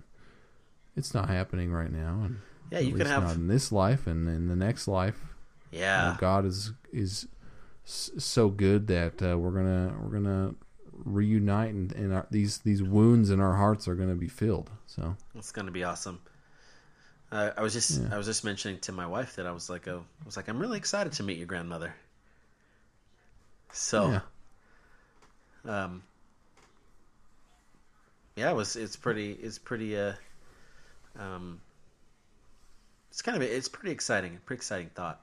it's 0.96 1.14
not 1.14 1.30
happening 1.30 1.72
right 1.72 1.92
now. 1.92 2.24
And 2.26 2.38
Yeah, 2.72 2.80
you 2.80 2.94
can 2.96 3.06
have- 3.06 3.36
in 3.36 3.48
this 3.48 3.72
life 3.72 4.08
and 4.08 4.28
in 4.28 4.48
the 4.48 4.56
next 4.56 4.88
life. 4.88 5.20
you 5.72 5.80
know, 5.80 5.86
Yeah, 5.86 6.18
God 6.20 6.44
is 6.46 6.74
is 6.92 7.28
s- 7.86 8.12
so 8.18 8.50
good 8.50 8.88
that 8.88 9.22
uh, 9.22 9.38
we're 9.38 9.52
gonna 9.52 9.94
we're 10.02 10.10
gonna 10.20 10.56
reunite 10.94 11.74
and, 11.74 11.92
and 11.94 12.14
our, 12.14 12.28
these 12.30 12.60
these 12.60 12.84
wounds 12.84 13.30
in 13.30 13.40
our 13.40 13.56
hearts 13.56 13.88
are 13.88 13.96
gonna 13.96 14.16
be 14.16 14.28
filled. 14.28 14.70
So 14.88 15.16
it's 15.36 15.52
gonna 15.52 15.72
be 15.72 15.84
awesome. 15.84 16.20
Uh, 17.32 17.52
I 17.58 17.62
was 17.62 17.74
just 17.74 18.02
Yeah. 18.02 18.10
I 18.12 18.18
was 18.18 18.26
just 18.26 18.44
mentioning 18.44 18.80
to 18.82 18.92
my 18.92 19.08
wife 19.08 19.36
that 19.38 19.46
I 19.48 19.52
was 19.52 19.70
like, 19.70 19.88
oh, 19.88 20.04
I 20.22 20.26
was 20.26 20.36
like, 20.38 20.48
I'm 20.50 20.60
really 20.60 20.78
excited 20.78 21.14
to 21.14 21.24
meet 21.24 21.38
your 21.38 21.48
grandmother. 21.48 21.96
So, 23.74 24.20
yeah, 25.66 25.84
um, 25.84 26.04
yeah, 28.36 28.52
it 28.52 28.56
was. 28.56 28.76
It's 28.76 28.98
pretty. 28.98 29.32
It's 29.32 29.58
pretty. 29.58 29.98
Uh, 29.98 30.14
um, 31.18 31.62
it's 33.10 33.22
kind 33.22 33.38
of. 33.38 33.44
It's 33.44 33.70
pretty 33.70 33.92
exciting. 33.92 34.40
Pretty 34.46 34.58
exciting 34.58 34.90
thought. 34.94 35.22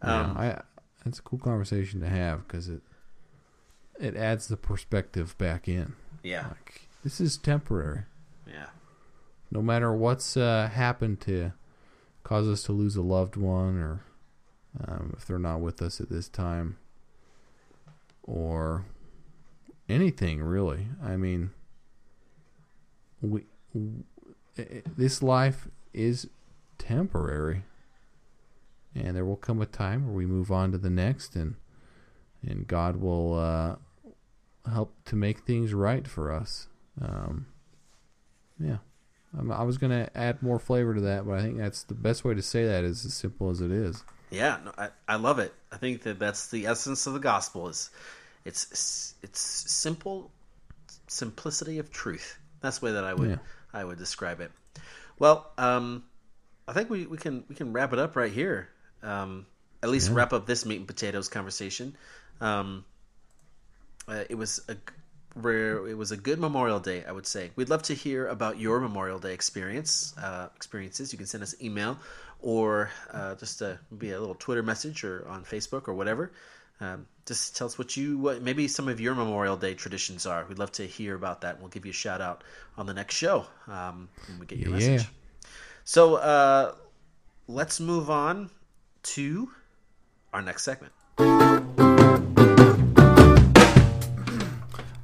Um, 0.00 0.36
yeah, 0.40 0.62
It's 1.06 1.18
a 1.20 1.22
cool 1.22 1.38
conversation 1.38 2.00
to 2.00 2.08
have 2.08 2.46
because 2.46 2.68
it 2.68 2.82
it 3.98 4.14
adds 4.16 4.48
the 4.48 4.56
perspective 4.58 5.36
back 5.38 5.68
in. 5.68 5.94
yeah, 6.22 6.48
Like 6.48 6.88
this 7.02 7.20
is 7.20 7.38
temporary. 7.38 8.02
yeah, 8.46 8.66
No 9.50 9.62
matter 9.62 9.92
what's 9.92 10.36
uh, 10.36 10.68
happened 10.72 11.20
to 11.22 11.52
cause 12.24 12.46
us 12.48 12.64
to 12.64 12.72
lose 12.72 12.96
a 12.96 13.02
loved 13.02 13.36
one, 13.36 13.78
or 13.78 14.00
um, 14.86 15.14
if 15.16 15.24
they're 15.24 15.38
not 15.38 15.60
with 15.60 15.80
us 15.80 16.00
at 16.00 16.10
this 16.10 16.28
time, 16.28 16.76
or 18.24 18.84
anything 19.88 20.42
really. 20.42 20.88
I 21.02 21.16
mean, 21.16 21.50
we 23.22 23.44
w- 23.72 24.02
i- 24.58 24.82
this 24.96 25.22
life 25.22 25.68
is 25.94 26.28
temporary, 26.78 27.62
and 28.96 29.16
there 29.16 29.24
will 29.24 29.36
come 29.36 29.60
a 29.60 29.66
time 29.66 30.06
where 30.06 30.14
we 30.14 30.26
move 30.26 30.50
on 30.50 30.72
to 30.72 30.78
the 30.78 30.90
next, 30.90 31.36
and 31.36 31.56
and 32.42 32.66
God 32.66 32.96
will 32.96 33.34
uh, 33.38 33.76
help 34.70 34.94
to 35.06 35.16
make 35.16 35.40
things 35.40 35.74
right 35.74 36.06
for 36.06 36.32
us. 36.32 36.68
Um, 37.00 37.46
yeah. 38.58 38.78
Um, 39.36 39.50
I 39.52 39.64
was 39.64 39.76
going 39.76 39.90
to 39.90 40.16
add 40.16 40.42
more 40.42 40.58
flavor 40.58 40.94
to 40.94 41.00
that, 41.02 41.26
but 41.26 41.38
I 41.38 41.42
think 41.42 41.58
that's 41.58 41.82
the 41.82 41.94
best 41.94 42.24
way 42.24 42.34
to 42.34 42.42
say 42.42 42.64
that 42.66 42.84
is 42.84 43.04
as 43.04 43.12
simple 43.14 43.50
as 43.50 43.60
it 43.60 43.70
is. 43.70 44.02
yeah. 44.30 44.58
No, 44.64 44.72
I, 44.78 44.88
I 45.08 45.16
love 45.16 45.38
it. 45.38 45.52
I 45.70 45.76
think 45.76 46.02
that 46.04 46.18
that's 46.18 46.50
the 46.50 46.66
essence 46.66 47.06
of 47.06 47.12
the 47.12 47.18
gospel. 47.20 47.68
Is 47.68 47.90
it's 48.44 49.14
it's 49.22 49.40
simple 49.40 50.30
simplicity 51.08 51.78
of 51.78 51.90
truth. 51.90 52.38
That's 52.60 52.78
the 52.78 52.86
way 52.86 52.92
that 52.92 53.04
I 53.04 53.14
would 53.14 53.30
Yeah. 53.30 53.36
I 53.72 53.84
would 53.84 53.98
describe 53.98 54.40
it. 54.40 54.50
Well, 55.18 55.50
um, 55.58 56.04
I 56.68 56.72
think 56.72 56.88
we, 56.90 57.06
we 57.06 57.18
can 57.18 57.44
we 57.48 57.54
can 57.54 57.72
wrap 57.72 57.92
it 57.92 57.98
up 57.98 58.16
right 58.16 58.32
here. 58.32 58.68
Um, 59.06 59.46
at 59.82 59.88
least 59.88 60.10
wrap 60.10 60.32
up 60.32 60.46
this 60.46 60.66
meat 60.66 60.78
and 60.78 60.86
potatoes 60.86 61.28
conversation. 61.28 61.96
Um, 62.40 62.84
uh, 64.08 64.24
it 64.28 64.34
was 64.34 64.60
a 64.68 64.76
rare. 65.34 65.86
It 65.86 65.96
was 65.96 66.10
a 66.12 66.16
good 66.16 66.38
Memorial 66.40 66.80
Day, 66.80 67.04
I 67.04 67.12
would 67.12 67.26
say. 67.26 67.50
We'd 67.56 67.68
love 67.68 67.84
to 67.84 67.94
hear 67.94 68.26
about 68.26 68.58
your 68.58 68.80
Memorial 68.80 69.18
Day 69.18 69.32
experience 69.32 70.14
uh, 70.18 70.48
experiences. 70.56 71.12
You 71.12 71.18
can 71.18 71.26
send 71.26 71.42
us 71.42 71.52
an 71.54 71.64
email 71.64 71.98
or 72.40 72.90
uh, 73.12 73.34
just 73.36 73.62
a, 73.62 73.78
maybe 73.90 74.10
a 74.10 74.20
little 74.20 74.34
Twitter 74.34 74.62
message 74.62 75.04
or 75.04 75.26
on 75.28 75.44
Facebook 75.44 75.88
or 75.88 75.94
whatever. 75.94 76.32
Um, 76.80 77.06
just 77.26 77.56
tell 77.56 77.66
us 77.66 77.78
what 77.78 77.96
you 77.96 78.18
what 78.18 78.42
maybe 78.42 78.68
some 78.68 78.88
of 78.88 79.00
your 79.00 79.14
Memorial 79.14 79.56
Day 79.56 79.74
traditions 79.74 80.26
are. 80.26 80.44
We'd 80.48 80.58
love 80.58 80.72
to 80.72 80.86
hear 80.86 81.14
about 81.14 81.40
that. 81.42 81.58
We'll 81.60 81.68
give 81.68 81.86
you 81.86 81.90
a 81.90 81.94
shout 81.94 82.20
out 82.20 82.44
on 82.76 82.86
the 82.86 82.94
next 82.94 83.14
show 83.14 83.46
um, 83.66 84.08
when 84.28 84.38
we 84.40 84.46
get 84.46 84.58
your 84.58 84.70
Yeah. 84.70 84.76
message. 84.76 85.08
So 85.84 86.16
uh, 86.16 86.74
let's 87.48 87.80
move 87.80 88.10
on 88.10 88.50
to 89.06 89.50
our 90.32 90.42
next 90.42 90.64
segment. 90.64 90.92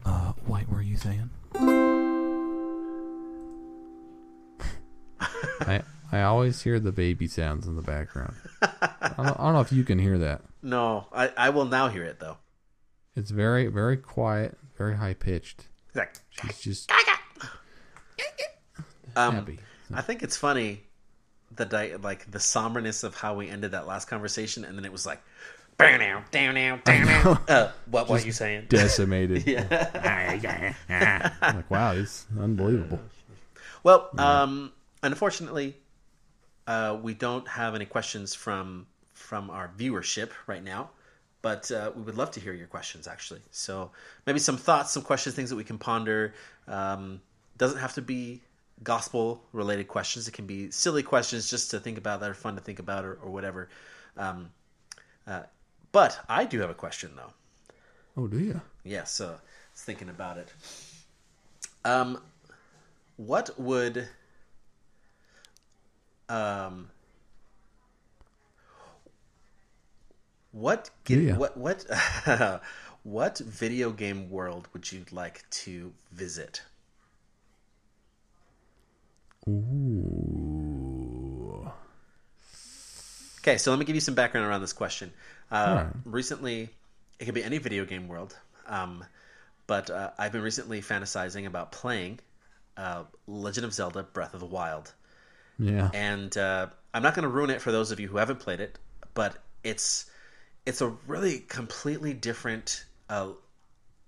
Uh, 0.04 0.32
White, 0.46 0.68
what 0.68 0.78
are 0.78 0.82
you 0.82 0.96
saying? 0.96 1.30
I 5.60 5.82
I 6.10 6.22
always 6.22 6.62
hear 6.62 6.80
the 6.80 6.90
baby 6.92 7.28
sounds 7.28 7.66
in 7.68 7.76
the 7.76 7.82
background. 7.82 8.34
I 8.60 9.14
don't, 9.16 9.28
I 9.28 9.44
don't 9.44 9.52
know 9.54 9.60
if 9.60 9.72
you 9.72 9.84
can 9.84 9.98
hear 9.98 10.18
that. 10.18 10.42
No, 10.62 11.06
I, 11.12 11.30
I 11.36 11.50
will 11.50 11.66
now 11.66 11.88
hear 11.88 12.04
it 12.04 12.18
though. 12.18 12.38
It's 13.14 13.30
very 13.30 13.68
very 13.68 13.96
quiet, 13.96 14.58
very 14.76 14.96
high 14.96 15.14
pitched. 15.14 15.68
It's 15.88 15.96
like, 15.96 16.14
She's 16.30 16.60
just 16.60 16.92
um, 19.14 19.34
happy. 19.34 19.60
I 19.94 20.00
think 20.00 20.22
it's 20.22 20.36
funny 20.36 20.84
the 21.56 21.64
di- 21.64 21.96
like 21.96 22.30
the 22.30 22.40
somberness 22.40 23.04
of 23.04 23.14
how 23.14 23.34
we 23.34 23.48
ended 23.48 23.72
that 23.72 23.86
last 23.86 24.08
conversation, 24.08 24.64
and 24.64 24.76
then 24.76 24.84
it 24.84 24.92
was 24.92 25.06
like, 25.06 25.22
down 25.78 26.00
now, 26.00 26.24
down 26.30 26.54
now, 26.54 26.76
down 26.84 27.06
now. 27.06 27.40
Uh, 27.48 27.70
what 27.86 28.08
what 28.08 28.24
you 28.24 28.32
saying? 28.32 28.66
Decimated. 28.68 29.46
yeah. 30.88 31.32
Like 31.42 31.70
wow, 31.70 31.92
it's 31.92 32.26
unbelievable. 32.38 33.00
Well, 33.82 34.10
um, 34.16 34.72
unfortunately, 35.02 35.76
uh, 36.66 36.98
we 37.02 37.14
don't 37.14 37.46
have 37.48 37.74
any 37.74 37.86
questions 37.86 38.34
from 38.34 38.86
from 39.12 39.50
our 39.50 39.70
viewership 39.76 40.30
right 40.46 40.62
now, 40.62 40.90
but 41.42 41.70
uh, 41.70 41.90
we 41.94 42.02
would 42.02 42.16
love 42.16 42.30
to 42.32 42.40
hear 42.40 42.52
your 42.52 42.68
questions 42.68 43.06
actually. 43.06 43.40
So 43.50 43.90
maybe 44.26 44.38
some 44.38 44.56
thoughts, 44.56 44.92
some 44.92 45.02
questions, 45.02 45.34
things 45.34 45.50
that 45.50 45.56
we 45.56 45.64
can 45.64 45.78
ponder. 45.78 46.34
Um, 46.68 47.20
doesn't 47.58 47.78
have 47.78 47.94
to 47.94 48.02
be 48.02 48.40
gospel 48.82 49.42
related 49.52 49.88
questions. 49.88 50.28
It 50.28 50.32
can 50.32 50.46
be 50.46 50.70
silly 50.70 51.02
questions 51.02 51.50
just 51.50 51.70
to 51.70 51.80
think 51.80 51.98
about 51.98 52.20
that 52.20 52.30
are 52.30 52.34
fun 52.34 52.54
to 52.56 52.60
think 52.60 52.78
about 52.78 53.04
or, 53.04 53.14
or 53.14 53.30
whatever. 53.30 53.68
Um, 54.16 54.50
uh, 55.26 55.42
but 55.92 56.18
I 56.28 56.44
do 56.44 56.60
have 56.60 56.70
a 56.70 56.74
question 56.74 57.12
though. 57.16 57.32
Oh, 58.16 58.26
do 58.26 58.38
you? 58.38 58.60
Yeah, 58.84 59.04
so 59.04 59.26
I 59.26 59.30
was 59.30 59.82
thinking 59.82 60.08
about 60.08 60.38
it. 60.38 60.48
Um, 61.84 62.20
what 63.16 63.58
would 63.58 64.08
um 66.28 66.88
what 70.52 70.90
get 71.04 71.18
Yeah. 71.18 71.36
what 71.36 71.56
what 71.56 71.84
what 73.02 73.38
video 73.38 73.90
game 73.90 74.30
world 74.30 74.68
would 74.72 74.90
you 74.92 75.04
like 75.10 75.48
to 75.50 75.92
visit? 76.12 76.62
Ooh. 79.48 80.52
Okay, 83.40 83.58
so 83.58 83.70
let 83.70 83.78
me 83.78 83.84
give 83.84 83.96
you 83.96 84.00
some 84.00 84.14
background 84.14 84.46
around 84.46 84.60
this 84.60 84.72
question. 84.72 85.12
Uh, 85.50 85.54
Alright. 85.54 85.86
Recently, 86.04 86.70
it 87.18 87.24
could 87.24 87.34
be 87.34 87.42
any 87.42 87.58
video 87.58 87.84
game 87.84 88.06
world, 88.08 88.36
um, 88.66 89.04
but 89.66 89.90
uh, 89.90 90.10
I've 90.16 90.30
been 90.32 90.42
recently 90.42 90.80
fantasizing 90.80 91.46
about 91.46 91.72
playing 91.72 92.20
uh, 92.76 93.04
Legend 93.26 93.64
of 93.66 93.74
Zelda: 93.74 94.04
Breath 94.04 94.34
of 94.34 94.40
the 94.40 94.46
Wild, 94.46 94.92
Yeah. 95.58 95.90
and 95.92 96.36
uh, 96.36 96.68
I'm 96.94 97.02
not 97.02 97.14
going 97.14 97.24
to 97.24 97.28
ruin 97.28 97.50
it 97.50 97.60
for 97.60 97.72
those 97.72 97.90
of 97.90 97.98
you 97.98 98.06
who 98.08 98.18
haven't 98.18 98.38
played 98.38 98.60
it, 98.60 98.78
but 99.14 99.36
it's 99.64 100.08
it's 100.64 100.80
a 100.80 100.88
really 101.08 101.40
completely 101.40 102.14
different 102.14 102.84
uh, 103.10 103.30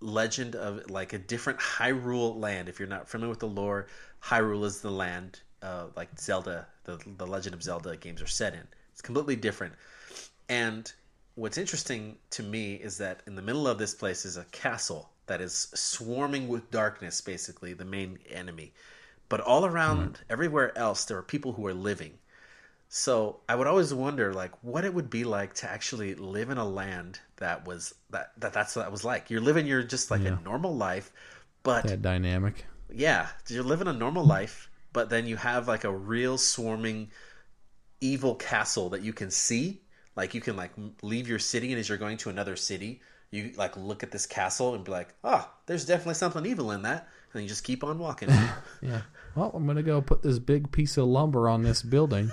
legend 0.00 0.54
of 0.54 0.88
like 0.90 1.12
a 1.12 1.18
different 1.18 1.58
Hyrule 1.58 2.38
land. 2.40 2.68
If 2.68 2.78
you're 2.78 2.88
not 2.88 3.08
familiar 3.08 3.30
with 3.30 3.40
the 3.40 3.48
lore, 3.48 3.88
Hyrule 4.24 4.64
is 4.64 4.80
the 4.80 4.90
land 4.90 5.40
uh, 5.62 5.86
like 5.96 6.18
Zelda, 6.18 6.66
the 6.84 6.98
the 7.18 7.26
Legend 7.26 7.54
of 7.54 7.62
Zelda 7.62 7.96
games 7.96 8.20
are 8.22 8.26
set 8.26 8.54
in. 8.54 8.66
It's 8.92 9.02
completely 9.02 9.36
different. 9.36 9.74
And 10.48 10.92
what's 11.36 11.58
interesting 11.58 12.18
to 12.30 12.42
me 12.42 12.74
is 12.76 12.98
that 12.98 13.22
in 13.26 13.34
the 13.36 13.42
middle 13.42 13.68
of 13.68 13.78
this 13.78 13.94
place 13.94 14.24
is 14.24 14.36
a 14.36 14.44
castle 14.46 15.10
that 15.26 15.40
is 15.40 15.68
swarming 15.74 16.48
with 16.48 16.70
darkness, 16.70 17.20
basically 17.20 17.74
the 17.74 17.84
main 17.84 18.18
enemy. 18.30 18.72
But 19.28 19.40
all 19.42 19.66
around, 19.66 20.20
everywhere 20.30 20.76
else, 20.78 21.04
there 21.04 21.18
are 21.18 21.22
people 21.22 21.52
who 21.54 21.66
are 21.66 21.74
living. 21.74 22.18
So 22.88 23.40
I 23.48 23.56
would 23.56 23.66
always 23.66 23.92
wonder, 23.92 24.32
like, 24.32 24.52
what 24.62 24.84
it 24.84 24.94
would 24.94 25.10
be 25.10 25.24
like 25.24 25.54
to 25.56 25.70
actually 25.70 26.14
live 26.14 26.50
in 26.50 26.58
a 26.58 26.64
land 26.68 27.20
that 27.36 27.66
was 27.66 27.94
that, 28.10 28.32
that 28.38 28.52
that's 28.54 28.76
what 28.76 28.82
that 28.84 28.92
was 28.92 29.04
like. 29.04 29.30
You're 29.30 29.40
living 29.42 29.66
your 29.66 29.82
just 29.82 30.10
like 30.10 30.24
Yeah. 30.24 30.26
a 30.26 30.42
normal 30.44 30.74
life, 30.76 31.12
but 31.62 31.84
That 31.84 32.02
dynamic. 32.02 32.64
Yeah, 32.92 33.28
you're 33.48 33.64
living 33.64 33.88
a 33.88 33.92
normal 33.92 34.24
life, 34.24 34.70
but 34.92 35.10
then 35.10 35.26
you 35.26 35.36
have 35.36 35.68
like 35.68 35.84
a 35.84 35.92
real 35.92 36.38
swarming 36.38 37.10
evil 38.00 38.34
castle 38.34 38.90
that 38.90 39.02
you 39.02 39.12
can 39.12 39.30
see. 39.30 39.80
Like 40.16 40.34
you 40.34 40.40
can 40.40 40.56
like 40.56 40.72
leave 41.02 41.28
your 41.28 41.38
city, 41.38 41.72
and 41.72 41.80
as 41.80 41.88
you're 41.88 41.98
going 41.98 42.18
to 42.18 42.30
another 42.30 42.56
city, 42.56 43.00
you 43.30 43.52
like 43.56 43.76
look 43.76 44.02
at 44.02 44.10
this 44.12 44.26
castle 44.26 44.74
and 44.74 44.84
be 44.84 44.92
like, 44.92 45.14
"Ah, 45.24 45.50
there's 45.66 45.84
definitely 45.84 46.14
something 46.14 46.46
evil 46.46 46.70
in 46.70 46.82
that." 46.82 47.08
and 47.34 47.42
you 47.42 47.48
just 47.48 47.64
keep 47.64 47.82
on 47.82 47.98
walking. 47.98 48.28
Yeah. 48.80 49.00
Well, 49.34 49.50
I'm 49.54 49.66
gonna 49.66 49.82
go 49.82 50.00
put 50.00 50.22
this 50.22 50.38
big 50.38 50.70
piece 50.70 50.96
of 50.96 51.06
lumber 51.06 51.48
on 51.48 51.62
this 51.62 51.82
building. 51.82 52.30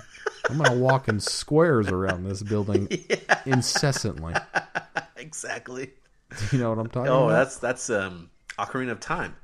I'm 0.48 0.58
gonna 0.58 0.78
walk 0.78 1.08
in 1.08 1.18
squares 1.18 1.88
around 1.88 2.24
this 2.24 2.42
building 2.42 2.88
incessantly. 3.46 4.34
exactly. 5.16 5.90
You 6.52 6.58
know 6.58 6.70
what 6.70 6.78
I'm 6.78 6.88
talking 6.88 7.10
Oh, 7.10 7.24
about? 7.24 7.30
Oh, 7.30 7.36
that's 7.36 7.56
that's 7.58 7.90
um 7.90 8.30
Ocarina 8.58 8.92
of 8.92 9.00
Time. 9.00 9.34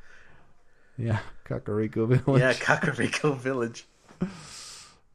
Yeah, 0.99 1.21
Kakariko 1.47 2.07
Village. 2.09 2.41
Yeah, 2.41 2.53
Kakariko 2.55 3.37
Village. 3.39 3.87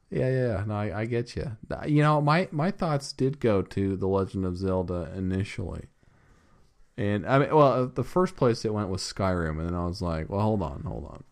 Yeah, 0.10 0.30
yeah. 0.30 0.64
No, 0.68 0.76
I, 0.76 1.02
I 1.02 1.06
get 1.06 1.36
you. 1.36 1.52
You 1.86 2.02
know, 2.04 2.22
my 2.22 2.48
my 2.52 2.72
thoughts 2.72 3.12
did 3.14 3.40
go 3.40 3.62
to 3.62 3.96
the 3.98 4.08
Legend 4.08 4.46
of 4.46 4.58
Zelda 4.58 5.12
initially, 5.16 5.88
and 6.98 7.26
I 7.28 7.40
mean, 7.40 7.56
well, 7.56 7.88
the 7.88 8.04
first 8.04 8.36
place 8.36 8.64
it 8.64 8.74
went 8.74 8.90
was 8.90 9.02
Skyrim, 9.02 9.58
and 9.60 9.68
then 9.68 9.76
I 9.76 9.86
was 9.86 10.02
like, 10.02 10.30
well, 10.30 10.42
hold 10.42 10.62
on, 10.62 10.84
hold 10.86 11.06
on. 11.06 11.24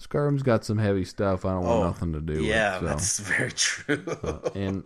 Skyrim's 0.00 0.42
got 0.42 0.64
some 0.64 0.76
heavy 0.78 1.04
stuff. 1.04 1.44
I 1.46 1.50
don't 1.52 1.64
want 1.64 1.80
Oh, 1.82 1.86
nothing 1.86 2.12
to 2.12 2.20
do 2.20 2.42
Yeah, 2.44 2.80
with. 2.80 2.80
So. 2.80 2.86
that's 2.86 3.18
very 3.20 3.52
true. 3.52 4.40
and 4.54 4.84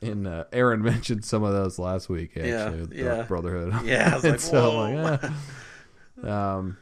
and 0.00 0.26
uh, 0.28 0.44
Aaron 0.52 0.82
mentioned 0.84 1.24
some 1.24 1.42
of 1.42 1.52
those 1.52 1.78
last 1.78 2.08
week. 2.08 2.36
Actually, 2.36 2.96
Yeah, 2.96 3.16
yeah. 3.16 3.22
Brotherhood. 3.22 3.84
Yeah, 3.84 4.10
I 4.12 4.14
was 4.14 4.24
And 4.24 4.32
like, 4.34 4.40
so 4.40 4.70
whoa. 4.70 4.92
like, 5.02 5.22
yeah. 6.22 6.54
um, 6.56 6.76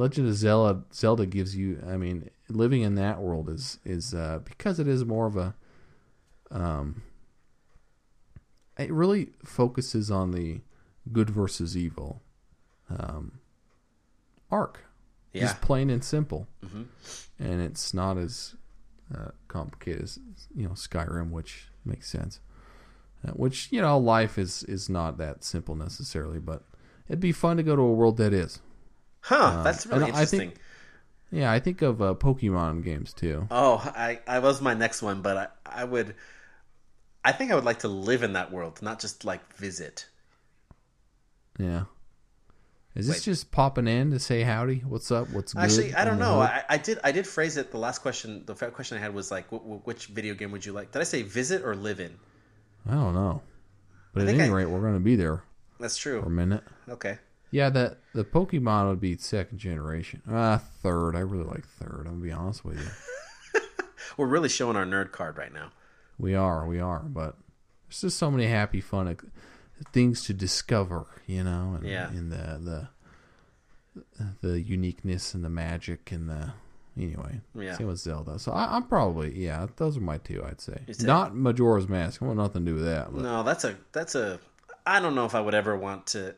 Legend 0.00 0.28
of 0.28 0.34
Zelda 0.34 0.82
Zelda 0.94 1.26
gives 1.26 1.54
you. 1.54 1.82
I 1.86 1.96
mean, 1.98 2.30
living 2.48 2.80
in 2.82 2.94
that 2.94 3.20
world 3.20 3.50
is 3.50 3.78
is 3.84 4.14
uh, 4.14 4.40
because 4.44 4.80
it 4.80 4.88
is 4.88 5.04
more 5.04 5.26
of 5.26 5.36
a. 5.36 5.54
Um, 6.50 7.02
it 8.78 8.90
really 8.92 9.30
focuses 9.44 10.10
on 10.10 10.30
the 10.30 10.62
good 11.12 11.28
versus 11.30 11.76
evil. 11.76 12.22
Um, 12.88 13.40
arc, 14.50 14.80
yeah, 15.32 15.42
just 15.42 15.60
plain 15.60 15.90
and 15.90 16.02
simple, 16.02 16.48
Mhm. 16.64 16.86
and 17.38 17.60
it's 17.60 17.92
not 17.94 18.16
as 18.16 18.56
uh, 19.14 19.30
complicated 19.48 20.02
as 20.02 20.18
you 20.54 20.64
know 20.64 20.70
Skyrim, 20.74 21.30
which 21.30 21.68
makes 21.84 22.08
sense. 22.08 22.40
Uh, 23.22 23.32
which 23.32 23.70
you 23.70 23.82
know, 23.82 23.98
life 23.98 24.38
is 24.38 24.62
is 24.64 24.88
not 24.88 25.18
that 25.18 25.44
simple 25.44 25.74
necessarily, 25.74 26.38
but 26.40 26.64
it'd 27.06 27.20
be 27.20 27.32
fun 27.32 27.58
to 27.58 27.62
go 27.62 27.76
to 27.76 27.82
a 27.82 27.92
world 27.92 28.16
that 28.16 28.32
is. 28.32 28.60
Huh? 29.20 29.62
that's 29.62 29.86
really 29.86 30.02
uh, 30.02 30.06
and 30.06 30.16
I 30.16 30.18
interesting. 30.20 30.38
think- 30.40 30.54
Yeah, 31.32 31.52
I 31.52 31.60
think 31.60 31.82
of 31.82 32.02
uh, 32.02 32.14
Pokemon 32.14 32.82
games 32.84 33.12
too. 33.12 33.46
Oh, 33.50 33.76
I, 33.96 34.20
I 34.26 34.38
was 34.40 34.60
my 34.60 34.74
next 34.74 35.02
one, 35.02 35.22
but 35.22 35.36
I, 35.36 35.80
I 35.82 35.84
would, 35.84 36.14
I 37.24 37.32
think 37.32 37.52
I 37.52 37.54
would 37.54 37.64
like 37.64 37.80
to 37.80 37.88
live 37.88 38.22
in 38.22 38.32
that 38.34 38.50
world, 38.52 38.80
not 38.82 39.00
just 39.00 39.24
like 39.24 39.54
visit. 39.56 40.06
Yeah. 41.58 41.84
Is 42.96 43.06
this 43.06 43.16
Wait. 43.18 43.22
just 43.22 43.52
popping 43.52 43.86
in 43.86 44.10
to 44.10 44.18
say 44.18 44.42
howdy? 44.42 44.78
What's 44.80 45.10
up? 45.12 45.30
What's 45.30 45.52
good? 45.54 45.62
Actually, 45.62 45.94
I 45.94 46.04
don't 46.04 46.18
know. 46.18 46.40
I, 46.40 46.64
I 46.68 46.76
did, 46.78 46.98
I 47.04 47.12
did 47.12 47.24
phrase 47.26 47.56
it. 47.56 47.70
The 47.70 47.78
last 47.78 48.00
question, 48.00 48.42
the 48.46 48.54
question 48.54 48.98
I 48.98 49.00
had 49.00 49.14
was 49.14 49.30
like, 49.30 49.46
wh- 49.48 49.62
wh- 49.62 49.86
which 49.86 50.06
video 50.06 50.34
game 50.34 50.50
would 50.50 50.66
you 50.66 50.72
like? 50.72 50.90
Did 50.90 50.98
I 51.00 51.04
say 51.04 51.22
visit 51.22 51.62
or 51.62 51.76
live 51.76 52.00
in? 52.00 52.16
I 52.88 52.94
don't 52.94 53.14
know. 53.14 53.42
But 54.12 54.22
I 54.24 54.26
at 54.32 54.34
any 54.34 54.48
I- 54.48 54.52
rate, 54.52 54.66
we're 54.66 54.80
going 54.80 54.94
to 54.94 55.00
be 55.00 55.14
there 55.14 55.44
That's 55.78 55.96
true. 55.96 56.20
for 56.20 56.26
a 56.26 56.30
minute. 56.30 56.64
Okay. 56.88 57.18
Yeah, 57.50 57.68
that 57.70 57.98
the 58.14 58.24
Pokemon 58.24 58.88
would 58.88 59.00
be 59.00 59.16
second 59.16 59.58
generation. 59.58 60.22
Uh, 60.30 60.58
third. 60.58 61.16
I 61.16 61.20
really 61.20 61.44
like 61.44 61.66
third. 61.66 62.02
I'm 62.06 62.14
gonna 62.14 62.22
be 62.24 62.32
honest 62.32 62.64
with 62.64 62.78
you. 62.80 63.60
We're 64.16 64.26
really 64.28 64.48
showing 64.48 64.76
our 64.76 64.84
nerd 64.84 65.12
card 65.12 65.36
right 65.38 65.52
now. 65.52 65.70
We 66.18 66.34
are, 66.34 66.66
we 66.66 66.78
are, 66.80 67.00
but 67.00 67.36
there's 67.88 68.02
just 68.02 68.18
so 68.18 68.30
many 68.30 68.46
happy, 68.46 68.80
fun 68.80 69.08
uh, 69.08 69.14
things 69.92 70.24
to 70.24 70.34
discover, 70.34 71.06
you 71.26 71.42
know, 71.42 71.76
and, 71.78 71.88
Yeah. 71.88 72.08
and 72.10 72.30
the 72.30 72.88
the 73.96 74.04
the 74.42 74.60
uniqueness 74.60 75.34
and 75.34 75.44
the 75.44 75.48
magic 75.48 76.12
and 76.12 76.28
the 76.28 76.52
anyway. 76.96 77.40
Yeah. 77.54 77.76
Same 77.76 77.88
with 77.88 77.98
Zelda. 77.98 78.38
So 78.38 78.52
I, 78.52 78.76
I'm 78.76 78.84
probably 78.84 79.36
yeah, 79.38 79.66
those 79.76 79.96
are 79.96 80.00
my 80.02 80.18
two. 80.18 80.44
I'd 80.46 80.60
say 80.60 80.80
say- 80.90 81.06
not 81.06 81.34
Majora's 81.34 81.88
Mask. 81.88 82.22
I 82.22 82.26
want 82.26 82.38
nothing 82.38 82.64
to 82.64 82.70
do 82.70 82.74
with 82.76 82.84
that. 82.84 83.12
But 83.12 83.22
No, 83.22 83.42
that's 83.42 83.64
a 83.64 83.76
that's 83.92 84.14
a. 84.14 84.38
I 84.86 84.98
don't 85.00 85.14
know 85.14 85.24
if 85.26 85.34
I 85.34 85.40
would 85.40 85.54
ever 85.54 85.76
want 85.76 86.06
to. 86.08 86.34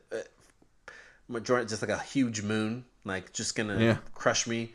Majority 1.32 1.68
just 1.68 1.82
like 1.82 1.90
a 1.90 1.98
huge 1.98 2.42
moon, 2.42 2.84
like 3.04 3.32
just 3.32 3.54
gonna 3.54 3.78
Yeah. 3.80 3.96
crush 4.14 4.46
me, 4.46 4.74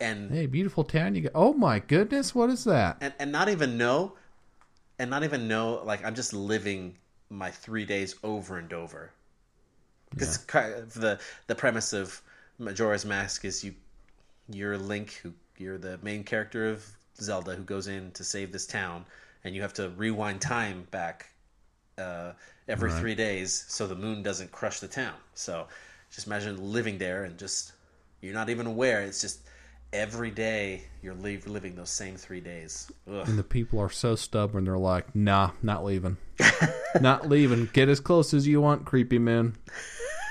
and 0.00 0.30
hey, 0.30 0.46
beautiful 0.46 0.84
town. 0.84 1.14
You 1.14 1.22
go. 1.22 1.30
Oh 1.34 1.52
my 1.52 1.78
goodness, 1.80 2.34
what 2.34 2.50
is 2.50 2.64
that? 2.64 2.98
and 3.00 3.12
and 3.18 3.32
not 3.32 3.48
even 3.48 3.76
know, 3.76 4.14
and 4.98 5.10
not 5.10 5.24
even 5.24 5.48
know. 5.48 5.82
Like 5.84 6.04
I'm 6.04 6.14
just 6.14 6.32
living 6.32 6.96
my 7.30 7.50
three 7.50 7.84
days 7.84 8.14
over 8.22 8.58
and 8.58 8.72
over. 8.72 9.12
Because 10.10 10.38
the 10.94 11.18
the 11.46 11.54
premise 11.54 11.92
of 11.92 12.22
Majora's 12.58 13.04
Mask 13.04 13.44
is 13.44 13.62
you 13.64 13.74
you're 14.48 14.78
Link, 14.78 15.20
who 15.22 15.32
you're 15.58 15.78
the 15.78 15.98
main 16.02 16.24
character 16.24 16.68
of 16.68 16.86
Zelda, 17.20 17.54
who 17.54 17.62
goes 17.62 17.88
in 17.88 18.10
to 18.12 18.24
save 18.24 18.52
this 18.52 18.66
town, 18.66 19.04
and 19.44 19.54
you 19.54 19.62
have 19.62 19.74
to 19.74 19.90
rewind 19.90 20.40
time 20.40 20.86
back 20.90 21.26
uh, 21.98 22.32
every 22.68 22.90
three 22.90 23.14
days 23.14 23.64
so 23.68 23.86
the 23.86 23.94
moon 23.94 24.22
doesn't 24.22 24.52
crush 24.52 24.80
the 24.80 24.88
town. 24.88 25.14
So 25.34 25.66
just 26.10 26.26
imagine 26.26 26.72
living 26.72 26.98
there 26.98 27.24
and 27.24 27.38
just 27.38 27.72
you're 28.20 28.34
not 28.34 28.50
even 28.50 28.66
aware. 28.66 29.02
It's 29.02 29.20
just 29.20 29.40
every 29.92 30.30
day 30.30 30.82
you're 31.02 31.14
li- 31.14 31.40
living 31.46 31.74
those 31.74 31.90
same 31.90 32.16
three 32.16 32.40
days. 32.40 32.90
Ugh. 33.10 33.28
And 33.28 33.38
the 33.38 33.44
people 33.44 33.78
are 33.80 33.90
so 33.90 34.14
stubborn. 34.16 34.64
They're 34.64 34.78
like, 34.78 35.14
nah, 35.14 35.50
not 35.62 35.84
leaving. 35.84 36.16
not 37.00 37.28
leaving. 37.28 37.68
Get 37.72 37.88
as 37.88 38.00
close 38.00 38.34
as 38.34 38.46
you 38.46 38.60
want, 38.60 38.84
creepy 38.84 39.18
moon. 39.18 39.56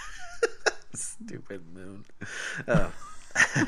Stupid 0.93 1.61
moon. 1.73 2.05
Uh, 2.67 2.89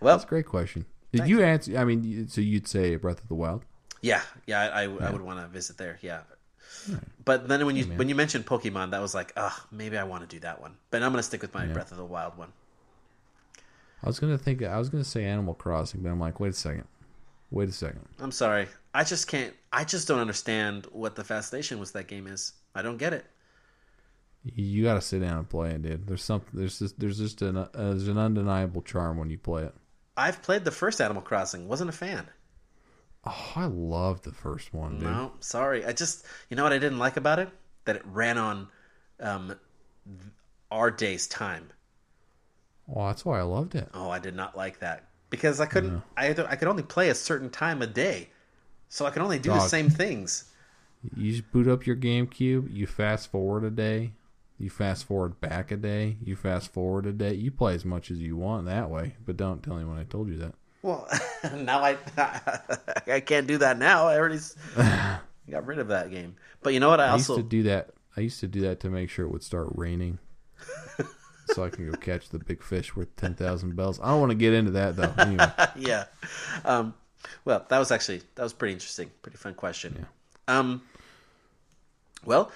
well, 0.00 0.16
That's 0.16 0.24
a 0.24 0.28
great 0.28 0.46
question. 0.46 0.86
Did 1.12 1.28
you 1.28 1.42
answer? 1.42 1.78
I 1.78 1.84
mean, 1.84 2.28
so 2.28 2.40
you'd 2.40 2.68
say 2.68 2.96
Breath 2.96 3.22
of 3.22 3.28
the 3.28 3.34
Wild? 3.34 3.64
Yeah, 4.02 4.20
yeah, 4.46 4.60
I, 4.60 4.82
I, 4.82 4.84
I 4.84 5.10
would 5.10 5.22
want 5.22 5.40
to 5.40 5.46
visit 5.48 5.78
there. 5.78 5.98
Yeah, 6.02 6.20
but 7.24 7.48
then 7.48 7.64
when 7.66 7.76
you 7.76 7.84
when 7.84 8.08
you 8.08 8.14
mentioned 8.14 8.46
Pokemon, 8.46 8.90
that 8.90 9.00
was 9.00 9.14
like, 9.14 9.32
ah, 9.36 9.66
maybe 9.70 9.96
I 9.96 10.04
want 10.04 10.28
to 10.28 10.36
do 10.36 10.40
that 10.40 10.60
one. 10.60 10.76
But 10.90 11.02
I'm 11.02 11.12
gonna 11.12 11.22
stick 11.22 11.42
with 11.42 11.54
my 11.54 11.66
Breath 11.66 11.90
of 11.90 11.98
the 11.98 12.04
Wild 12.04 12.36
one. 12.36 12.52
I 14.02 14.06
was 14.06 14.20
gonna 14.20 14.38
think. 14.38 14.62
I 14.62 14.78
was 14.78 14.88
gonna 14.88 15.04
say 15.04 15.24
Animal 15.24 15.54
Crossing, 15.54 16.02
but 16.02 16.10
I'm 16.10 16.20
like, 16.20 16.40
wait 16.40 16.50
a 16.50 16.52
second. 16.52 16.84
Wait 17.50 17.68
a 17.68 17.72
second. 17.72 18.04
I'm 18.18 18.32
sorry, 18.32 18.66
I 18.94 19.04
just 19.04 19.28
can't. 19.28 19.54
I 19.72 19.84
just 19.84 20.08
don't 20.08 20.18
understand 20.18 20.86
what 20.92 21.16
the 21.16 21.24
fascination 21.24 21.78
with 21.78 21.92
that 21.92 22.08
game 22.08 22.26
is. 22.26 22.52
I 22.74 22.82
don't 22.82 22.96
get 22.96 23.12
it. 23.12 23.24
You 24.54 24.84
got 24.84 24.94
to 24.94 25.00
sit 25.00 25.20
down 25.20 25.38
and 25.38 25.48
play 25.48 25.70
it, 25.70 25.82
dude. 25.82 26.06
There's 26.06 26.22
something. 26.22 26.50
There's 26.52 26.78
just. 26.78 26.98
There's 27.00 27.18
just 27.18 27.42
an. 27.42 27.56
Uh, 27.56 27.68
there's 27.74 28.08
an 28.08 28.18
undeniable 28.18 28.82
charm 28.82 29.16
when 29.16 29.30
you 29.30 29.38
play 29.38 29.64
it. 29.64 29.74
I've 30.16 30.42
played 30.42 30.64
the 30.64 30.70
first 30.70 31.00
Animal 31.00 31.22
Crossing, 31.22 31.68
wasn't 31.68 31.90
a 31.90 31.92
fan. 31.92 32.26
Oh, 33.26 33.52
I 33.56 33.64
love 33.64 34.22
the 34.22 34.32
first 34.32 34.72
one, 34.72 34.98
dude. 34.98 35.02
No, 35.02 35.32
sorry. 35.40 35.84
I 35.84 35.92
just, 35.92 36.24
you 36.48 36.56
know 36.56 36.62
what 36.62 36.72
I 36.72 36.78
didn't 36.78 36.98
like 36.98 37.16
about 37.16 37.38
it? 37.38 37.48
That 37.84 37.96
it 37.96 38.02
ran 38.06 38.38
on 38.38 38.68
um, 39.20 39.56
our 40.70 40.90
day's 40.90 41.26
time. 41.26 41.70
Well, 42.86 43.08
that's 43.08 43.24
why 43.24 43.40
I 43.40 43.42
loved 43.42 43.74
it. 43.74 43.88
Oh, 43.94 44.10
I 44.10 44.18
did 44.18 44.36
not 44.36 44.56
like 44.56 44.78
that 44.78 45.08
because 45.30 45.60
I 45.60 45.66
couldn't. 45.66 46.02
I 46.16 46.28
I 46.30 46.56
could 46.56 46.68
only 46.68 46.84
play 46.84 47.08
a 47.08 47.14
certain 47.14 47.50
time 47.50 47.82
a 47.82 47.86
day, 47.86 48.28
so 48.88 49.06
I 49.06 49.10
could 49.10 49.22
only 49.22 49.38
do 49.40 49.50
the 49.50 49.60
same 49.60 49.90
things. 49.90 50.44
You 51.16 51.32
just 51.32 51.50
boot 51.50 51.68
up 51.68 51.86
your 51.86 51.96
GameCube. 51.96 52.72
You 52.72 52.86
fast 52.86 53.30
forward 53.30 53.64
a 53.64 53.70
day. 53.70 54.12
You 54.58 54.70
fast 54.70 55.04
forward 55.04 55.40
back 55.40 55.70
a 55.70 55.76
day. 55.76 56.16
You 56.22 56.36
fast 56.36 56.72
forward 56.72 57.06
a 57.06 57.12
day. 57.12 57.34
You 57.34 57.50
play 57.50 57.74
as 57.74 57.84
much 57.84 58.10
as 58.10 58.18
you 58.20 58.36
want 58.36 58.66
that 58.66 58.88
way, 58.88 59.16
but 59.24 59.36
don't 59.36 59.62
tell 59.62 59.76
anyone 59.76 59.98
I 59.98 60.04
told 60.04 60.28
you 60.28 60.38
that. 60.38 60.54
Well, 60.86 61.08
now 61.56 61.82
I 61.82 61.96
I 63.12 63.18
can't 63.18 63.48
do 63.48 63.58
that 63.58 63.76
now. 63.76 64.06
I 64.06 64.18
already 64.18 64.38
got 65.50 65.66
rid 65.66 65.80
of 65.80 65.88
that 65.88 66.12
game. 66.12 66.36
But 66.62 66.74
you 66.74 66.80
know 66.80 66.88
what? 66.88 67.00
I 67.00 67.08
I 67.08 67.16
used 67.16 67.26
to 67.26 67.42
do 67.42 67.64
that. 67.64 67.90
I 68.16 68.20
used 68.20 68.38
to 68.38 68.46
do 68.46 68.60
that 68.60 68.78
to 68.80 68.88
make 68.88 69.10
sure 69.10 69.26
it 69.26 69.32
would 69.32 69.42
start 69.42 69.66
raining, 69.74 70.20
so 71.46 71.64
I 71.64 71.70
can 71.70 71.90
go 71.90 71.98
catch 71.98 72.28
the 72.28 72.38
big 72.38 72.62
fish 72.62 72.94
worth 72.94 73.14
ten 73.16 73.34
thousand 73.34 73.74
bells. 73.74 73.98
I 74.00 74.10
don't 74.10 74.20
want 74.20 74.30
to 74.30 74.36
get 74.36 74.54
into 74.54 74.70
that 74.72 74.94
though. 74.94 75.12
Anyway, 75.18 75.50
yeah. 75.74 76.04
Um, 76.64 76.94
well, 77.44 77.66
that 77.68 77.78
was 77.80 77.90
actually 77.90 78.22
that 78.36 78.44
was 78.44 78.52
pretty 78.52 78.74
interesting. 78.74 79.10
Pretty 79.22 79.38
fun 79.38 79.54
question. 79.54 80.06
Um, 80.46 80.82
well, 82.24 82.52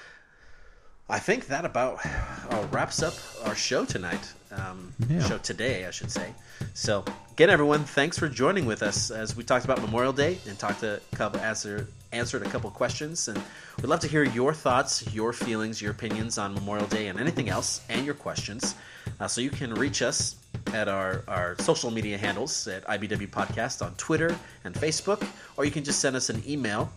I 1.09 1.19
think 1.19 1.49
that 1.49 1.65
about 1.65 1.99
uh, 2.07 2.65
wraps 2.71 3.03
up 3.03 3.15
our 3.45 3.57
show 3.57 3.85
tonight. 3.85 4.33
Um, 4.53 4.93
Yeah. 5.09 5.27
Show 5.27 5.39
today, 5.39 5.87
I 5.87 5.91
should 5.91 6.11
say. 6.11 6.35
So, 6.75 7.05
again, 7.33 7.51
everyone, 7.51 7.85
thanks 7.85 8.19
for 8.19 8.29
joining 8.29 8.67
with 8.67 8.83
us 8.83 9.11
as 9.11 9.37
we 9.37 9.45
talked 9.45 9.65
about 9.65 9.81
Memorial 9.81 10.13
Day 10.13 10.39
and 10.49 10.59
talked 10.59 10.83
a 10.83 11.01
couple 11.15 11.41
answer 11.41 11.89
answered 12.13 12.43
a 12.43 12.51
couple 12.51 12.71
questions. 12.71 13.29
And 13.29 13.41
we'd 13.79 13.87
love 13.89 14.01
to 14.01 14.09
hear 14.09 14.25
your 14.25 14.53
thoughts, 14.53 15.13
your 15.15 15.33
feelings, 15.33 15.81
your 15.81 15.93
opinions 15.93 16.39
on 16.39 16.55
Memorial 16.55 16.87
Day 16.87 17.07
and 17.09 17.21
anything 17.21 17.49
else, 17.49 17.81
and 17.89 18.05
your 18.05 18.15
questions. 18.15 18.75
Uh, 19.21 19.29
so 19.29 19.41
you 19.41 19.51
can 19.51 19.75
reach 19.75 20.03
us 20.03 20.37
at 20.73 20.89
our, 20.89 21.23
our 21.29 21.57
social 21.61 21.91
media 21.91 22.19
handles 22.19 22.67
at 22.67 22.85
IBW 22.87 23.29
Podcast 23.31 23.85
on 23.85 23.95
Twitter 23.95 24.37
and 24.65 24.75
Facebook, 24.75 25.25
or 25.57 25.65
you 25.65 25.71
can 25.71 25.85
just 25.85 26.01
send 26.01 26.17
us 26.17 26.31
an 26.31 26.43
email 26.49 26.91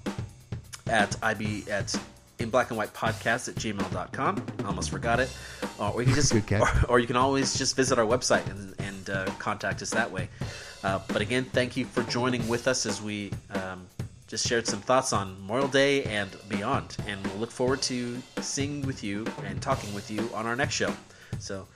at 0.88 1.16
ib 1.24 1.64
at 1.70 1.96
in 2.44 2.50
black 2.50 2.70
and 2.70 2.78
white 2.78 2.94
podcast 2.94 3.50
at 3.50 3.56
gmail.com. 3.56 4.46
I 4.64 4.68
almost 4.68 4.90
forgot 4.92 5.20
it. 5.20 5.36
Uh, 5.80 5.90
or 5.92 6.02
you 6.02 6.08
can 6.08 6.16
just, 6.22 6.34
or, 6.52 6.70
or 6.90 7.00
you 7.00 7.08
can 7.08 7.16
always 7.16 7.56
just 7.58 7.76
visit 7.76 7.98
our 7.98 8.06
website 8.06 8.46
and, 8.50 8.76
and 8.80 9.10
uh, 9.10 9.26
contact 9.40 9.82
us 9.82 9.90
that 9.92 10.12
way. 10.12 10.28
Uh, 10.84 11.00
but 11.08 11.22
again, 11.22 11.46
thank 11.46 11.76
you 11.78 11.86
for 11.86 12.04
joining 12.04 12.48
with 12.48 12.68
us 12.68 12.86
as 12.86 13.02
we 13.02 13.32
um, 13.56 13.86
just 14.28 14.46
shared 14.48 14.68
some 14.68 14.82
thoughts 14.82 15.14
on 15.14 15.34
Memorial 15.42 15.68
Day 15.70 16.04
and 16.04 16.30
beyond. 16.50 16.98
And 17.08 17.26
we'll 17.28 17.38
look 17.38 17.52
forward 17.52 17.82
to 17.84 18.22
seeing 18.42 18.82
with 18.86 19.04
you 19.04 19.26
and 19.46 19.62
talking 19.62 19.94
with 19.94 20.12
you 20.12 20.30
on 20.34 20.46
our 20.46 20.56
next 20.56 20.76
show. 20.76 20.94
So, 21.40 21.68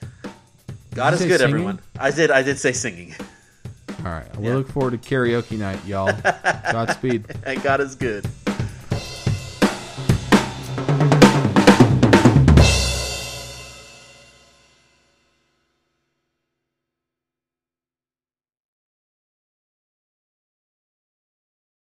God 0.94 1.14
is 1.14 1.20
good, 1.20 1.40
singing? 1.40 1.42
everyone. 1.54 1.80
I 1.98 2.10
did. 2.10 2.30
I 2.30 2.42
did 2.42 2.58
say 2.58 2.72
singing. 2.72 3.14
All 4.00 4.04
right. 4.12 4.36
We 4.36 4.46
Yeah. 4.48 4.54
look 4.56 4.68
forward 4.70 5.00
to 5.02 5.08
karaoke 5.08 5.58
night, 5.58 5.80
y'all. 5.86 6.12
Godspeed. 6.72 7.24
and 7.44 7.62
God 7.62 7.80
is 7.80 7.94
good. 7.94 8.26